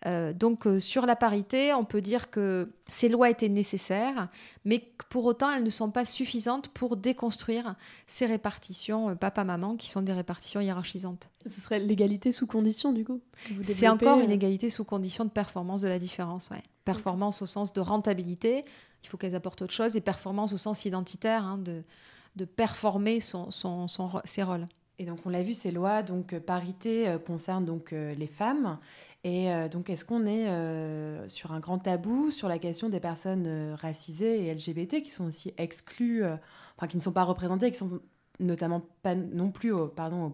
Euh, 0.07 0.33
donc 0.33 0.67
euh, 0.67 0.79
sur 0.79 1.05
la 1.05 1.17
parité, 1.17 1.75
on 1.75 1.85
peut 1.85 2.01
dire 2.01 2.31
que 2.31 2.71
ces 2.89 3.09
lois 3.09 3.29
étaient 3.29 3.49
nécessaires, 3.49 4.29
mais 4.65 4.79
pour 5.09 5.25
autant 5.25 5.51
elles 5.51 5.65
ne 5.65 5.71
sont 5.71 5.91
pas 5.91 6.05
suffisantes 6.05 6.69
pour 6.69 6.97
déconstruire 6.97 7.75
ces 8.07 8.25
répartitions 8.27 9.11
euh, 9.11 9.15
papa-maman 9.17 9.77
qui 9.77 9.91
sont 9.91 10.03
des 10.03 10.13
répartitions 10.13 10.61
hiérarchisantes. 10.61 11.29
Ce 11.47 11.61
serait 11.61 11.81
l'égalité 11.81 12.31
sous 12.31 12.47
condition, 12.47 12.93
du 12.93 13.05
coup 13.05 13.21
C'est 13.65 13.89
encore 13.89 14.21
une 14.21 14.31
égalité 14.31 14.71
sous 14.71 14.85
condition 14.85 15.25
de 15.25 15.31
performance 15.31 15.81
de 15.81 15.89
la 15.89 15.99
différence. 15.99 16.51
ouais. 16.51 16.63
Performance 16.85 17.43
au 17.43 17.47
sens 17.47 17.73
de 17.73 17.81
rentabilité, 17.81 18.65
il 19.03 19.09
faut 19.09 19.17
qu'elles 19.17 19.35
apportent 19.35 19.63
autre 19.63 19.75
chose, 19.75 19.97
et 19.97 20.01
performance 20.01 20.53
au 20.53 20.59
sens 20.59 20.85
identitaire, 20.85 21.45
hein, 21.45 21.59
de, 21.59 21.83
de 22.37 22.45
performer 22.45 23.19
son, 23.21 23.51
son- 23.51 23.89
son 23.89 24.07
ro- 24.07 24.21
ses 24.25 24.45
rôles. 24.45 24.69
Et 24.99 25.05
donc 25.05 25.19
on 25.27 25.29
l'a 25.29 25.43
vu, 25.43 25.53
ces 25.53 25.71
lois 25.71 26.03
donc 26.03 26.33
euh, 26.33 26.41
parité 26.41 27.09
euh, 27.09 27.19
concernent 27.19 27.65
donc 27.65 27.93
euh, 27.93 28.15
les 28.15 28.27
femmes. 28.27 28.79
Et 29.25 29.49
donc 29.73 29.91
est-ce 29.91 30.05
qu'on 30.05 30.25
est 30.25 30.47
sur 31.29 31.51
un 31.51 31.59
grand 31.59 31.81
tabou 31.81 32.31
sur 32.31 32.47
la 32.47 32.61
question 32.61 32.89
des 32.89 33.01
personnes 33.01 33.75
racisées 33.75 34.45
et 34.45 34.55
LGBT 34.55 35.03
qui 35.03 35.11
sont 35.11 35.25
aussi 35.25 35.53
exclues, 35.59 36.23
enfin 36.77 36.87
qui 36.87 36.97
ne 36.97 37.03
sont 37.03 37.11
pas 37.11 37.25
représentées, 37.25 37.73
qui 37.73 37.77
sont 37.77 38.01
notamment 38.39 38.83
pas 39.07 39.15
non 39.15 39.53
plus 39.53 39.71
au, 39.71 39.87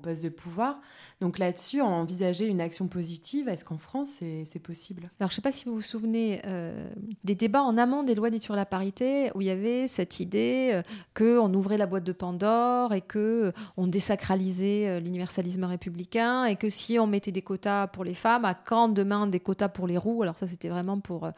poste 0.02 0.24
de 0.24 0.30
pouvoir. 0.30 0.80
Donc 1.20 1.38
là-dessus, 1.38 1.82
envisager 1.82 2.46
une 2.46 2.62
action 2.62 2.88
positive, 2.88 3.46
est-ce 3.48 3.66
qu'en 3.66 3.76
France 3.76 4.20
c'est 4.20 4.62
possible? 4.62 5.10
Alors, 5.20 5.30
je 5.30 5.34
ne 5.34 5.36
sais 5.36 5.42
pas 5.42 5.52
si 5.52 5.66
vous 5.66 5.74
vous 5.74 5.82
souvenez 5.82 6.40
euh, 6.46 6.88
des 7.22 7.34
débats 7.34 7.62
en 7.62 7.76
amont 7.76 8.02
des 8.02 8.14
lois 8.14 8.30
dites 8.30 8.42
sur 8.42 8.56
la 8.56 8.64
parité, 8.64 9.30
où 9.34 9.42
il 9.42 9.46
y 9.46 9.50
avait 9.50 9.88
cette 9.88 10.20
idée 10.20 10.70
euh, 10.72 10.82
qu'on 11.14 11.52
ouvrait 11.52 11.76
la 11.76 11.86
boîte 11.86 12.04
de 12.04 12.12
Pandore 12.12 12.94
et 12.94 13.02
que 13.02 13.18
euh, 13.18 13.52
on 13.76 13.86
désacralisait 13.86 14.88
euh, 14.88 15.00
l'universalisme 15.00 15.64
républicain 15.64 16.46
et 16.46 16.56
que 16.56 16.70
si 16.70 16.98
on 16.98 17.06
mettait 17.06 17.32
des 17.32 17.42
quotas 17.42 17.88
pour 17.88 18.04
les 18.04 18.14
femmes, 18.14 18.46
à 18.46 18.54
quand 18.54 18.88
demain 18.88 19.26
des 19.26 19.40
quotas 19.40 19.68
pour 19.68 19.86
les 19.86 19.98
roues? 19.98 20.22
Alors 20.22 20.38
ça, 20.38 20.48
c'était 20.48 20.70
vraiment 20.70 20.98
pour 20.98 21.30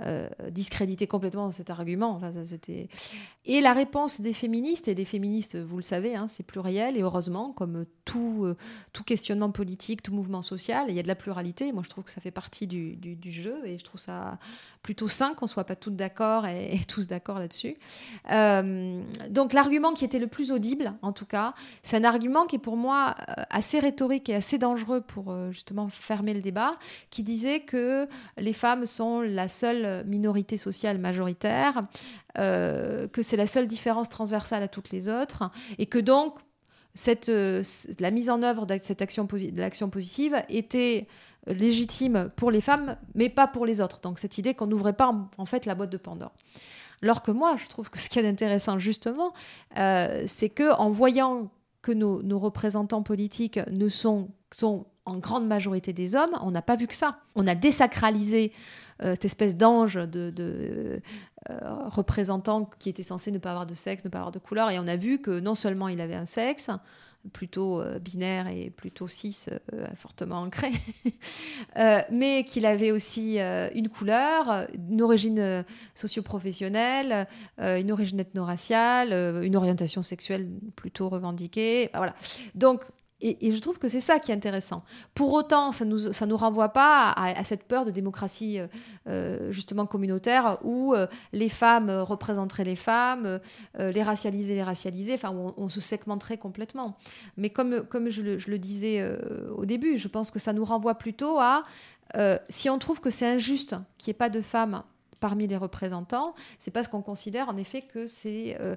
euh, 0.00 0.28
discréditer 0.52 1.08
complètement 1.08 1.50
cet 1.50 1.70
argument. 1.70 2.12
Enfin, 2.12 2.32
ça. 2.32 2.56
Et 3.44 3.60
la 3.60 3.72
réponse 3.72 4.20
des 4.20 4.32
féministes, 4.32 4.86
et 4.86 4.94
des 4.94 5.04
féministes, 5.04 5.56
vous 5.56 5.76
le 5.76 5.82
savez, 5.82 6.14
hein, 6.14 6.28
c'est 6.28 6.44
pluriel, 6.44 6.77
et 6.78 7.02
heureusement, 7.02 7.52
comme 7.52 7.84
tout, 8.08 8.44
euh, 8.44 8.56
tout 8.94 9.04
questionnement 9.04 9.50
politique, 9.50 10.02
tout 10.02 10.14
mouvement 10.14 10.40
social, 10.40 10.86
il 10.88 10.94
y 10.94 10.98
a 10.98 11.02
de 11.02 11.08
la 11.08 11.14
pluralité. 11.14 11.72
Moi, 11.72 11.82
je 11.84 11.90
trouve 11.90 12.04
que 12.04 12.10
ça 12.10 12.22
fait 12.22 12.30
partie 12.30 12.66
du, 12.66 12.96
du- 12.96 13.30
jeu, 13.30 13.60
et 13.66 13.78
je 13.78 13.84
trouve 13.84 14.00
ça 14.00 14.38
plutôt 14.82 15.08
sain 15.08 15.34
qu'on 15.34 15.46
soit 15.46 15.64
pas 15.64 15.76
toutes 15.76 15.96
d'accord 15.96 16.46
et, 16.46 16.80
tous 16.88 17.06
d'accord 17.06 17.38
là-dessus. 17.38 17.76
Euh, 18.30 19.02
donc, 19.28 19.52
l'argument 19.52 19.92
qui 19.92 20.06
était 20.06 20.18
le 20.18 20.26
plus 20.26 20.50
audible, 20.50 20.94
en 21.02 21.12
tout 21.12 21.26
cas, 21.26 21.52
c'est 21.82 21.98
un 21.98 22.04
argument 22.04 22.46
qui 22.46 22.56
est 22.56 22.60
pour 22.60 22.78
moi 22.78 23.14
euh, 23.18 23.42
assez 23.50 23.78
rhétorique 23.78 24.30
et 24.30 24.34
assez 24.34 24.56
dangereux 24.56 25.02
pour 25.02 25.36
justement 25.50 25.88
fermer 25.88 26.32
le 26.32 26.40
débat, 26.40 26.78
qui 27.10 27.22
disait 27.22 27.60
que 27.60 28.08
les 28.38 28.54
femmes 28.54 28.86
sont 28.86 29.20
la 29.20 29.48
seule 29.48 30.06
minorité 30.06 30.56
sociale 30.56 30.98
majoritaire, 30.98 31.86
que 32.36 33.22
c'est 33.22 33.36
la 33.36 33.46
seule 33.46 33.66
différence 33.66 34.08
transversale 34.08 34.62
à 34.62 34.68
toutes 34.68 34.90
les 34.90 35.08
autres, 35.08 35.50
et 35.78 35.86
que 35.86 35.98
donc 35.98 36.38
euh, 37.28 37.62
la 38.00 38.10
mise 38.10 38.30
en 38.30 38.42
œuvre 38.42 38.66
de 38.66 38.78
cette 38.82 39.02
action, 39.02 39.26
l'action 39.54 39.90
positive 39.90 40.42
était 40.48 41.06
légitime 41.46 42.30
pour 42.36 42.50
les 42.50 42.60
femmes, 42.60 42.96
mais 43.14 43.28
pas 43.28 43.46
pour 43.46 43.66
les 43.66 43.80
autres. 43.80 44.00
Donc 44.00 44.18
cette 44.18 44.38
idée 44.38 44.54
qu'on 44.54 44.66
n'ouvrait 44.66 44.92
pas 44.92 45.14
en, 45.36 45.44
fait 45.44 45.66
la 45.66 45.74
boîte 45.74 45.90
de 45.90 45.96
Pandore. 45.96 46.32
Alors 47.02 47.22
que 47.22 47.30
moi, 47.30 47.56
je 47.56 47.66
trouve 47.68 47.90
que 47.90 47.98
ce 47.98 48.08
qui 48.08 48.18
est 48.18 48.28
intéressant 48.28 48.78
justement, 48.78 49.32
euh, 49.78 50.24
c'est 50.26 50.48
que 50.48 50.74
en 50.78 50.90
voyant 50.90 51.50
que 51.82 51.92
nos, 51.92 52.38
représentants 52.38 53.02
politiques 53.02 53.60
ne 53.70 53.88
sont, 53.88 54.28
en 55.04 55.16
grande 55.16 55.46
majorité 55.46 55.92
des 55.92 56.16
hommes, 56.16 56.36
on 56.42 56.50
n'a 56.50 56.62
pas 56.62 56.76
vu 56.76 56.86
que 56.86 56.94
ça. 56.94 57.20
On 57.34 57.46
a 57.46 57.54
désacralisé 57.54 58.52
euh, 59.02 59.12
cette 59.12 59.26
espèce 59.26 59.56
d'ange 59.56 59.94
de, 59.94 61.00
euh, 61.50 61.88
représentant 61.88 62.68
qui 62.78 62.88
était 62.88 63.04
censé 63.04 63.30
ne 63.30 63.38
pas 63.38 63.50
avoir 63.50 63.64
de 63.64 63.74
sexe, 63.74 64.04
ne 64.04 64.10
pas 64.10 64.18
avoir 64.18 64.32
de 64.32 64.40
couleur, 64.40 64.70
et 64.70 64.78
on 64.78 64.86
a 64.88 64.96
vu 64.96 65.18
que 65.20 65.38
non 65.38 65.54
seulement 65.54 65.88
il 65.88 66.00
avait 66.00 66.16
un 66.16 66.26
sexe, 66.26 66.68
plutôt 67.32 67.80
euh, 67.80 67.98
binaire 67.98 68.48
et 68.48 68.70
plutôt 68.70 69.06
cis, 69.06 69.46
euh, 69.72 69.86
fortement 69.94 70.42
ancré, 70.42 70.72
mais 72.10 72.44
qu'il 72.44 72.66
avait 72.66 72.90
aussi 72.90 73.38
une 73.38 73.88
couleur, 73.88 74.66
une 74.90 75.00
origine 75.00 75.64
socio-professionnelle, 75.94 77.28
une 77.58 77.92
origine 77.92 78.20
ethno-raciale, 78.20 79.12
une 79.44 79.56
orientation 79.56 80.02
sexuelle 80.02 80.48
plutôt 80.74 81.08
revendiquée. 81.08 81.90
Voilà. 81.94 82.14
Donc, 82.54 82.82
et, 83.20 83.50
je 83.50 83.58
trouve 83.58 83.78
que 83.78 83.88
c'est 83.88 84.00
ça 84.00 84.20
qui 84.20 84.30
est 84.30 84.34
intéressant. 84.34 84.84
Pour 85.14 85.32
autant, 85.32 85.72
ça 85.72 85.84
ne 85.84 85.90
nous, 85.90 86.12
ça 86.12 86.26
nous 86.26 86.36
renvoie 86.36 86.68
pas 86.68 87.10
à, 87.10 87.42
cette 87.42 87.64
peur 87.64 87.84
de 87.84 87.90
démocratie 87.90 88.60
euh, 88.60 88.66
euh, 89.08 89.50
justement 89.50 89.86
communautaire 89.86 90.58
où 90.62 90.94
euh, 90.94 91.08
les 91.32 91.48
femmes 91.48 91.90
représenteraient 91.90 92.64
les 92.64 92.76
femmes, 92.76 93.40
les 93.78 94.02
racialisés 94.02 94.54
les 94.54 94.62
racialisés, 94.62 95.14
enfin 95.14 95.34
on, 95.56 95.68
se 95.68 95.80
segmenterait 95.80 96.38
complètement. 96.38 96.96
Mais 97.36 97.50
comme, 97.50 97.82
comme 97.82 98.08
je, 98.08 98.22
le, 98.22 98.38
je 98.38 98.50
le 98.50 98.58
disais 98.58 99.04
au 99.56 99.64
début, 99.64 99.98
je 99.98 100.08
pense 100.08 100.30
que 100.30 100.38
ça 100.38 100.52
nous 100.52 100.64
renvoie 100.64 100.94
plutôt 100.94 101.38
à 101.38 101.64
si 102.48 102.70
on 102.70 102.78
trouve 102.78 103.00
que 103.00 103.10
c'est 103.10 103.26
injuste 103.26 103.76
qu'il 103.98 104.10
n'y 104.10 104.12
ait 104.12 104.18
pas 104.18 104.30
de 104.30 104.40
femmes 104.40 104.82
parmi 105.20 105.46
les 105.46 105.56
représentants, 105.56 106.34
c'est 106.58 106.70
parce 106.70 106.88
qu'on 106.88 107.02
considère 107.02 107.48
en 107.48 107.56
effet 107.56 107.82
que 107.82 108.06
c'est 108.06 108.56
euh, 108.60 108.76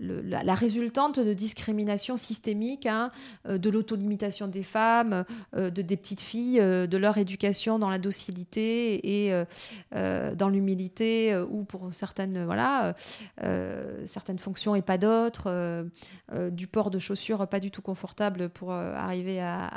la, 0.00 0.54
résultante 0.54 1.20
de 1.20 1.32
discrimination 1.32 2.16
systémique, 2.16 2.86
hein, 2.86 3.10
euh, 3.48 3.58
de 3.58 3.70
l'autolimitation 3.70 4.48
des 4.48 4.62
femmes, 4.62 5.24
euh, 5.56 5.70
de 5.70 5.82
des 5.82 5.96
petites 5.96 6.20
filles, 6.20 6.58
de 6.58 6.96
leur 6.96 7.18
éducation 7.18 7.78
dans 7.78 7.90
la 7.90 7.98
docilité 7.98 9.26
et 9.26 9.44
dans 9.92 10.48
l'humilité, 10.48 11.36
ou 11.50 11.64
pour 11.64 11.92
certaines, 11.92 12.44
voilà, 12.44 12.94
certaines 14.06 14.38
fonctions 14.38 14.74
et 14.74 14.82
pas 14.82 14.96
d'autres, 14.96 15.84
du 16.50 16.66
port 16.66 16.90
de 16.90 16.98
chaussures 16.98 17.46
pas 17.48 17.60
du 17.60 17.70
tout 17.70 17.82
confortable 17.82 18.48
pour 18.48 18.72
arriver 18.72 19.40
à, 19.40 19.70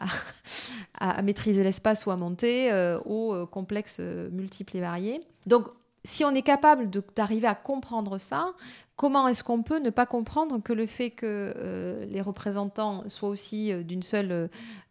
à- 1.00 1.22
maîtriser 1.22 1.64
l'espace 1.64 2.06
ou 2.06 2.12
à 2.12 2.18
monter, 2.18 2.72
aux 3.06 3.46
complexes 3.48 4.00
multiples 4.00 4.78
et 4.78 4.82
variés. 4.82 5.22
Donc, 5.48 5.68
si 6.06 6.24
on 6.24 6.34
est 6.34 6.42
capable 6.42 6.90
d'arriver 7.16 7.48
à 7.48 7.56
comprendre 7.56 8.18
ça, 8.18 8.54
comment 8.96 9.28
est-ce 9.28 9.44
qu'on 9.44 9.62
peut 9.62 9.80
ne 9.80 9.90
pas 9.90 10.06
comprendre 10.06 10.62
que 10.64 10.72
le 10.72 10.86
fait 10.86 11.12
que 11.12 11.26
euh, 11.58 12.06
les 12.06 12.22
représentants 12.22 13.04
soient 13.10 13.30
aussi 13.30 13.72
euh, 13.72 13.84
d'une 13.84 14.04
seule, 14.04 14.32
euh, 14.32 14.48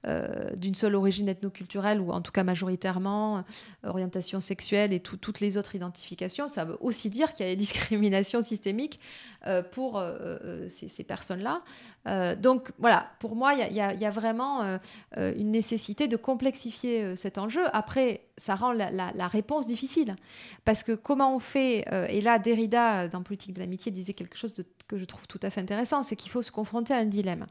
euh, 0.07 0.51
d'une 0.57 0.75
seule 0.75 0.95
origine 0.95 1.29
ethnoculturelle, 1.29 2.01
ou 2.01 2.11
en 2.11 2.21
tout 2.21 2.33
cas 2.33 2.45
majoritairement, 2.45 3.45
orientation 3.83 4.41
sexuelle 4.43 4.93
et 4.93 5.01
tout- 5.01 5.17
toutes 5.17 5.41
les 5.41 5.57
autres 5.57 5.75
identifications, 5.75 6.49
ça 6.49 6.67
veut 6.67 6.77
aussi 6.81 7.09
dire 7.09 7.33
qu'il 7.33 7.47
y 7.47 7.49
a 7.49 7.53
des 7.53 7.57
discriminations 7.65 8.43
systémiques 8.43 8.99
pour 9.73 10.03
ces, 10.69 11.05
personnes-là. 11.05 11.63
Donc 12.37 12.73
voilà, 12.79 13.11
pour 13.21 13.37
moi, 13.37 13.55
il 13.55 13.75
y 13.75 13.81
a- 13.81 14.11
vraiment 14.11 14.79
une 15.17 15.51
nécessité 15.51 16.09
de 16.09 16.17
complexifier 16.17 17.17
cet 17.17 17.39
enjeu. 17.39 17.65
Après, 17.73 18.23
ça 18.37 18.55
rend 18.55 18.73
la, 18.73 18.91
la- 18.91 19.29
réponse 19.29 19.67
difficile. 19.67 20.17
Parce 20.65 20.83
que 20.83 20.93
comment 20.93 21.35
on 21.35 21.39
fait, 21.39 21.85
et 22.11 22.21
là 22.21 22.39
Derrida, 22.39 23.09
dans 23.09 23.23
Politique 23.23 23.55
de 23.55 23.61
l'amitié, 23.61 23.93
disait 23.95 24.13
quelque 24.13 24.37
chose 24.37 24.55
que 24.87 24.99
je 24.99 25.05
trouve 25.05 25.27
tout 25.27 25.41
à 25.43 25.51
fait 25.51 25.61
intéressant, 25.61 26.03
c'est 26.03 26.17
qu'il 26.17 26.31
faut 26.31 26.43
se 26.43 26.51
confronter 26.51 26.93
à 26.93 26.99
un 26.99 27.07
dilemme. 27.07 27.47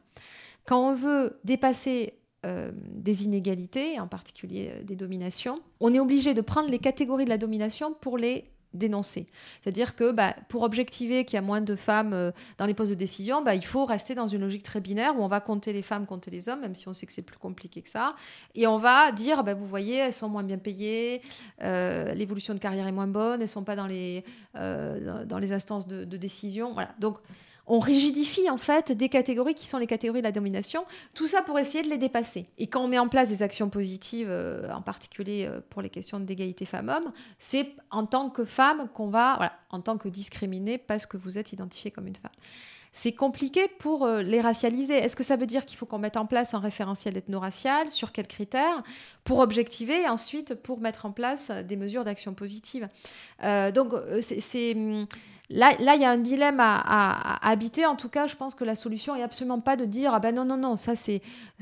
Quand 0.66 0.88
on 0.88 0.94
veut 0.94 1.38
dépasser 1.44 2.14
euh, 2.44 2.70
des 2.74 3.24
inégalités, 3.24 3.98
en 3.98 4.06
particulier 4.06 4.70
euh, 4.72 4.82
des 4.82 4.96
dominations, 4.96 5.60
on 5.80 5.94
est 5.94 6.00
obligé 6.00 6.34
de 6.34 6.40
prendre 6.40 6.68
les 6.68 6.78
catégories 6.78 7.24
de 7.24 7.30
la 7.30 7.38
domination 7.38 7.94
pour 7.94 8.18
les 8.18 8.50
dénoncer. 8.74 9.26
C'est-à-dire 9.62 9.96
que 9.96 10.12
bah, 10.12 10.34
pour 10.48 10.62
objectiver 10.62 11.24
qu'il 11.24 11.36
y 11.36 11.38
a 11.38 11.42
moins 11.42 11.60
de 11.60 11.76
femmes 11.76 12.12
euh, 12.12 12.32
dans 12.58 12.66
les 12.66 12.74
postes 12.74 12.90
de 12.90 12.96
décision, 12.96 13.42
bah, 13.42 13.54
il 13.54 13.64
faut 13.64 13.84
rester 13.84 14.14
dans 14.14 14.26
une 14.26 14.40
logique 14.40 14.62
très 14.62 14.80
binaire 14.80 15.18
où 15.18 15.22
on 15.22 15.28
va 15.28 15.40
compter 15.40 15.72
les 15.72 15.82
femmes, 15.82 16.06
compter 16.06 16.30
les 16.30 16.48
hommes, 16.48 16.60
même 16.60 16.74
si 16.74 16.88
on 16.88 16.94
sait 16.94 17.06
que 17.06 17.12
c'est 17.12 17.22
plus 17.22 17.38
compliqué 17.38 17.82
que 17.82 17.88
ça. 17.88 18.14
Et 18.54 18.66
on 18.66 18.78
va 18.78 19.12
dire, 19.12 19.44
bah, 19.44 19.54
vous 19.54 19.66
voyez, 19.66 19.96
elles 19.96 20.12
sont 20.12 20.28
moins 20.28 20.42
bien 20.42 20.58
payées, 20.58 21.22
euh, 21.62 22.12
l'évolution 22.14 22.54
de 22.54 22.58
carrière 22.58 22.86
est 22.86 22.92
moins 22.92 23.06
bonne, 23.06 23.40
elles 23.40 23.48
sont 23.48 23.64
pas 23.64 23.76
dans 23.76 23.86
les, 23.86 24.24
euh, 24.56 25.24
dans 25.24 25.38
les 25.38 25.52
instances 25.52 25.86
de, 25.86 26.04
de 26.04 26.16
décision. 26.16 26.72
Voilà. 26.74 26.90
Donc, 26.98 27.18
on 27.66 27.78
rigidifie 27.78 28.50
en 28.50 28.58
fait 28.58 28.92
des 28.92 29.08
catégories 29.08 29.54
qui 29.54 29.66
sont 29.66 29.78
les 29.78 29.86
catégories 29.86 30.20
de 30.20 30.26
la 30.26 30.32
domination, 30.32 30.84
tout 31.14 31.26
ça 31.26 31.42
pour 31.42 31.58
essayer 31.58 31.82
de 31.82 31.88
les 31.88 31.98
dépasser. 31.98 32.46
Et 32.58 32.66
quand 32.66 32.84
on 32.84 32.88
met 32.88 32.98
en 32.98 33.08
place 33.08 33.28
des 33.28 33.42
actions 33.42 33.68
positives, 33.70 34.28
euh, 34.28 34.70
en 34.72 34.82
particulier 34.82 35.46
euh, 35.48 35.60
pour 35.70 35.82
les 35.82 35.90
questions 35.90 36.20
d'égalité 36.20 36.66
femmes-hommes, 36.66 37.12
c'est 37.38 37.74
en 37.90 38.06
tant 38.06 38.30
que 38.30 38.44
femme 38.44 38.88
qu'on 38.92 39.08
va, 39.08 39.52
en 39.70 39.80
tant 39.80 39.98
que 39.98 40.08
discriminée 40.08 40.78
parce 40.78 41.06
que 41.06 41.16
vous 41.16 41.38
êtes 41.38 41.52
identifiée 41.52 41.90
comme 41.90 42.06
une 42.06 42.16
femme. 42.16 42.32
C'est 42.96 43.10
compliqué 43.12 43.66
pour 43.80 44.06
euh, 44.06 44.22
les 44.22 44.40
racialiser. 44.40 44.94
Est-ce 44.94 45.16
que 45.16 45.24
ça 45.24 45.34
veut 45.34 45.46
dire 45.46 45.66
qu'il 45.66 45.76
faut 45.76 45.84
qu'on 45.84 45.98
mette 45.98 46.16
en 46.16 46.26
place 46.26 46.54
un 46.54 46.60
référentiel 46.60 47.16
ethno-racial? 47.16 47.90
Sur 47.90 48.12
quels 48.12 48.28
critères? 48.28 48.84
Pour 49.24 49.40
objectiver 49.40 50.02
et 50.02 50.08
ensuite 50.08 50.54
pour 50.54 50.80
mettre 50.80 51.04
en 51.04 51.10
place 51.10 51.50
des 51.50 51.76
mesures 51.76 52.04
d'action 52.04 52.34
positive. 52.34 52.88
Euh, 53.42 53.72
donc, 53.72 53.92
euh, 53.92 54.20
c'est- 54.20 54.74
hum, 54.74 55.06
Là, 55.50 55.72
là, 55.78 55.94
il 55.94 56.00
y 56.00 56.06
a 56.06 56.10
un 56.10 56.16
dilemme 56.16 56.58
à, 56.58 57.46
habiter. 57.46 57.84
En 57.84 57.96
tout 57.96 58.08
cas, 58.08 58.26
je 58.26 58.34
pense 58.34 58.54
que 58.54 58.64
la 58.64 58.74
solution 58.74 59.14
est 59.14 59.22
absolument 59.22 59.60
pas 59.60 59.76
de 59.76 59.84
dire 59.84 60.14
ah 60.14 60.18
ben 60.18 60.34
non, 60.34 60.46
non, 60.46 60.56
non, 60.56 60.78
ça 60.78 60.94
c'est. 60.94 61.20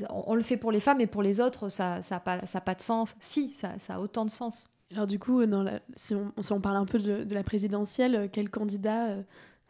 On, 0.09 0.37
le 0.37 0.43
fait 0.43 0.57
pour 0.57 0.71
les 0.71 0.79
femmes 0.79 1.01
et 1.01 1.09
pour 1.09 1.21
les 1.21 1.41
autres, 1.41 1.69
ça 1.69 2.01
pas, 2.25 2.47
ça 2.47 2.59
a 2.59 2.61
pas 2.61 2.77
de 2.77 2.81
sens. 2.81 3.17
Si, 3.19 3.51
ça, 3.51 3.71
ça 3.81 3.97
a 3.97 3.99
autant 3.99 4.25
de 4.25 4.31
sens. 4.31 4.69
Alors 4.93 5.07
du 5.07 5.19
coup, 5.19 5.45
dans 5.47 5.63
la- 5.63 5.81
si, 5.97 6.15
on, 6.15 6.61
parle 6.61 6.77
un 6.77 6.85
peu 6.85 6.99
de, 6.99 7.35
la 7.35 7.43
présidentielle, 7.43 8.15
euh, 8.15 8.29
quel 8.31 8.51
candidat 8.51 9.09
euh, 9.09 9.23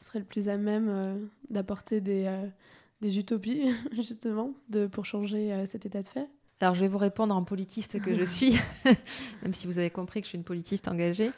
serait 0.02 0.18
le 0.18 0.24
plus 0.24 0.48
à 0.48 0.56
même 0.56 0.88
euh, 0.88 1.14
d'apporter 1.50 2.00
des, 2.00 2.26
euh, 2.26 3.08
utopies, 3.08 3.72
justement, 3.92 4.52
pour 4.90 5.04
changer 5.04 5.52
euh, 5.52 5.66
cet 5.66 5.86
état 5.86 6.02
de 6.02 6.06
fait 6.06 6.28
Alors, 6.60 6.74
je 6.74 6.80
vais 6.80 6.88
vous 6.88 6.98
répondre 6.98 7.34
en 7.34 7.44
politiste 7.44 8.00
que 8.00 8.14
je 8.14 8.24
suis, 8.24 8.58
même 9.42 9.54
si 9.54 9.66
vous 9.66 9.78
avez 9.78 9.90
compris 9.90 10.20
que 10.20 10.26
je 10.26 10.30
suis 10.30 10.38
une 10.38 10.44
politiste 10.44 10.88
engagée. 10.88 11.30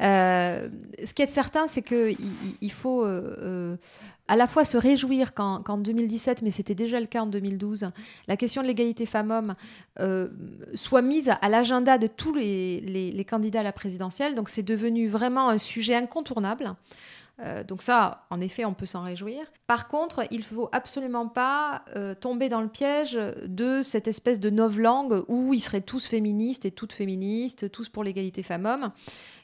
Ce 0.00 1.14
qui 1.14 1.22
est 1.22 1.30
certain, 1.30 1.66
c'est 1.66 1.82
qu'il 1.82 2.16
il 2.60 2.72
faut 2.72 3.04
à 3.04 4.36
la 4.36 4.46
fois 4.46 4.64
se 4.64 4.76
réjouir 4.76 5.34
qu'en 5.34 5.62
qu'en 5.62 5.78
2017, 5.78 6.42
mais 6.42 6.50
c'était 6.50 6.76
déjà 6.76 7.00
le 7.00 7.06
cas 7.06 7.22
en 7.22 7.26
2012, 7.26 7.90
la 8.28 8.36
question 8.36 8.62
de 8.62 8.68
l'égalité 8.68 9.06
femmes-hommes 9.06 9.56
soit 10.74 11.02
mise 11.02 11.32
à 11.40 11.48
l'agenda 11.48 11.98
de 11.98 12.06
tous 12.06 12.34
les 12.34 13.26
candidats 13.28 13.60
à 13.60 13.64
la 13.64 13.72
présidentielle. 13.72 14.36
Donc, 14.36 14.48
c'est 14.48 14.62
devenu 14.62 15.08
vraiment 15.08 15.48
un 15.48 15.58
sujet 15.58 15.96
incontournable. 15.96 16.76
Euh, 17.40 17.62
donc 17.62 17.82
ça, 17.82 18.26
en 18.30 18.40
effet, 18.40 18.64
on 18.64 18.74
peut 18.74 18.86
s'en 18.86 19.02
réjouir. 19.02 19.40
Par 19.66 19.86
contre, 19.88 20.26
il 20.30 20.42
faut 20.42 20.68
absolument 20.72 21.28
pas 21.28 21.84
euh, 21.94 22.14
tomber 22.14 22.48
dans 22.48 22.60
le 22.60 22.68
piège 22.68 23.18
de 23.44 23.82
cette 23.82 24.08
espèce 24.08 24.40
de 24.40 24.50
novlangue 24.50 25.24
où 25.28 25.54
ils 25.54 25.60
seraient 25.60 25.80
tous 25.80 26.06
féministes 26.06 26.64
et 26.64 26.70
toutes 26.70 26.92
féministes, 26.92 27.70
tous 27.70 27.88
pour 27.88 28.02
l'égalité 28.02 28.42
femmes-hommes. 28.42 28.90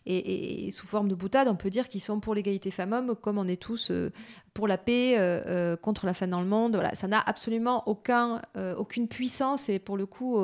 Et, 0.06 0.70
sous 0.70 0.86
forme 0.86 1.08
de 1.08 1.14
boutade, 1.14 1.48
on 1.48 1.54
peut 1.54 1.70
dire 1.70 1.88
qu'ils 1.88 2.02
sont 2.02 2.20
pour 2.20 2.34
l'égalité 2.34 2.70
femmes-hommes, 2.70 3.14
comme 3.14 3.38
on 3.38 3.48
est 3.48 3.60
tous 3.60 3.90
euh, 3.90 4.12
pour 4.52 4.68
la 4.68 4.76
paix, 4.76 5.16
contre 5.82 6.06
la 6.06 6.14
fin 6.14 6.28
dans 6.28 6.40
le 6.40 6.46
monde. 6.46 6.74
Voilà, 6.74 6.94
ça 6.94 7.08
n'a 7.08 7.20
absolument 7.20 7.88
aucun, 7.88 8.40
aucune 8.76 9.08
puissance 9.08 9.68
et 9.68 9.80
pour 9.80 9.96
le 9.96 10.06
coup 10.06 10.38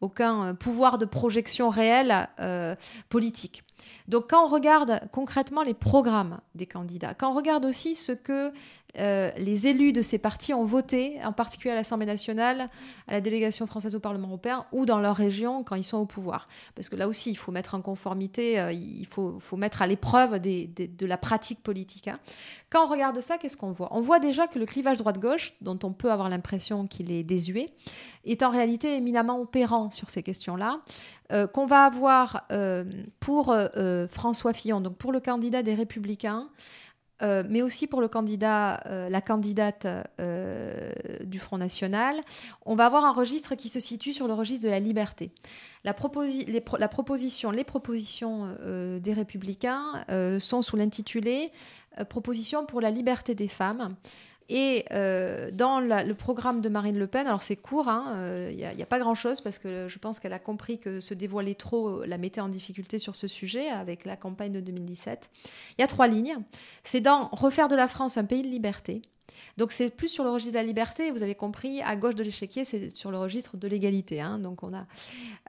aucun 0.00 0.54
pouvoir 0.54 0.98
de 0.98 1.04
projection 1.04 1.70
réel 1.70 2.28
euh, 2.40 2.74
politique. 3.08 3.64
Donc 4.08 4.30
quand 4.30 4.44
on 4.44 4.48
regarde 4.48 5.00
concrètement 5.12 5.62
les 5.62 5.74
programmes 5.74 6.40
des 6.54 6.66
candidats, 6.66 7.14
quand 7.14 7.30
on 7.30 7.34
regarde 7.34 7.64
aussi 7.64 7.94
ce 7.94 8.12
que 8.12 8.52
euh, 8.98 9.30
les 9.36 9.66
élus 9.66 9.92
de 9.92 10.02
ces 10.02 10.18
partis 10.18 10.54
ont 10.54 10.64
voté, 10.64 11.18
en 11.22 11.32
particulier 11.32 11.72
à 11.72 11.74
l'Assemblée 11.74 12.06
nationale, 12.06 12.70
à 13.08 13.12
la 13.12 13.20
délégation 13.20 13.66
française 13.66 13.94
au 13.94 14.00
Parlement 14.00 14.28
européen 14.28 14.64
ou 14.72 14.86
dans 14.86 14.98
leur 14.98 15.16
région 15.16 15.64
quand 15.64 15.76
ils 15.76 15.84
sont 15.84 15.98
au 15.98 16.06
pouvoir. 16.06 16.48
Parce 16.74 16.88
que 16.88 16.96
là 16.96 17.08
aussi, 17.08 17.30
il 17.30 17.36
faut 17.36 17.52
mettre 17.52 17.74
en 17.74 17.82
conformité, 17.82 18.58
euh, 18.58 18.72
il 18.72 19.06
faut, 19.06 19.40
mettre 19.56 19.82
à 19.82 19.86
l'épreuve 19.86 20.38
de 20.40 21.06
la 21.06 21.16
pratique 21.16 21.62
politique. 21.62 22.08
hein. 22.08 22.18
Quand 22.70 22.86
on 22.86 22.90
regarde 22.90 23.20
ça, 23.20 23.38
qu'est-ce 23.38 23.56
qu'on 23.56 23.72
voit? 23.72 23.88
On 23.92 24.00
voit 24.00 24.18
déjà 24.18 24.46
que 24.46 24.58
le 24.58 24.66
clivage 24.66 24.98
droite-gauche, 24.98 25.54
dont 25.60 25.78
on 25.82 25.92
peut 25.92 26.10
avoir 26.10 26.28
l'impression 26.28 26.86
qu'il 26.86 27.12
est 27.12 27.22
désuet, 27.22 27.70
est 28.24 28.42
en 28.42 28.50
réalité 28.50 28.96
éminemment 28.96 29.38
opérant 29.40 29.90
sur 29.90 30.10
ces 30.10 30.22
questions-là. 30.22 30.80
Euh, 31.32 31.46
qu'on 31.46 31.66
va 31.66 31.84
avoir 31.84 32.46
pour 33.20 33.54
François 34.10 34.52
Fillon, 34.52 34.80
donc 34.80 34.96
pour 34.96 35.12
le 35.12 35.20
candidat 35.20 35.62
des 35.62 35.74
Républicains, 35.74 36.48
euh, 37.22 37.42
mais 37.48 37.62
aussi 37.62 37.86
pour 37.86 38.00
le 38.00 38.08
candidat, 38.08 38.82
euh, 38.86 39.08
la 39.08 39.22
candidate 39.22 39.86
euh, 40.20 40.92
du 41.24 41.38
Front 41.38 41.56
National, 41.56 42.20
on 42.66 42.74
va 42.74 42.86
avoir 42.86 43.04
un 43.04 43.12
registre 43.12 43.54
qui 43.54 43.68
se 43.68 43.80
situe 43.80 44.12
sur 44.12 44.26
le 44.26 44.34
registre 44.34 44.64
de 44.64 44.70
la 44.70 44.80
liberté. 44.80 45.30
La, 45.84 45.94
proposition, 45.94 47.50
les 47.52 47.64
propositions 47.64 48.56
des 48.98 49.12
Républicains 49.12 50.04
sont 50.40 50.60
sous 50.60 50.76
l'intitulé 50.76 51.52
Proposition 52.10 52.66
pour 52.66 52.80
la 52.80 52.90
liberté 52.90 53.36
des 53.36 53.48
femmes. 53.48 53.94
Et 54.48 54.84
euh, 54.92 55.50
dans 55.50 55.80
le 55.80 56.14
programme 56.14 56.60
de 56.60 56.68
Marine 56.68 56.98
Le 56.98 57.06
Pen, 57.06 57.26
alors 57.26 57.42
c'est 57.42 57.56
court, 57.56 57.90
il 57.90 58.56
n'y 58.56 58.64
a, 58.64 58.72
y 58.72 58.82
a 58.82 58.86
pas 58.86 58.98
grand-chose 58.98 59.40
parce 59.40 59.58
que 59.58 59.88
je 59.88 59.98
pense 59.98 60.20
qu'elle 60.20 60.32
a 60.32 60.38
compris 60.38 60.78
que 60.78 61.00
se 61.00 61.14
dévoiler 61.14 61.54
trop 61.54 61.88
euh, 61.88 62.06
la 62.06 62.18
mettait 62.18 62.40
en 62.40 62.48
difficulté 62.48 62.98
sur 62.98 63.16
ce 63.16 63.26
sujet 63.26 63.68
avec 63.68 64.04
la 64.04 64.16
campagne 64.16 64.52
de 64.52 64.60
2017. 64.60 65.30
Il 65.78 65.80
y 65.80 65.84
a 65.84 65.88
trois 65.88 66.06
lignes. 66.06 66.38
C'est 66.84 67.00
dans 67.00 67.28
Refaire 67.32 67.68
de 67.68 67.76
la 67.76 67.88
France 67.88 68.18
un 68.18 68.24
pays 68.24 68.42
de 68.42 68.48
liberté. 68.48 69.02
Donc 69.56 69.72
c'est 69.72 69.88
plus 69.90 70.08
sur 70.08 70.24
le 70.24 70.30
registre 70.30 70.52
de 70.52 70.58
la 70.58 70.64
liberté, 70.64 71.10
vous 71.10 71.22
avez 71.22 71.34
compris, 71.34 71.82
à 71.82 71.96
gauche 71.96 72.14
de 72.14 72.22
l'échiquier, 72.22 72.64
c'est 72.64 72.94
sur 72.94 73.10
le 73.10 73.18
registre 73.18 73.56
de 73.56 73.68
l'égalité. 73.68 74.20
hein. 74.20 74.38
Donc 74.38 74.62
on 74.62 74.74
a 74.74 74.86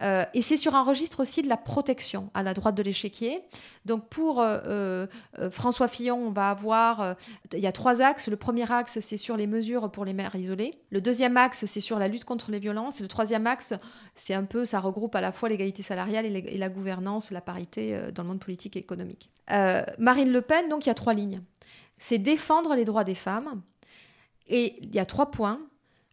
euh, 0.02 0.26
et 0.34 0.42
c'est 0.42 0.58
sur 0.58 0.76
un 0.76 0.84
registre 0.84 1.22
aussi 1.22 1.42
de 1.42 1.48
la 1.48 1.58
protection 1.58 2.30
à 2.34 2.44
la 2.44 2.54
droite 2.54 2.76
de 2.76 2.84
l'échiquier. 2.84 3.42
Donc 3.86 4.08
pour 4.10 4.42
euh, 4.42 4.60
euh, 5.40 5.50
François 5.50 5.88
Fillon, 5.88 6.28
on 6.28 6.32
va 6.32 6.50
avoir, 6.50 7.16
il 7.54 7.60
y 7.60 7.68
a 7.68 7.72
trois 7.72 8.02
axes. 8.02 8.28
Le 8.28 8.38
premier 8.38 8.72
axe, 8.72 9.00
c'est 9.00 9.18
sur 9.18 9.38
les 9.38 9.48
mesures 9.48 9.92
pour 9.92 10.06
les 10.06 10.14
mères 10.14 10.36
isolées. 10.36 10.76
Le 10.92 11.02
deuxième 11.02 11.38
axe, 11.38 11.66
c'est 11.66 11.80
sur 11.80 12.00
la 12.00 12.08
lutte 12.08 12.26
contre 12.26 12.52
les 12.52 12.60
violences. 12.60 13.00
Et 13.00 13.04
le 13.04 13.10
troisième 13.10 13.48
axe, 13.48 13.74
c'est 14.16 14.34
un 14.34 14.44
peu, 14.44 14.66
ça 14.66 14.80
regroupe 14.80 15.16
à 15.16 15.22
la 15.22 15.32
fois 15.32 15.50
l'égalité 15.50 15.84
salariale 15.84 16.26
et, 16.26 16.58
la 16.58 16.70
gouvernance, 16.70 17.32
la 17.32 17.42
parité 17.42 18.00
dans 18.14 18.24
le 18.24 18.30
monde 18.30 18.40
politique 18.40 18.76
et 18.76 18.80
économique. 18.80 19.30
Marine 19.50 20.32
Le 20.32 20.42
Pen, 20.42 20.70
donc 20.70 20.86
il 20.86 20.90
y 20.90 20.92
a 20.92 20.96
trois 20.96 21.14
lignes. 21.14 21.42
C'est 21.98 22.18
défendre 22.18 22.76
les 22.76 22.86
droits 22.86 23.04
des 23.04 23.16
femmes. 23.16 23.62
Et 24.48 24.78
il 24.82 24.96
y 24.96 25.00
a 25.00 25.06
trois 25.06 25.32
points. 25.32 25.60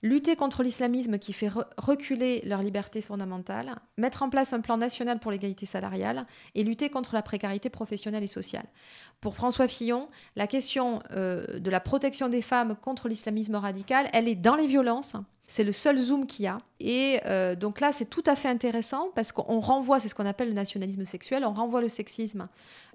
Lutter 0.03 0.37
contre 0.37 0.63
l'islamisme 0.63 1.19
qui 1.19 1.33
fait 1.33 1.49
re- 1.49 1.65
reculer 1.79 2.43
leurs 2.45 2.61
libertés 2.61 3.01
fondamentales, 3.01 3.75
mettre 3.97 4.23
en 4.23 4.29
place 4.29 4.53
un 4.53 4.61
plan 4.61 4.77
national 4.77 5.19
pour 5.19 5.31
l'égalité 5.31 5.65
salariale 5.65 6.27
et 6.55 6.63
lutter 6.63 6.91
contre 6.91 7.15
la 7.15 7.23
précarité 7.23 7.71
professionnelle 7.71 8.23
et 8.23 8.27
sociale. 8.27 8.67
Pour 9.23 9.35
François 9.35 9.67
Fillon, 9.67 10.11
la 10.37 10.47
question 10.47 11.03
euh, 11.13 11.59
de 11.59 11.71
la 11.71 11.81
protection 11.81 12.29
des 12.29 12.43
femmes 12.43 12.77
contre 12.77 13.09
l'islamisme 13.09 13.55
radical, 13.55 14.11
elle 14.13 14.29
est 14.29 14.35
dans 14.35 14.57
les 14.57 14.67
violences. 14.67 15.17
C'est 15.47 15.65
le 15.65 15.73
seul 15.73 15.97
zoom 15.97 16.27
qu'il 16.27 16.45
y 16.45 16.49
a. 16.49 16.59
Et 16.87 17.19
euh, 17.25 17.57
donc 17.57 17.81
là, 17.81 17.93
c'est 17.93 18.05
tout 18.05 18.23
à 18.27 18.37
fait 18.37 18.49
intéressant 18.49 19.09
parce 19.15 19.33
qu'on 19.33 19.59
renvoie, 19.59 20.01
c'est 20.01 20.09
ce 20.09 20.15
qu'on 20.15 20.27
appelle 20.27 20.49
le 20.49 20.55
nationalisme 20.55 21.07
sexuel, 21.07 21.43
on 21.47 21.55
renvoie 21.55 21.81
le 21.81 21.89
sexisme 21.89 22.47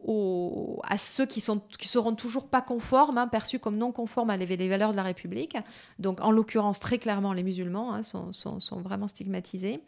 aux- 0.05 0.79
à 0.87 0.99
ceux 0.99 1.25
qui, 1.25 1.41
sont, 1.41 1.59
seront 1.81 2.13
toujours 2.13 2.45
pas 2.45 2.61
conformes, 2.61 3.17
hein, 3.17 3.27
perçus 3.27 3.57
comme 3.57 3.77
non 3.77 3.91
conformes 3.91 4.29
à 4.29 4.37
les, 4.37 4.69
valeurs 4.69 4.91
de 4.91 4.95
la 4.95 5.01
République. 5.01 5.57
Donc 5.97 6.21
en 6.21 6.29
l'occurrence, 6.29 6.79
très 6.79 6.99
clairement, 6.99 7.33
les 7.33 7.41
musulmans 7.41 7.95
hein, 7.95 8.03
sont, 8.03 8.31
vraiment 8.79 9.07
stigmatisés. 9.07 9.81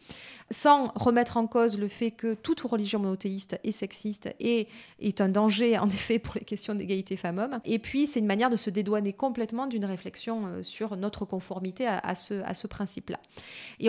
Sans 0.50 0.92
remettre 0.96 1.38
en 1.38 1.46
cause 1.46 1.78
le 1.78 1.88
fait 1.88 2.10
que 2.10 2.34
toute 2.34 2.62
religion 2.62 2.98
monothéiste 2.98 3.60
est 3.64 3.72
sexiste 3.72 4.34
et 4.40 4.68
est 5.00 5.22
un 5.22 5.30
danger, 5.30 5.78
en 5.78 5.90
effet, 5.90 6.18
pour 6.18 6.34
les 6.36 6.42
questions 6.42 6.74
d'égalité 6.74 7.18
femmes-hommes. 7.18 7.60
Et 7.66 7.78
puis, 7.78 8.08
c'est 8.08 8.20
une 8.20 8.26
manière 8.26 8.50
de 8.50 8.58
se 8.58 8.72
dédouaner 8.72 9.14
complètement 9.14 9.68
d'une 9.68 9.86
réflexion 9.86 10.48
euh, 10.48 10.64
sur 10.64 10.98
notre 10.98 11.26
conformité 11.26 11.86
à, 11.86 12.16
ce, 12.16 12.68
principe-là. 12.68 13.20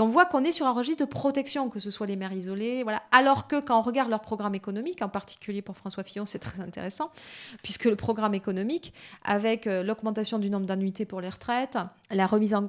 On 0.02 0.08
voit 0.08 0.26
qu'on 0.26 0.42
est 0.42 0.52
sur 0.52 0.66
un 0.66 0.72
registre 0.72 1.04
de 1.04 1.08
protection, 1.08 1.68
que 1.68 1.78
ce 1.78 1.90
soit 1.90 2.08
les 2.08 2.16
mères 2.16 2.32
isolées, 2.32 2.82
voilà. 2.82 3.02
Alors 3.12 3.46
que 3.46 3.60
quand 3.60 3.78
on 3.78 3.82
regarde 3.82 4.10
leur 4.10 4.20
programme 4.20 4.54
économique, 4.54 5.00
en 5.00 5.08
particulier 5.08 5.62
pour 5.62 5.76
François 5.76 6.02
Fillon, 6.02 6.26
c'est 6.26 6.40
très 6.40 6.60
intéressant, 6.60 7.10
puisque 7.62 7.84
le 7.84 7.94
programme 7.94 8.34
économique, 8.34 8.92
avec 9.22 9.66
euh, 9.66 9.84
l'augmentation 9.84 10.40
du 10.40 10.50
nombre 10.50 10.66
d'annuités 10.66 11.04
pour 11.04 11.20
les 11.20 11.28
retraites, 11.28 11.78
la 12.10 12.26
remise 12.26 12.52
en, 12.54 12.66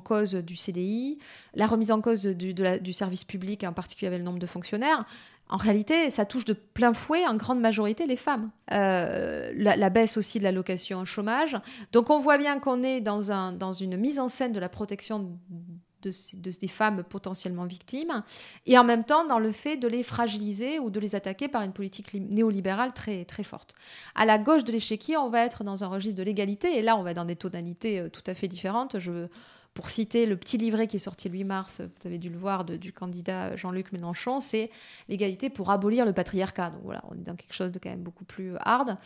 cause 0.00 0.34
du 0.34 0.56
CDI, 0.56 1.18
la 1.54 1.66
remise 1.66 1.92
en 1.92 2.00
cause 2.00 2.22
du, 2.22 2.92
service 2.92 3.24
public, 3.24 3.62
en 3.64 3.72
particulier 3.72 4.08
avec 4.08 4.20
le 4.20 4.24
nombre 4.24 4.38
de 4.38 4.46
fonctionnaires, 4.46 5.04
en 5.48 5.58
réalité, 5.58 6.10
ça 6.10 6.24
touche 6.24 6.44
de 6.44 6.54
plein 6.54 6.92
fouet 6.92 7.24
en 7.26 7.36
grande 7.36 7.60
majorité 7.60 8.06
les 8.06 8.16
femmes. 8.16 8.50
Euh, 8.72 9.52
la, 9.54 9.90
baisse 9.90 10.16
aussi 10.16 10.38
de 10.38 10.44
l'allocation 10.44 11.04
chômage. 11.04 11.56
Donc 11.92 12.10
on 12.10 12.18
voit 12.18 12.38
bien 12.38 12.58
qu'on 12.58 12.82
est 12.82 13.00
dans 13.00 13.72
une 13.72 13.96
mise 13.96 14.18
en 14.18 14.28
scène 14.28 14.52
de 14.52 14.58
la 14.58 14.68
protection 14.68 15.38
de, 16.02 16.12
des 16.34 16.68
femmes 16.68 17.02
potentiellement 17.02 17.64
victimes, 17.64 18.22
et 18.66 18.78
en 18.78 18.84
même 18.84 19.04
temps 19.04 19.26
dans 19.26 19.38
le 19.38 19.52
fait 19.52 19.76
de 19.76 19.88
les 19.88 20.02
fragiliser 20.02 20.78
ou 20.78 20.90
de 20.90 21.00
les 21.00 21.14
attaquer 21.14 21.48
par 21.48 21.62
une 21.62 21.72
politique 21.72 22.12
li- 22.12 22.20
néolibérale 22.20 22.92
très, 22.92 23.24
très 23.24 23.42
forte. 23.42 23.74
À 24.14 24.24
la 24.24 24.38
gauche 24.38 24.64
de 24.64 24.72
l'échiquier, 24.72 25.16
on 25.16 25.30
va 25.30 25.44
être 25.44 25.64
dans 25.64 25.82
un 25.84 25.88
registre 25.88 26.18
de 26.18 26.22
l'égalité, 26.22 26.76
et 26.78 26.82
là 26.82 26.96
on 26.96 27.02
va 27.02 27.14
dans 27.14 27.24
des 27.24 27.36
tonalités 27.36 28.00
euh, 28.00 28.08
tout 28.08 28.24
à 28.26 28.34
fait 28.34 28.48
différentes. 28.48 28.98
Je 28.98 29.28
pour 29.76 29.90
citer 29.90 30.24
le 30.24 30.38
petit 30.38 30.56
livret 30.56 30.86
qui 30.86 30.96
est 30.96 30.98
sorti 30.98 31.28
le 31.28 31.34
8 31.34 31.44
mars, 31.44 31.82
vous 31.82 32.06
avez 32.06 32.16
dû 32.16 32.30
le 32.30 32.38
voir, 32.38 32.64
du 32.64 32.94
candidat 32.94 33.56
Jean-Luc 33.56 33.92
Mélenchon, 33.92 34.40
c'est 34.40 34.70
l'égalité 35.10 35.50
pour 35.50 35.70
abolir 35.70 36.06
le 36.06 36.14
patriarcat. 36.14 36.70
Donc 36.70 36.80
voilà, 36.82 37.02
on 37.10 37.14
est 37.14 37.26
dans 37.26 37.36
quelque 37.36 37.52
chose 37.52 37.72
de 37.72 37.78
quand 37.78 37.90
même 37.90 38.00
beaucoup 38.00 38.24
plus 38.24 38.54
hard, 38.60 38.96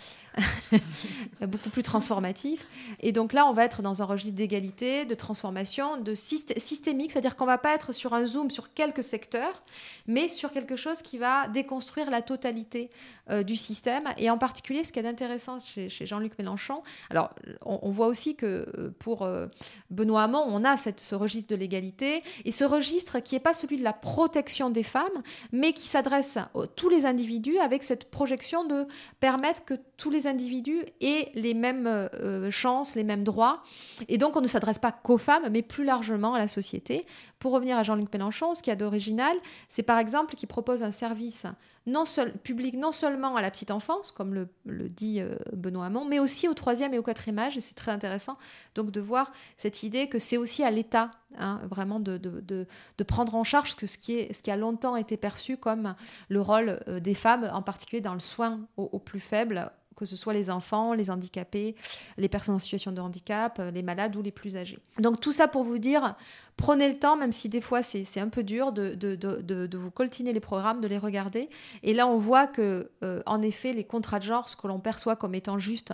beaucoup 1.48 1.70
plus 1.70 1.82
transformatif. 1.82 2.68
Et 3.00 3.10
donc 3.10 3.32
là, 3.32 3.46
on 3.46 3.52
va 3.52 3.64
être 3.64 3.82
dans 3.82 4.00
un 4.00 4.04
registre 4.04 4.36
d'égalité, 4.36 5.06
de 5.06 5.14
transformation, 5.16 5.96
de 5.96 6.14
syst- 6.14 6.56
systémique, 6.56 7.10
c'est-à-dire 7.10 7.34
qu'on 7.34 7.46
va 7.46 7.58
pas 7.58 7.74
être 7.74 7.92
sur 7.92 8.14
un 8.14 8.24
zoom 8.24 8.48
sur 8.52 8.72
quelques 8.72 9.02
secteurs, 9.02 9.64
mais 10.06 10.28
sur 10.28 10.52
quelque 10.52 10.76
chose 10.76 11.02
qui 11.02 11.18
va 11.18 11.48
déconstruire 11.48 12.10
la 12.10 12.22
totalité 12.22 12.90
euh, 13.28 13.42
du 13.42 13.56
système. 13.56 14.04
Et 14.18 14.30
en 14.30 14.38
particulier, 14.38 14.84
ce 14.84 14.92
qui 14.92 15.00
est 15.00 15.08
intéressant 15.08 15.58
chez, 15.58 15.88
Jean-Luc 15.88 16.38
Mélenchon, 16.38 16.84
alors 17.10 17.30
on, 17.66 17.80
on 17.82 17.90
voit 17.90 18.06
aussi 18.06 18.36
que 18.36 18.46
euh, 18.78 18.94
pour 19.00 19.22
euh, 19.22 19.48
Benoît 19.90 20.22
Hamon, 20.22 20.44
on 20.46 20.59
a 20.64 20.76
cette, 20.76 21.00
ce 21.00 21.14
registre 21.14 21.50
de 21.50 21.56
l'égalité, 21.58 22.22
et 22.44 22.50
ce 22.50 22.64
registre 22.64 23.20
qui 23.20 23.34
n'est 23.34 23.40
pas 23.40 23.54
celui 23.54 23.76
de 23.76 23.84
la 23.84 23.92
protection 23.92 24.70
des 24.70 24.82
femmes, 24.82 25.22
mais 25.52 25.72
qui 25.72 25.88
s'adresse 25.88 26.36
à 26.36 26.50
tous 26.76 26.88
les 26.88 27.06
individus 27.06 27.58
avec 27.58 27.82
cette 27.82 28.10
projection 28.10 28.64
de 28.64 28.86
permettre 29.20 29.64
que 29.64 29.74
tous 29.96 30.10
les 30.10 30.26
individus 30.26 30.84
aient 31.00 31.30
les 31.34 31.54
mêmes 31.54 31.86
euh, 31.86 32.50
chances, 32.50 32.94
les 32.94 33.04
mêmes 33.04 33.24
droits. 33.24 33.62
Et 34.08 34.18
donc, 34.18 34.36
on 34.36 34.40
ne 34.40 34.48
s'adresse 34.48 34.78
pas 34.78 34.92
qu'aux 34.92 35.18
femmes, 35.18 35.48
mais 35.50 35.62
plus 35.62 35.84
largement 35.84 36.34
à 36.34 36.38
la 36.38 36.48
société. 36.48 37.06
Pour 37.38 37.52
revenir 37.52 37.76
à 37.76 37.82
Jean-Luc 37.82 38.12
Mélenchon, 38.12 38.54
ce 38.54 38.62
qu'il 38.62 38.70
y 38.70 38.72
a 38.72 38.76
d'original, 38.76 39.36
c'est 39.68 39.82
par 39.82 39.98
exemple 39.98 40.34
qu'il 40.34 40.48
propose 40.48 40.82
un 40.82 40.90
service 40.90 41.46
non 41.86 42.04
seul, 42.04 42.32
public 42.32 42.76
non 42.76 42.92
seulement 42.92 43.36
à 43.36 43.42
la 43.42 43.50
petite 43.50 43.70
enfance, 43.70 44.10
comme 44.10 44.34
le, 44.34 44.88
dit 44.88 45.20
euh, 45.20 45.36
Benoît 45.52 45.86
Hamon, 45.86 46.04
mais 46.04 46.18
aussi 46.18 46.48
au 46.48 46.54
troisième 46.54 46.92
et 46.94 46.98
au 46.98 47.02
quatrième 47.02 47.38
âge. 47.38 47.56
Et 47.56 47.60
c'est 47.60 47.74
très 47.74 47.90
intéressant 47.90 48.36
donc 48.74 48.90
de 48.90 49.00
voir 49.00 49.32
cette 49.56 49.82
idée 49.82 50.08
que 50.08 50.18
c'est 50.18 50.36
aussi 50.36 50.62
à 50.62 50.70
l'État 50.70 51.10
hein, 51.38 51.60
de, 52.00 53.02
prendre 53.04 53.34
en 53.34 53.44
charge 53.44 53.76
ce, 53.76 53.96
qui 53.96 54.50
a 54.50 54.56
longtemps 54.56 54.96
été 54.96 55.16
perçu 55.16 55.56
comme 55.56 55.94
le 56.28 56.40
rôle 56.40 56.80
euh, 56.88 57.00
des 57.00 57.14
femmes, 57.14 57.48
en 57.52 57.62
particulier 57.62 58.02
dans 58.02 58.14
le 58.14 58.20
soin 58.20 58.60
aux 58.76 58.98
plus 58.98 59.20
faibles, 59.20 59.70
que 60.00 60.06
ce 60.06 60.16
soit 60.16 60.32
les 60.32 60.50
enfants, 60.50 60.94
les 60.94 61.10
handicapés, 61.10 61.76
les 62.16 62.28
personnes 62.28 62.56
en 62.56 62.58
situation 62.58 62.90
de 62.90 63.00
handicap, 63.00 63.58
euh, 63.60 63.70
les 63.70 63.84
malades 63.84 64.16
ou 64.16 64.22
les 64.22 64.32
plus 64.32 64.56
âgés. 64.56 64.78
Donc 64.98 65.20
tout 65.20 65.30
ça 65.30 65.46
pour 65.46 65.62
vous 65.62 65.78
dire, 65.78 66.16
prenez 66.56 66.88
le 66.88 66.98
temps, 66.98 67.16
même 67.16 67.30
si 67.30 67.48
des 67.48 67.60
fois 67.60 67.82
c'est 67.82 68.18
un 68.18 68.28
peu 68.28 68.42
dur, 68.42 68.72
de, 68.72 68.94
de, 68.94 69.14
de, 69.14 69.66
de- 69.66 69.78
vous 69.78 69.90
coltiner 69.92 70.32
les 70.32 70.40
programmes, 70.40 70.80
de 70.80 70.88
les 70.88 70.98
regarder. 70.98 71.48
Et 71.82 71.94
là, 71.94 72.08
on 72.08 72.16
voit 72.16 72.46
que, 72.48 72.90
euh, 73.04 73.22
en 73.26 73.42
effet, 73.42 73.72
les 73.72 73.84
contrats 73.84 74.18
de 74.18 74.24
genre, 74.24 74.48
ce 74.48 74.56
que 74.56 74.66
l'on 74.66 74.80
perçoit 74.80 75.14
comme 75.16 75.34
étant 75.34 75.58
juste 75.58 75.92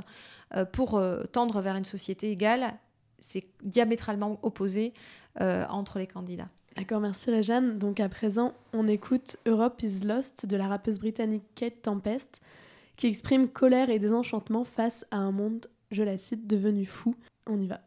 euh, 0.54 0.64
pour 0.64 1.02
tendre 1.32 1.60
vers 1.60 1.76
une 1.76 1.84
société 1.84 2.30
égale, 2.30 2.74
c'est 3.18 3.44
diamétralement 3.62 4.38
opposé 4.42 4.94
entre 5.68 5.98
les 5.98 6.06
candidats. 6.06 6.48
D'accord, 6.76 7.00
merci 7.00 7.30
Réjeanne. 7.30 7.78
Donc 7.78 8.00
à 8.00 8.08
présent, 8.08 8.52
on 8.74 8.86
écoute 8.86 9.38
Europe 9.46 9.82
is 9.82 10.00
Lost 10.04 10.44
de 10.46 10.56
la 10.56 10.68
rappeuse 10.68 10.98
britannique 10.98 11.44
Kate 11.54 11.80
Tempest, 11.82 12.40
qui 12.96 13.06
exprime 13.06 13.48
colère 13.48 13.90
et 13.90 13.98
désenchantement 13.98 14.64
face 14.64 15.06
à 15.10 15.18
un 15.18 15.32
monde, 15.32 15.66
je 15.90 16.02
la 16.02 16.16
cite, 16.16 16.46
devenu 16.46 16.84
fou. 16.84 17.14
On 17.46 17.60
y 17.60 17.66
va. 17.66 17.80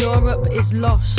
Europe 0.00 0.48
is 0.52 0.74
lost. 0.74 1.18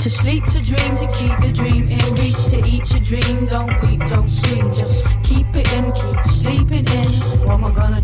To 0.00 0.10
sleep, 0.10 0.44
to 0.46 0.60
dream, 0.60 0.96
to 0.96 1.06
keep 1.16 1.40
your 1.40 1.52
dream 1.52 1.88
in 1.88 2.14
reach, 2.16 2.36
to 2.50 2.62
eat 2.66 2.90
your 2.90 3.00
dream. 3.00 3.46
Don't 3.46 3.82
weep, 3.82 4.00
don't 4.00 4.28
scream, 4.28 4.74
just 4.74 5.04
keep 5.22 5.46
it 5.54 5.72
in, 5.72 5.92
keep 5.92 6.32
sleeping 6.32 6.86
in. 6.86 7.12
What 7.46 7.54
am 7.54 7.64
I 7.64 7.70
gonna 7.72 8.03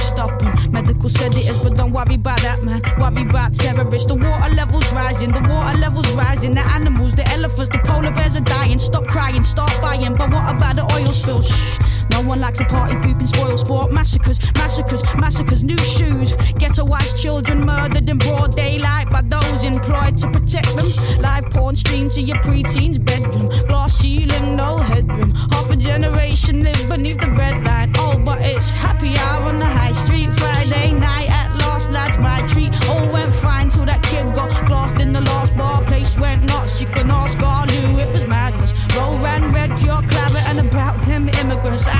stopping. 0.00 0.72
Medical 0.72 1.08
sedatives, 1.08 1.58
but 1.58 1.76
don't 1.76 1.92
worry 1.92 2.14
about 2.14 2.40
that, 2.42 2.62
man. 2.62 2.82
Worry 2.98 3.28
about 3.28 3.54
terrorists. 3.54 4.06
The 4.06 4.14
water 4.14 4.54
levels 4.54 4.90
rising, 4.92 5.32
the 5.32 5.42
water 5.42 5.78
levels 5.78 6.10
rising. 6.12 6.54
The 6.54 6.60
animals, 6.60 7.14
the 7.14 7.26
elephants, 7.28 7.70
the 7.70 7.78
polar 7.84 8.10
bears 8.10 8.36
are 8.36 8.40
dying. 8.40 8.78
Stop 8.78 9.06
crying, 9.06 9.42
start 9.42 9.72
buying. 9.80 10.14
But 10.14 10.30
what 10.30 10.54
about 10.54 10.76
the 10.76 10.84
oil 10.94 11.12
spill? 11.12 11.42
Shh. 11.42 11.78
No 12.12 12.22
one 12.22 12.40
likes 12.40 12.60
a 12.60 12.64
party 12.64 12.96
pooping 12.96 13.26
spoil 13.26 13.56
sport. 13.56 13.92
Massacres, 13.92 14.38
massacres, 14.54 15.02
massacres. 15.16 15.62
New 15.62 15.78
shoes. 15.78 16.34
Ghettoized 16.60 17.16
children 17.20 17.64
murdered 17.64 18.08
in 18.08 18.18
broad 18.18 18.54
daylight 18.56 19.08
by 19.10 19.22
those 19.22 19.64
employed 19.64 20.18
to 20.18 20.30
protect 20.30 20.74
them. 20.76 20.90
Live 21.20 21.44
porn 21.50 21.76
streamed 21.76 22.12
to 22.12 22.20
your 22.20 22.38
preteen's 22.40 22.98
bedroom. 22.98 23.48
Glass 23.68 23.94
ceiling, 23.98 24.56
no 24.56 24.78
headroom. 24.78 25.32
Half 25.52 25.70
a 25.70 25.76
generation 25.76 26.64
live 26.64 26.88
beneath 26.88 27.20
the 27.20 27.26
breadline. 27.26 27.94
Oh, 27.98 28.18
but 28.18 28.40
it's 28.42 28.70
happy 28.70 29.16
hour 29.18 29.48
on 29.48 29.58
the 29.58 29.66
high 29.66 29.89
street. 29.94 30.32
Friday 30.32 30.92
night 30.92 31.28
at 31.30 31.60
last, 31.60 31.90
lads, 31.92 32.18
my 32.18 32.44
treat. 32.46 32.72
All 32.88 33.08
went 33.12 33.32
fine 33.32 33.68
till 33.68 33.86
that 33.86 34.02
kid 34.02 34.34
got 34.34 34.68
lost 34.70 34.96
in 35.00 35.12
the 35.12 35.20
last 35.20 35.56
bar. 35.56 35.82
Place 35.84 36.16
went 36.16 36.44
nuts. 36.44 36.80
You 36.80 36.86
can 36.86 37.10
ask 37.10 37.36
Arlu, 37.38 37.98
it 37.98 38.12
was 38.12 38.26
madness. 38.26 38.72
Roll 38.96 39.18
ran 39.18 39.52
red, 39.52 39.78
pure 39.78 40.02
claret, 40.10 40.44
and 40.48 40.58
about 40.60 41.00
them 41.06 41.28
immigrants. 41.28 41.86
I 41.88 41.99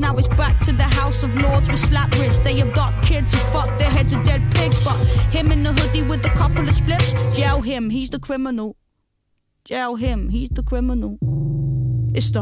Now 0.01 0.17
it's 0.17 0.27
back 0.29 0.59
to 0.61 0.71
the 0.71 0.89
House 0.99 1.21
of 1.21 1.35
Lords 1.35 1.69
with 1.69 1.79
slap 1.79 2.11
wrists. 2.15 2.39
They 2.39 2.59
abduct 2.59 3.05
kids 3.05 3.33
and 3.33 3.41
fuck 3.53 3.67
their 3.77 3.91
heads 3.91 4.13
of 4.13 4.25
dead 4.25 4.41
pigs. 4.55 4.83
But 4.83 4.97
him 5.29 5.51
in 5.51 5.61
the 5.61 5.73
hoodie 5.73 6.01
with 6.01 6.25
a 6.25 6.29
couple 6.29 6.67
of 6.67 6.73
spliffs, 6.73 7.13
jail 7.35 7.61
him, 7.61 7.91
he's 7.91 8.09
the 8.09 8.17
criminal. 8.17 8.77
Jail 9.63 9.93
him, 9.97 10.29
he's 10.29 10.49
the 10.49 10.63
criminal. 10.63 11.19
It's 12.15 12.31
the 12.31 12.41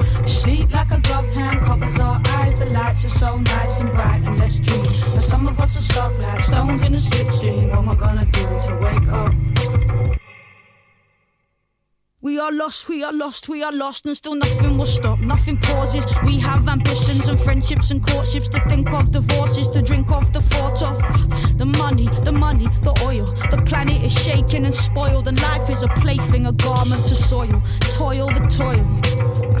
Sleep 0.25 0.71
like 0.71 0.91
a 0.91 0.99
gloved 0.99 1.35
hand 1.35 1.61
covers 1.61 1.99
our 1.99 2.21
eyes. 2.29 2.59
The 2.59 2.65
lights 2.67 3.05
are 3.05 3.09
so 3.09 3.37
nice 3.37 3.81
and 3.81 3.91
bright 3.91 4.23
and 4.23 4.37
let's 4.37 4.59
dream. 4.59 4.83
But 5.13 5.23
some 5.23 5.47
of 5.47 5.59
us 5.59 5.77
are 5.77 5.81
stuck 5.81 6.17
like 6.23 6.43
stones 6.43 6.81
in 6.81 6.93
a 6.93 6.97
slipstream. 6.97 7.69
What 7.69 7.79
am 7.79 7.89
I 7.89 7.95
gonna 7.95 8.25
do 8.25 8.41
to 8.41 8.77
wake 8.81 9.11
up? 9.11 9.33
We 12.23 12.37
are 12.37 12.51
lost, 12.51 12.87
we 12.87 13.03
are 13.03 13.11
lost, 13.11 13.49
we 13.49 13.63
are 13.63 13.71
lost, 13.71 14.05
and 14.05 14.15
still 14.15 14.35
nothing 14.35 14.77
will 14.77 14.85
stop, 14.85 15.17
nothing 15.19 15.57
pauses. 15.57 16.05
We 16.23 16.37
have 16.37 16.67
ambitions 16.67 17.27
and 17.27 17.39
friendships 17.39 17.89
and 17.89 18.05
courtships 18.05 18.47
to 18.49 18.63
think 18.69 18.91
of, 18.91 19.11
divorces 19.11 19.67
to 19.69 19.81
drink 19.81 20.11
of, 20.11 20.31
the 20.31 20.41
thought 20.41 20.83
of 20.83 21.01
ah, 21.01 21.53
the 21.57 21.65
money, 21.65 22.07
the 22.23 22.31
money, 22.31 22.67
the 22.83 22.91
oil. 23.03 23.25
The 23.49 23.63
planet 23.65 24.03
is 24.03 24.13
shaken 24.13 24.65
and 24.65 24.73
spoiled, 24.73 25.27
and 25.27 25.41
life 25.41 25.67
is 25.71 25.81
a 25.81 25.87
plaything, 25.87 26.45
a 26.45 26.51
garment 26.51 27.05
to 27.05 27.15
soil. 27.15 27.59
Toil, 27.79 28.27
the 28.27 28.47
toil. 28.51 29.60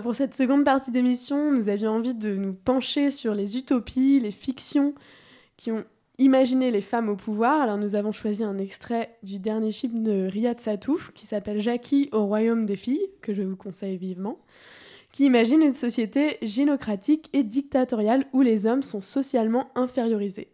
Pour 0.00 0.14
cette 0.14 0.34
seconde 0.34 0.64
partie 0.64 0.90
d'émission, 0.90 1.52
nous 1.52 1.68
avions 1.68 1.90
envie 1.90 2.14
de 2.14 2.34
nous 2.34 2.54
pencher 2.54 3.10
sur 3.10 3.34
les 3.34 3.58
utopies, 3.58 4.20
les 4.20 4.30
fictions 4.30 4.94
qui 5.58 5.70
ont 5.70 5.84
imaginé 6.18 6.70
les 6.70 6.80
femmes 6.80 7.10
au 7.10 7.16
pouvoir. 7.16 7.60
Alors 7.60 7.76
nous 7.76 7.94
avons 7.94 8.12
choisi 8.12 8.42
un 8.42 8.56
extrait 8.56 9.18
du 9.22 9.38
dernier 9.38 9.70
film 9.70 10.02
de 10.02 10.28
Riyad 10.30 10.60
Satouf 10.60 11.12
qui 11.12 11.26
s'appelle 11.26 11.60
Jackie 11.60 12.08
au 12.12 12.24
royaume 12.24 12.64
des 12.64 12.76
filles, 12.76 13.06
que 13.20 13.34
je 13.34 13.42
vous 13.42 13.56
conseille 13.56 13.98
vivement, 13.98 14.38
qui 15.12 15.26
imagine 15.26 15.60
une 15.60 15.74
société 15.74 16.38
gynocratique 16.40 17.28
et 17.34 17.42
dictatoriale 17.42 18.24
où 18.32 18.40
les 18.40 18.64
hommes 18.66 18.82
sont 18.82 19.02
socialement 19.02 19.70
infériorisés. 19.74 20.48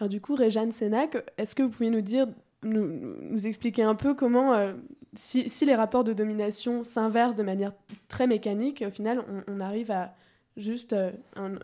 Alors 0.00 0.08
du 0.08 0.20
coup, 0.20 0.34
Réjeanne 0.34 0.72
Sénac, 0.72 1.16
est-ce 1.38 1.54
que 1.54 1.62
vous 1.62 1.70
pouvez 1.70 1.90
nous 1.90 2.00
dire, 2.00 2.26
nous, 2.64 3.14
nous 3.20 3.46
expliquer 3.46 3.84
un 3.84 3.94
peu 3.94 4.14
comment, 4.14 4.54
euh, 4.54 4.72
si, 5.16 5.64
les 5.64 5.74
rapports 5.74 6.04
de 6.04 6.12
domination 6.12 6.84
s'inversent 6.84 7.36
de 7.36 7.42
manière 7.42 7.72
très 8.08 8.26
mécanique, 8.26 8.84
au 8.86 8.90
final, 8.90 9.24
on, 9.48 9.60
arrive 9.60 9.90
à 9.90 10.14
juste 10.56 10.92
euh, 10.92 11.10
euh, 11.36 11.58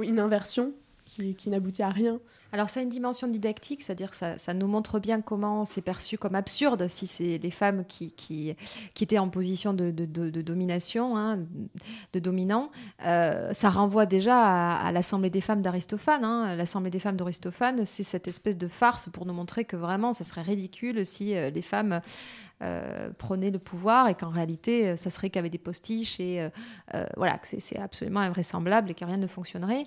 une 0.00 0.18
inversion 0.18 0.72
qui, 1.04 1.50
n'aboutit 1.50 1.82
à 1.82 1.88
rien 1.88 2.20
Alors 2.52 2.68
ça 2.68 2.78
a 2.78 2.84
une 2.84 2.88
dimension 2.88 3.26
didactique, 3.26 3.82
c'est-à-dire 3.82 4.12
que 4.12 4.16
ça, 4.16 4.54
nous 4.54 4.68
montre 4.68 5.00
bien 5.00 5.20
comment 5.20 5.64
c'est 5.64 5.82
perçu 5.82 6.16
comme 6.16 6.36
absurde 6.36 6.86
si 6.86 7.08
c'est 7.08 7.38
les 7.38 7.50
femmes 7.50 7.84
qui, 7.84 8.54
étaient 9.00 9.18
en 9.18 9.28
position 9.28 9.74
de, 9.74 9.90
domination, 9.90 11.16
hein, 11.16 11.40
de 12.12 12.20
dominant. 12.20 12.70
Euh, 13.04 13.52
ça 13.54 13.70
renvoie 13.70 14.06
déjà 14.06 14.76
à, 14.76 14.92
l'Assemblée 14.92 15.30
des 15.30 15.40
femmes 15.40 15.62
d'Aristophane. 15.62 16.24
hein. 16.24 16.54
L'Assemblée 16.54 16.90
des 16.90 17.00
femmes 17.00 17.16
d'Aristophane, 17.16 17.84
c'est 17.86 18.04
cette 18.04 18.28
espèce 18.28 18.56
de 18.56 18.68
farce 18.68 19.08
pour 19.08 19.26
nous 19.26 19.34
montrer 19.34 19.64
que 19.64 19.76
vraiment, 19.76 20.12
ça 20.12 20.22
serait 20.22 20.42
ridicule 20.42 21.04
si 21.04 21.34
les 21.34 21.62
femmes 21.62 22.00
euh, 22.62 23.08
prenaient 23.16 23.50
le 23.50 23.58
pouvoir 23.58 24.08
et 24.08 24.14
qu'en 24.14 24.28
réalité, 24.28 24.88
euh, 24.88 24.96
ça 24.96 25.08
serait 25.08 25.30
qu'avec 25.30 25.50
des 25.50 25.58
postiches 25.58 26.20
et 26.20 26.42
euh, 26.42 26.48
euh, 26.94 27.06
voilà, 27.16 27.38
que 27.38 27.46
c'est- 27.48 27.78
absolument 27.78 28.20
invraisemblable 28.20 28.90
et 28.90 28.94
que 28.94 29.04
rien 29.04 29.16
ne 29.16 29.26
fonctionnerait. 29.26 29.86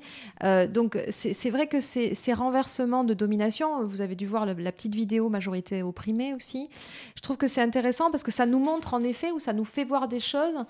Donc 0.70 0.98
c'est 1.12 1.50
vrai 1.50 1.68
que 1.68 1.80
ces, 1.82 2.34
renversements 2.34 3.04
de 3.04 3.14
domination, 3.14 3.86
vous 3.86 4.02
avez 4.02 4.16
dû 4.16 4.26
voir 4.26 4.46
la 4.46 4.72
petite 4.72 4.96
vidéo 4.96 5.30
majorité 5.30 5.84
opprimée 5.84 6.34
aussi, 6.34 6.70
je 7.16 7.22
trouve 7.22 7.38
que 7.38 7.48
c'est 7.48 7.62
intéressant 7.62 8.10
parce 8.10 8.24
que 8.24 8.32
ça 8.32 8.46
nous 8.46 8.60
montre 8.60 8.94
en 8.94 9.04
effet 9.04 9.32
ou 9.32 9.40
ça 9.40 9.54
nous 9.54 9.66
fait 9.66 9.84
voir 9.84 10.08
des 10.08 10.20
choses 10.20 10.66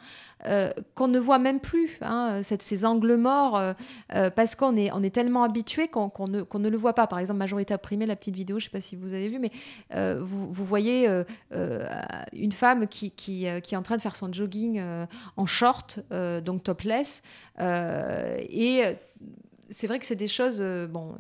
qu'on 0.96 1.08
ne 1.08 1.20
voit 1.20 1.40
même 1.40 1.60
plus, 1.60 1.98
hein, 2.02 2.42
ces 2.44 2.86
angles 2.86 3.16
morts, 3.16 3.62
parce 4.36 4.56
qu'on 4.56 4.76
est, 4.76 4.92
on 4.92 5.02
est 5.04 5.14
tellement 5.14 5.44
habitué 5.44 5.88
qu'on 5.88 6.12
ne, 6.28 6.42
ne 6.58 6.70
le 6.70 6.78
voit 6.78 6.94
pas. 6.94 7.08
Par 7.08 7.20
exemple, 7.20 7.40
majorité 7.40 7.74
opprimée, 7.74 8.06
la 8.06 8.16
petite 8.16 8.36
vidéo, 8.36 8.60
je 8.60 8.66
ne 8.66 8.70
sais 8.70 8.78
pas 8.78 8.82
si 8.82 8.96
vous 8.96 9.14
avez 9.14 9.30
vu, 9.30 9.40
mais 9.40 9.52
vous, 10.20 10.66
voyez 10.66 11.08
une 12.34 12.52
femme 12.52 12.88
qui, 12.88 13.12
euh, 13.48 13.60
qui 13.60 13.74
est 13.74 13.78
en 13.78 13.84
train 13.84 13.98
de 13.98 14.02
faire 14.02 14.16
son 14.16 14.32
jogging 14.32 14.80
euh, 14.80 15.06
en 15.38 15.46
short, 15.46 16.00
euh, 16.12 16.42
donc 16.42 16.64
topless, 16.64 17.22
euh, 17.60 18.38
et 18.50 18.86
euh, 18.86 18.94
c'est 19.70 19.88
vrai 19.88 19.98
que 19.98 20.06
c'est 20.06 20.16
des 20.16 20.28
choses 20.28 20.62
euh, 20.62 20.86
bon, 20.86 21.16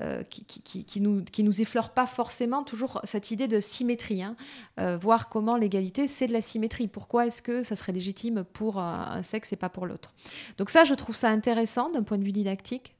euh, 0.00 0.22
qui, 0.22 0.44
qui, 0.84 1.00
nous, 1.00 1.22
qui 1.24 1.42
nous 1.42 1.60
effleurent 1.60 1.90
pas 1.90 2.06
forcément 2.06 2.62
toujours 2.62 3.00
cette 3.04 3.30
idée 3.30 3.48
de 3.48 3.60
symétrie. 3.60 4.22
hein. 4.22 4.34
Euh, 4.80 4.96
voir 4.96 5.28
comment 5.28 5.56
l'égalité, 5.56 6.06
c'est 6.06 6.26
de 6.26 6.32
la 6.32 6.40
symétrie. 6.40 6.88
Pourquoi 6.88 7.26
est-ce 7.26 7.42
que 7.42 7.64
ça 7.64 7.76
serait 7.76 7.92
légitime 7.92 8.44
pour 8.44 8.78
un, 8.78 9.18
un 9.18 9.22
sexe 9.22 9.52
et 9.52 9.56
pas 9.56 9.68
pour 9.68 9.84
l'autre? 9.86 10.14
Donc 10.56 10.70
ça, 10.70 10.84
je 10.84 10.94
trouve 10.94 11.16
ça 11.16 11.28
intéressant 11.28 11.90
d'un 11.90 12.02
point 12.02 12.16
de 12.16 12.24
vue 12.24 12.32
didactique. 12.32 12.94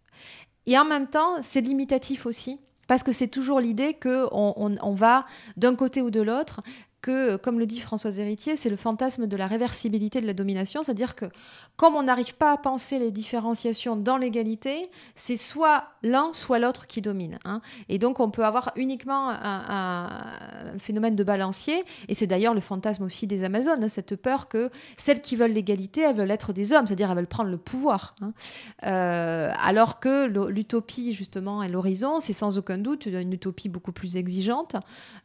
Et 0.67 0.77
en 0.79 0.85
même 0.85 1.09
temps, 1.09 1.41
c'est 1.43 1.63
limitatif 1.63 2.27
aussi. 2.27 2.59
Parce 2.89 3.05
que 3.05 3.13
c'est 3.13 3.29
toujours 3.29 3.61
l'idée 3.61 3.95
qu'on 3.95 4.29
on, 4.33 4.77
on 4.83 4.95
va 4.95 5.25
d'un 5.57 5.75
côté 5.75 6.03
ou 6.03 6.11
de 6.11 6.21
l'autre, 6.21 6.61
que, 7.03 7.37
comme 7.37 7.59
le 7.59 7.67
dit 7.67 7.81
Françoise 7.81 8.19
Héritier, 8.19 8.57
c'est 8.57 8.71
le 8.71 8.77
fantasme 8.77 9.27
de 9.27 9.37
la 9.37 9.47
réversibilité 9.49 10.21
de 10.21 10.27
la 10.27 10.33
domination, 10.35 10.83
c'est-à-dire 10.83 11.15
que 11.17 11.27
comme 11.77 11.97
on 11.97 12.05
n'arrive 12.05 12.37
pas 12.37 12.53
à 12.53 12.57
penser 12.57 12.99
les 12.99 13.11
différenciations 13.11 13.97
dans 13.97 14.17
l'égalité, 14.17 14.89
c'est 15.15 15.37
soit 15.37 15.85
l'un, 16.03 16.33
soit 16.33 16.59
l'autre 16.61 16.87
qui 16.87 17.03
domine. 17.03 17.39
hein. 17.45 17.61
Et 17.89 17.99
donc 17.99 18.21
on 18.21 18.31
peut 18.31 18.45
avoir 18.45 18.73
uniquement 18.77 19.29
un, 19.31 19.37
un- 19.69 20.09
phénomène 20.79 21.17
de 21.17 21.25
balancier, 21.25 21.85
et 22.09 22.15
c'est 22.15 22.27
d'ailleurs 22.27 22.55
le 22.55 22.61
fantasme 22.61 23.05
aussi 23.05 23.27
des 23.27 23.45
Amazones, 23.45 23.85
hein, 23.85 23.89
cette 23.89 24.17
peur 24.17 24.49
que 24.49 24.71
celles 24.97 25.21
qui 25.21 25.37
veulent 25.37 25.53
l'égalité, 25.53 26.03
elles 26.03 26.17
veulent 26.17 26.31
être 26.31 26.53
des 26.53 26.73
hommes, 26.73 26.87
c'est-à-dire 26.87 27.11
elles 27.11 27.17
veulent 27.17 27.27
prendre 27.27 27.51
le 27.51 27.59
pouvoir. 27.59 28.15
hein. 28.21 28.33
Euh, 28.85 29.53
alors 29.63 30.01
que 30.01 30.27
l'utopie, 30.49 31.15
justement, 31.15 31.63
et 31.63 31.69
l'horizon, 31.69 32.21
c'est 32.21 32.33
sans 32.33 32.59
aucun 32.59 32.79
doute 32.79 33.07
une 33.07 33.33
utopie 33.33 33.69
beaucoup 33.69 33.93
plus 33.93 34.17
exigeante, 34.17 34.77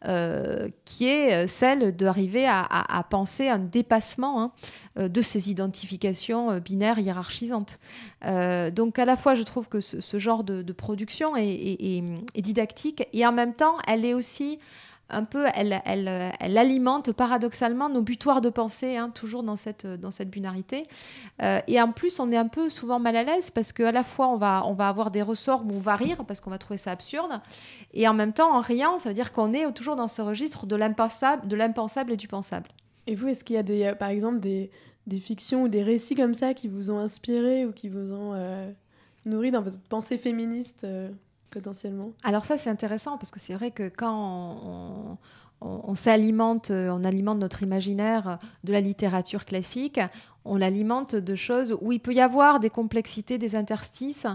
euh, 0.07 0.67
qui 0.85 1.05
est 1.05 1.47
celle 1.47 1.95
d'arriver 1.95 2.45
à, 2.45 2.61
à- 2.61 2.97
à 2.99 3.03
penser 3.03 3.49
un 3.49 3.59
dépassement 3.59 4.41
hein, 4.41 4.51
euh, 4.99 5.07
de 5.07 5.21
ces 5.21 5.49
identifications 5.49 6.57
binaires 6.59 6.99
hiérarchisantes. 6.99 7.79
Donc 8.23 8.99
à 8.99 9.05
la 9.05 9.15
fois, 9.15 9.35
je 9.35 9.43
trouve 9.43 9.69
que 9.69 9.79
ce, 9.79 10.19
genre 10.19 10.43
de, 10.43 10.73
production 10.73 11.35
est 11.35 12.03
didactique, 12.35 13.07
et 13.13 13.25
en 13.25 13.31
même 13.31 13.53
temps, 13.53 13.77
elle 13.87 14.05
est 14.05 14.13
aussi 14.13 14.59
un 15.09 15.23
peu, 15.23 15.45
elle, 15.55 15.81
elle, 15.85 16.33
elle 16.39 16.57
alimente 16.57 17.11
paradoxalement 17.11 17.89
nos 17.89 18.01
butoirs 18.01 18.41
de 18.41 18.49
pensée, 18.49 18.97
hein, 18.97 19.09
toujours 19.09 19.43
dans 19.43 19.55
cette, 19.55 19.87
dans 19.87 20.11
cette 20.11 20.29
binarité. 20.29 20.85
Euh, 21.41 21.59
et 21.67 21.81
en 21.81 21.91
plus, 21.91 22.19
on 22.19 22.31
est 22.31 22.37
un 22.37 22.47
peu 22.47 22.69
souvent 22.69 22.99
mal 22.99 23.15
à 23.15 23.23
l'aise 23.23 23.49
parce 23.51 23.71
qu'à 23.71 23.91
la 23.91 24.03
fois, 24.03 24.27
on 24.27 24.37
va, 24.37 24.63
on 24.65 24.73
va 24.73 24.89
avoir 24.89 25.11
des 25.11 25.21
ressorts 25.21 25.65
où 25.65 25.71
on 25.71 25.79
va 25.79 25.95
rire 25.95 26.25
parce 26.25 26.41
qu'on 26.41 26.49
va 26.49 26.57
trouver 26.57 26.77
ça 26.77 26.91
absurde. 26.91 27.41
Et 27.93 28.07
en 28.07 28.13
même 28.13 28.33
temps, 28.33 28.53
en 28.53 28.61
riant, 28.61 28.99
ça 28.99 29.09
veut 29.09 29.15
dire 29.15 29.31
qu'on 29.31 29.53
est 29.53 29.71
toujours 29.71 29.95
dans 29.95 30.07
ce 30.07 30.21
registre 30.21 30.65
de 30.65 30.75
l'impensable, 30.75 32.11
et 32.11 32.17
du 32.17 32.27
pensable. 32.27 32.69
Et 33.07 33.15
vous, 33.15 33.27
est-ce 33.29 33.43
qu'il 33.43 33.55
y 33.55 33.59
a 33.59 33.63
des, 33.63 33.85
euh, 33.85 33.95
par 33.95 34.09
exemple 34.09 34.39
des, 34.39 34.71
des 35.07 35.19
fictions 35.19 35.63
ou 35.63 35.67
des 35.69 35.83
récits 35.83 36.15
comme 36.15 36.33
ça 36.33 36.53
qui 36.53 36.67
vous 36.67 36.91
ont 36.91 36.99
inspiré 36.99 37.65
ou 37.65 37.71
qui 37.71 37.87
vous 37.87 38.11
ont 38.11 38.33
euh, 38.33 38.69
nourri 39.25 39.51
dans 39.51 39.61
votre 39.61 39.79
pensée 39.79 40.17
féministe 40.17 40.85
potentiellement. 41.49 42.13
Alors 42.23 42.45
ça, 42.45 42.57
c'est 42.57 42.69
intéressant 42.69 43.17
parce 43.17 43.31
que 43.31 43.39
c'est 43.39 43.53
vrai 43.53 43.71
que 43.71 43.89
quand 43.89 44.57
on, 44.63 45.17
on, 45.61 45.95
s'alimente, 45.95 46.71
euh, 46.71 46.89
on 46.91 47.03
alimente 47.03 47.39
notre 47.39 47.63
imaginaire 47.63 48.37
de 48.63 48.71
la 48.73 48.81
littérature 48.81 49.45
classique, 49.45 49.99
on 50.45 50.55
l'alimente 50.55 51.15
de 51.15 51.35
choses 51.35 51.75
où 51.81 51.91
il 51.91 51.99
peut 51.99 52.13
y 52.13 52.21
avoir 52.21 52.59
des 52.59 52.69
complexités, 52.69 53.37
des 53.37 53.55
interstices, 53.55 54.27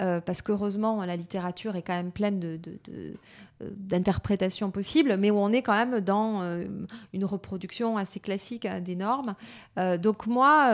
euh, 0.00 0.20
parce 0.20 0.42
qu'heureusement, 0.42 1.04
la 1.04 1.16
littérature 1.16 1.76
est 1.76 1.82
quand 1.82 1.94
même 1.94 2.10
pleine 2.10 2.38
de, 2.38 2.56
de- 2.56 2.78
de- 2.84 3.14
euh, 3.62 3.70
d'interprétations 3.76 4.70
possibles, 4.72 5.16
mais 5.16 5.30
où 5.30 5.36
on 5.38 5.52
est 5.52 5.62
quand 5.62 5.72
même 5.76 6.00
dans 6.00 6.42
une 7.14 7.24
reproduction 7.24 7.96
assez 7.96 8.18
classique 8.20 8.66
hein, 8.66 8.80
des 8.80 8.96
normes. 8.96 9.36
Donc 10.02 10.26
moi, 10.26 10.72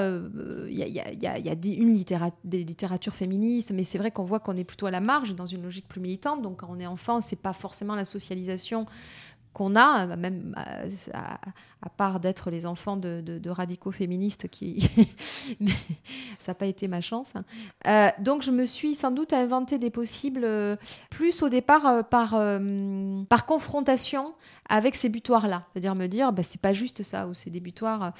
il 0.67 0.75
y 0.75 0.83
a, 0.83 1.13
y 1.13 1.49
a- 1.49 1.55
des, 1.55 1.71
une 1.71 1.95
littéra- 1.95 2.33
des 2.43 2.65
littératures 2.65 3.15
féministes, 3.15 3.71
mais 3.73 3.85
c'est 3.85 3.99
vrai 3.99 4.11
qu'on 4.11 4.25
voit 4.25 4.41
qu'on 4.41 4.57
est 4.57 4.65
plutôt 4.65 4.87
à 4.87 4.91
la 4.91 5.01
marge, 5.01 5.35
dans 5.35 5.47
une 5.47 5.63
logique 5.63 5.87
plus 5.89 6.01
militante. 6.01 6.41
Donc 6.43 6.61
quand 6.61 6.69
on 6.71 6.81
est 6.81 6.87
enfant, 6.87 7.21
c'est 7.21 7.37
pas 7.37 7.53
forcément 7.53 7.95
la 7.95 8.07
socialisation 8.07 8.87
qu'on 9.53 9.75
a, 9.77 10.07
euh, 10.07 10.17
même 10.17 10.55
euh, 10.59 10.91
à, 11.13 11.89
part 11.97 12.21
d'être 12.21 12.51
les 12.51 12.67
enfants 12.67 12.97
de, 12.97 13.51
radicaux 13.51 13.91
féministes 13.91 14.49
qui... 14.49 14.89
Ça 16.41 16.53
n'a 16.53 16.55
pas 16.55 16.67
été 16.67 16.89
ma 16.89 17.01
chance. 17.01 17.33
hein. 17.35 17.45
Euh, 17.87 18.23
donc 18.23 18.43
je 18.43 18.51
me 18.51 18.65
suis 18.65 18.95
sans 18.95 19.11
doute 19.11 19.33
inventé 19.33 19.79
des 19.79 19.91
possibles 19.91 20.47
plus 21.11 21.43
au 21.43 21.49
départ 21.49 22.07
par, 22.09 22.39
par 23.29 23.47
confrontation 23.47 24.35
avec 24.69 24.95
ces 24.95 25.09
butoirs-là. 25.09 25.65
C'est-à-dire 25.73 25.95
me 25.95 26.07
dire, 26.07 26.33
bah, 26.33 26.43
c'est 26.43 26.61
pas 26.61 26.73
juste 26.73 27.03
ça, 27.03 27.27
ou 27.27 27.35
c'est 27.35 27.51
des 27.51 27.61
butoirs. 27.61 28.13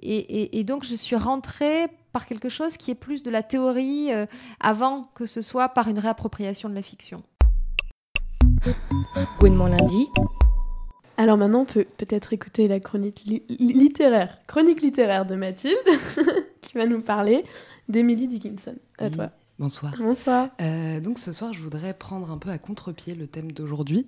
Et, 0.00 0.64
donc 0.64 0.84
je 0.84 0.94
suis 0.94 1.16
rentrée 1.16 1.88
par 2.12 2.26
quelque 2.26 2.48
chose 2.48 2.76
qui 2.76 2.90
est 2.90 2.96
plus 2.96 3.22
de 3.22 3.30
la 3.30 3.42
théorie 3.42 4.10
avant 4.60 5.10
que 5.14 5.26
ce 5.26 5.42
soit 5.42 5.68
par 5.70 5.88
une 5.88 5.98
réappropriation 5.98 6.68
de 6.68 6.74
la 6.74 6.82
fiction. 6.82 7.22
Gouinement 9.38 9.66
lundi. 9.66 10.08
Alors 11.16 11.36
maintenant, 11.38 11.60
on 11.62 11.64
peut 11.64 11.86
peut-être 11.96 12.32
écouter 12.32 12.68
la 12.68 12.80
chronique 12.80 13.22
li- 13.26 13.42
li- 13.48 13.72
littéraire, 13.72 14.38
chronique 14.46 14.82
littéraire 14.82 15.24
de 15.26 15.34
Mathilde, 15.34 15.76
qui 16.62 16.74
va 16.74 16.86
nous 16.86 17.00
parler 17.00 17.44
d'Emily 17.88 18.28
Dickinson. 18.28 18.74
À 18.98 19.06
Oui, 19.06 19.12
toi. 19.12 19.30
Bonsoir. 19.58 19.94
Bonsoir. 19.96 20.50
Euh, 20.60 21.00
donc 21.00 21.18
ce 21.18 21.32
soir, 21.32 21.54
je 21.54 21.62
voudrais 21.62 21.94
prendre 21.94 22.30
un 22.30 22.36
peu 22.36 22.50
à 22.50 22.58
contre-pied 22.58 23.14
le 23.14 23.26
thème 23.26 23.52
d'aujourd'hui, 23.52 24.04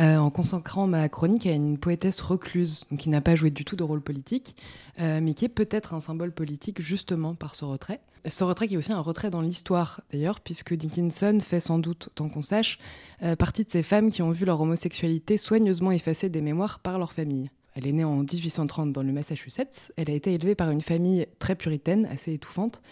euh, 0.00 0.16
en 0.16 0.30
consacrant 0.30 0.88
ma 0.88 1.08
chronique 1.08 1.46
à 1.46 1.52
une 1.52 1.78
poétesse 1.78 2.20
recluse, 2.20 2.82
donc 2.90 2.98
qui 2.98 3.08
n'a 3.08 3.20
pas 3.20 3.36
joué 3.36 3.50
du 3.50 3.64
tout 3.64 3.76
de 3.76 3.84
rôle 3.84 4.00
politique, 4.00 4.56
euh, 5.00 5.20
mais 5.22 5.34
qui 5.34 5.44
est 5.44 5.48
peut-être 5.50 5.94
un 5.94 6.00
symbole 6.00 6.32
politique 6.32 6.82
justement 6.82 7.36
par 7.36 7.54
ce 7.54 7.64
retrait. 7.64 8.00
Ce 8.26 8.44
retrait 8.44 8.68
qui 8.68 8.74
est 8.74 8.76
aussi 8.78 8.92
un 8.92 9.00
retrait 9.00 9.30
dans 9.30 9.40
l'histoire 9.40 10.00
d'ailleurs, 10.12 10.40
puisque 10.40 10.74
Dickinson 10.74 11.38
fait 11.40 11.60
sans 11.60 11.78
doute, 11.78 12.10
tant 12.14 12.28
qu'on 12.28 12.42
sache, 12.42 12.78
euh, 13.22 13.36
partie 13.36 13.64
de 13.64 13.70
ces 13.70 13.82
femmes 13.82 14.10
qui 14.10 14.22
ont 14.22 14.30
vu 14.30 14.44
leur 14.44 14.60
homosexualité 14.60 15.36
soigneusement 15.36 15.92
effacée 15.92 16.28
des 16.28 16.40
mémoires 16.40 16.78
par 16.80 16.98
leur 16.98 17.12
famille. 17.12 17.50
Elle 17.74 17.86
est 17.86 17.92
née 17.92 18.04
en 18.04 18.24
1830 18.24 18.92
dans 18.92 19.02
le 19.02 19.12
Massachusetts. 19.12 19.92
Elle 19.96 20.10
a 20.10 20.14
été 20.14 20.34
élevée 20.34 20.56
par 20.56 20.70
une 20.70 20.80
famille 20.80 21.26
très 21.38 21.54
puritaine, 21.54 22.06
assez 22.06 22.34
étouffante, 22.34 22.82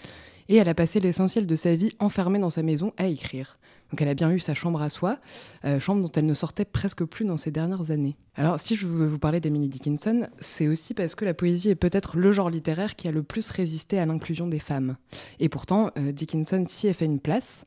et 0.49 0.57
elle 0.57 0.69
a 0.69 0.75
passé 0.75 1.01
l'essentiel 1.01 1.47
de 1.47 1.57
sa 1.57 1.75
vie 1.75 1.93
enfermée 1.99 2.39
dans 2.39 2.51
sa 2.51 2.63
maison 2.63 2.93
à 2.97 3.09
écrire. 3.09 3.59
Donc 3.91 4.03
elle 4.03 4.09
a 4.09 4.15
bien 4.15 4.31
eu 4.31 4.41
sa 4.41 4.55
chambre 4.55 4.83
à 4.83 4.91
soi, 4.91 5.19
euh, 5.65 5.79
chambre 5.79 6.03
dont 6.03 6.13
elle 6.17 6.27
ne 6.27 6.35
sortait 6.35 6.65
presque 6.65 7.05
plus 7.05 7.25
dans 7.25 7.37
ces 7.37 7.51
dernières 7.51 7.91
années. 7.91 8.17
Alors 8.35 8.59
si 8.59 8.77
je 8.77 8.87
veux 8.87 9.07
vous 9.07 9.19
parler 9.19 9.41
d'Emily 9.41 9.69
Dickinson, 9.69 10.27
c'est 10.41 10.69
aussi 10.69 10.93
parce 10.93 11.15
que 11.15 11.25
la 11.25 11.35
poésie 11.35 11.71
est 11.71 11.77
peut-être 11.77 12.17
le 12.17 12.33
genre 12.33 12.51
littéraire 12.51 12.97
qui 12.97 13.09
a 13.09 13.13
le 13.13 13.23
plus 13.23 13.49
résisté 13.51 13.99
à 13.99 14.07
l'inclusion 14.07 14.49
des 14.49 14.59
femmes. 14.59 14.97
Et 15.41 15.49
pourtant, 15.49 15.91
euh, 15.99 16.13
Dickinson 16.13 16.65
s'y 16.69 16.89
est 16.89 16.93
fait 16.93 17.05
une 17.05 17.21
place, 17.21 17.65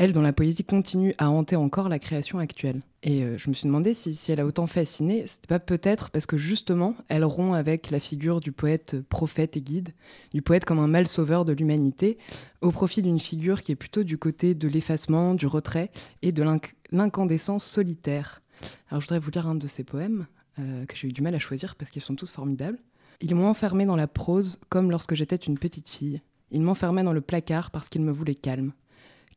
elle 0.00 0.14
dont 0.14 0.22
la 0.22 0.32
poésie 0.32 0.64
continue 0.64 1.14
à 1.18 1.28
hanter 1.28 1.56
encore 1.56 1.90
la 1.90 1.98
création 1.98 2.38
actuelle. 2.38 2.80
Et 3.02 3.22
euh, 3.22 3.36
je 3.36 3.50
me 3.50 3.54
suis 3.54 3.66
demandé 3.66 3.92
si, 3.92 4.18
elle 4.32 4.40
a 4.40 4.46
autant 4.46 4.66
fasciné, 4.66 5.26
c'était 5.26 5.46
pas 5.46 5.58
peut-être 5.58 6.08
parce 6.08 6.24
que 6.24 6.38
justement, 6.38 6.94
elle 7.08 7.22
rompt 7.22 7.54
avec 7.54 7.90
la 7.90 8.00
figure 8.00 8.40
du 8.40 8.50
poète 8.50 8.94
euh, 8.94 9.04
prophète 9.06 9.58
et 9.58 9.60
guide, 9.60 9.90
du 10.32 10.40
poète 10.40 10.64
comme 10.64 10.78
un 10.78 10.86
mal 10.86 11.06
sauveur 11.06 11.44
de 11.44 11.52
l'humanité, 11.52 12.16
au 12.62 12.70
profit 12.70 13.02
d'une 13.02 13.20
figure 13.20 13.60
qui 13.60 13.72
est 13.72 13.76
plutôt 13.76 14.02
du 14.02 14.16
côté 14.16 14.54
de 14.54 14.68
l'effacement, 14.68 15.34
du 15.34 15.46
retrait 15.46 15.90
et 16.22 16.32
de 16.32 16.42
l'inc- 16.42 16.74
l'incandescence 16.92 17.66
solitaire. 17.66 18.40
Alors 18.88 19.02
je 19.02 19.06
voudrais 19.06 19.18
vous 19.18 19.30
lire 19.30 19.48
un 19.48 19.54
de 19.54 19.66
ses 19.66 19.84
poèmes, 19.84 20.26
euh, 20.58 20.86
que 20.86 20.96
j'ai 20.96 21.08
eu 21.08 21.12
du 21.12 21.20
mal 21.20 21.34
à 21.34 21.38
choisir 21.38 21.76
parce 21.76 21.90
qu'ils 21.90 22.00
sont 22.00 22.16
tous 22.16 22.30
formidables. 22.30 22.78
Ils 23.20 23.34
m'ont 23.34 23.48
enfermé 23.48 23.84
dans 23.84 23.96
la 23.96 24.08
prose 24.08 24.58
comme 24.70 24.90
lorsque 24.90 25.14
j'étais 25.14 25.36
une 25.36 25.58
petite 25.58 25.90
fille. 25.90 26.22
Ils 26.52 26.62
m'enfermaient 26.62 27.04
dans 27.04 27.12
le 27.12 27.20
placard 27.20 27.70
parce 27.70 27.90
qu'ils 27.90 28.00
me 28.00 28.12
voulaient 28.12 28.34
calme. 28.34 28.72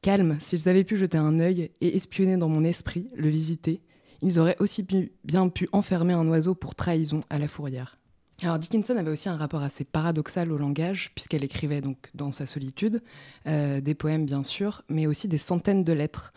Calme, 0.04 0.38
s'ils 0.42 0.68
avaient 0.68 0.84
pu 0.84 0.98
jeter 0.98 1.18
un 1.18 1.40
œil 1.40 1.72
et 1.80 1.96
espionner 1.96 2.36
dans 2.36 2.50
mon 2.50 2.66
esprit, 2.66 3.08
le 3.16 3.30
visiter, 3.30 3.82
ils 4.22 4.38
auraient 4.38 4.58
aussi 4.60 4.86
bien 5.24 5.48
pu 5.48 5.70
enfermer 5.72 6.12
un 6.12 6.28
oiseau 6.28 6.56
pour 6.56 6.76
trahison 6.76 7.22
à 7.30 7.40
la 7.40 7.48
fourrière. 7.48 7.98
Alors 8.42 8.60
Dickinson 8.60 8.98
avait 8.98 9.12
aussi 9.12 9.30
un 9.30 9.38
rapport 9.38 9.64
assez 9.64 9.86
paradoxal 9.86 10.52
au 10.52 10.58
langage, 10.58 11.12
puisqu'elle 11.16 11.46
écrivait 11.46 11.80
donc 11.80 12.10
dans 12.16 12.34
sa 12.34 12.46
solitude, 12.46 13.02
euh, 13.48 13.80
des 13.80 13.96
poèmes 13.96 14.26
bien 14.26 14.44
sûr, 14.44 14.84
mais 14.90 15.08
aussi 15.08 15.30
des 15.30 15.38
centaines 15.38 15.86
de 15.86 15.94
lettres. 15.94 16.34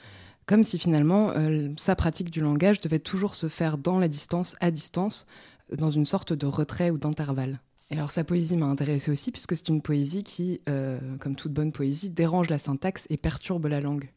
Comme 0.46 0.62
si 0.62 0.78
finalement 0.78 1.30
euh, 1.30 1.70
sa 1.76 1.96
pratique 1.96 2.30
du 2.30 2.40
langage 2.40 2.80
devait 2.80 3.00
toujours 3.00 3.34
se 3.34 3.48
faire 3.48 3.78
dans 3.78 3.98
la 3.98 4.06
distance, 4.06 4.54
à 4.60 4.70
distance, 4.70 5.26
dans 5.76 5.90
une 5.90 6.06
sorte 6.06 6.32
de 6.32 6.46
retrait 6.46 6.90
ou 6.90 6.98
d'intervalle. 6.98 7.58
Alors 7.90 8.10
sa 8.10 8.24
poésie 8.24 8.56
m'a 8.56 8.66
intéressée 8.66 9.10
aussi, 9.10 9.30
puisque 9.30 9.56
c'est 9.56 9.68
une 9.68 9.80
poésie 9.80 10.24
qui, 10.24 10.60
euh, 10.68 10.98
comme 11.20 11.36
toute 11.36 11.52
bonne 11.52 11.72
poésie, 11.72 12.10
dérange 12.10 12.50
la 12.50 12.58
syntaxe 12.58 13.06
et 13.10 13.16
perturbe 13.16 13.66
la 13.66 13.80
langue. 13.80 14.10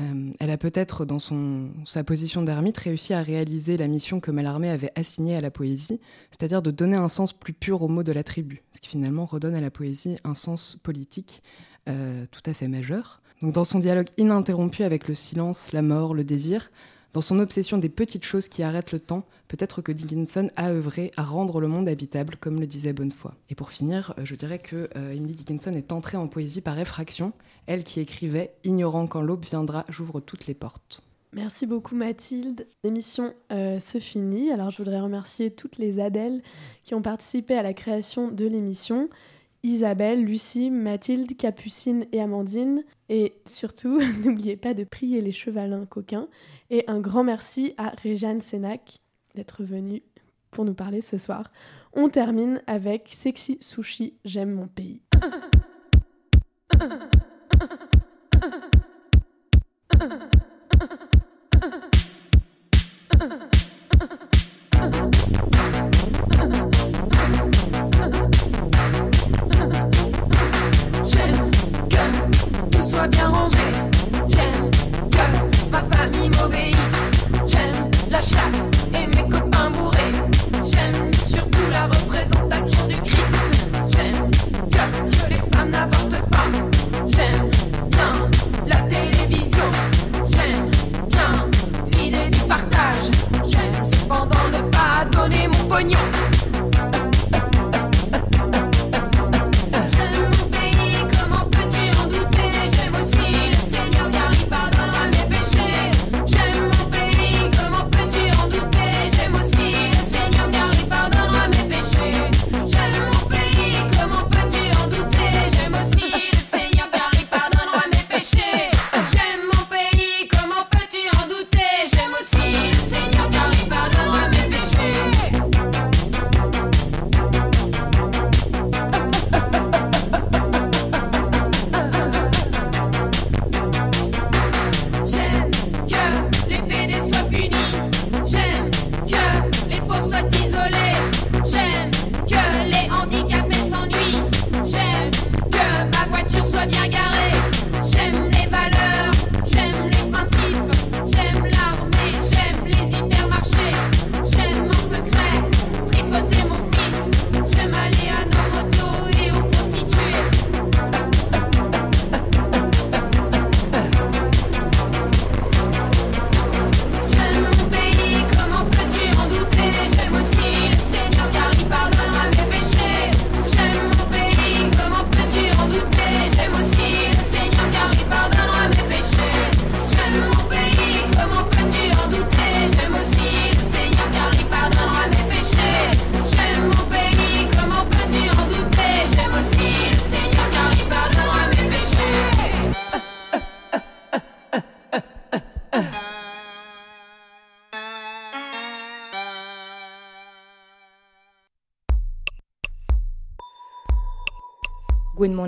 Euh, 0.00 0.30
elle 0.40 0.50
a 0.50 0.56
peut-être, 0.56 1.04
dans 1.04 1.18
son, 1.18 1.70
sa 1.84 2.02
position 2.02 2.42
d'ermite, 2.42 2.78
réussi 2.78 3.12
à 3.12 3.22
réaliser 3.22 3.76
la 3.76 3.86
mission 3.86 4.20
que 4.20 4.30
Mallarmé 4.30 4.70
avait 4.70 4.90
assignée 4.96 5.36
à 5.36 5.40
la 5.40 5.50
poésie, 5.50 6.00
c'est-à-dire 6.30 6.62
de 6.62 6.70
donner 6.70 6.96
un 6.96 7.08
sens 7.08 7.32
plus 7.32 7.52
pur 7.52 7.82
aux 7.82 7.88
mots 7.88 8.02
de 8.02 8.10
la 8.10 8.24
tribu, 8.24 8.62
ce 8.72 8.80
qui 8.80 8.88
finalement 8.88 9.26
redonne 9.26 9.54
à 9.54 9.60
la 9.60 9.70
poésie 9.70 10.16
un 10.24 10.34
sens 10.34 10.78
politique 10.82 11.42
euh, 11.88 12.24
tout 12.30 12.42
à 12.46 12.54
fait 12.54 12.66
majeur. 12.66 13.20
Donc 13.42 13.52
dans 13.52 13.64
son 13.64 13.78
dialogue 13.78 14.08
ininterrompu 14.16 14.82
avec 14.82 15.06
le 15.06 15.14
silence, 15.14 15.72
la 15.72 15.82
mort, 15.82 16.14
le 16.14 16.24
désir, 16.24 16.70
dans 17.14 17.20
son 17.20 17.38
obsession 17.38 17.78
des 17.78 17.88
petites 17.88 18.24
choses 18.24 18.48
qui 18.48 18.64
arrêtent 18.64 18.90
le 18.90 18.98
temps, 18.98 19.24
peut-être 19.46 19.80
que 19.80 19.92
Dickinson 19.92 20.50
a 20.56 20.70
œuvré 20.72 21.12
à 21.16 21.22
rendre 21.22 21.60
le 21.60 21.68
monde 21.68 21.88
habitable, 21.88 22.36
comme 22.40 22.58
le 22.58 22.66
disait 22.66 22.92
Bonnefoy. 22.92 23.30
Et 23.48 23.54
pour 23.54 23.70
finir, 23.70 24.14
euh, 24.18 24.24
je 24.24 24.34
dirais 24.34 24.58
que 24.58 24.90
euh, 24.96 25.12
Emily 25.12 25.34
Dickinson 25.34 25.72
est 25.74 25.92
entrée 25.92 26.16
en 26.16 26.26
poésie 26.26 26.60
par 26.60 26.76
effraction, 26.76 27.32
elle 27.66 27.84
qui 27.84 28.00
écrivait 28.00 28.52
Ignorant 28.64 29.06
quand 29.06 29.22
l'aube 29.22 29.44
viendra, 29.44 29.86
j'ouvre 29.88 30.18
toutes 30.18 30.48
les 30.48 30.54
portes. 30.54 31.02
Merci 31.32 31.66
beaucoup 31.66 31.94
Mathilde. 31.94 32.66
L'émission 32.82 33.32
euh, 33.52 33.78
se 33.78 33.98
finit. 33.98 34.50
Alors 34.50 34.70
je 34.70 34.78
voudrais 34.78 35.00
remercier 35.00 35.52
toutes 35.52 35.78
les 35.78 36.00
Adèles 36.00 36.42
qui 36.82 36.94
ont 36.94 37.02
participé 37.02 37.54
à 37.54 37.62
la 37.62 37.74
création 37.74 38.28
de 38.28 38.44
l'émission. 38.44 39.08
Isabelle, 39.64 40.22
Lucie, 40.22 40.70
Mathilde, 40.70 41.36
Capucine 41.36 42.06
et 42.12 42.20
Amandine. 42.20 42.84
Et 43.08 43.40
surtout, 43.46 44.00
n'oubliez 44.24 44.56
pas 44.56 44.74
de 44.74 44.84
prier 44.84 45.22
les 45.22 45.32
chevalins 45.32 45.86
coquins. 45.86 46.28
Et 46.70 46.84
un 46.86 47.00
grand 47.00 47.24
merci 47.24 47.74
à 47.78 47.94
Réjeanne 48.02 48.42
Sénac 48.42 49.00
d'être 49.34 49.64
venue 49.64 50.02
pour 50.50 50.66
nous 50.66 50.74
parler 50.74 51.00
ce 51.00 51.18
soir. 51.18 51.50
On 51.94 52.10
termine 52.10 52.62
avec 52.66 53.08
Sexy 53.08 53.56
Sushi, 53.60 54.18
j'aime 54.24 54.52
mon 54.52 54.68
pays. 54.68 55.00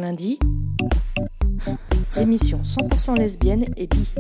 lundi, 0.07 0.38
l'émission 2.14 2.61
100% 2.62 3.18
lesbienne 3.18 3.64
et 3.76 3.88
bi. 3.88 4.14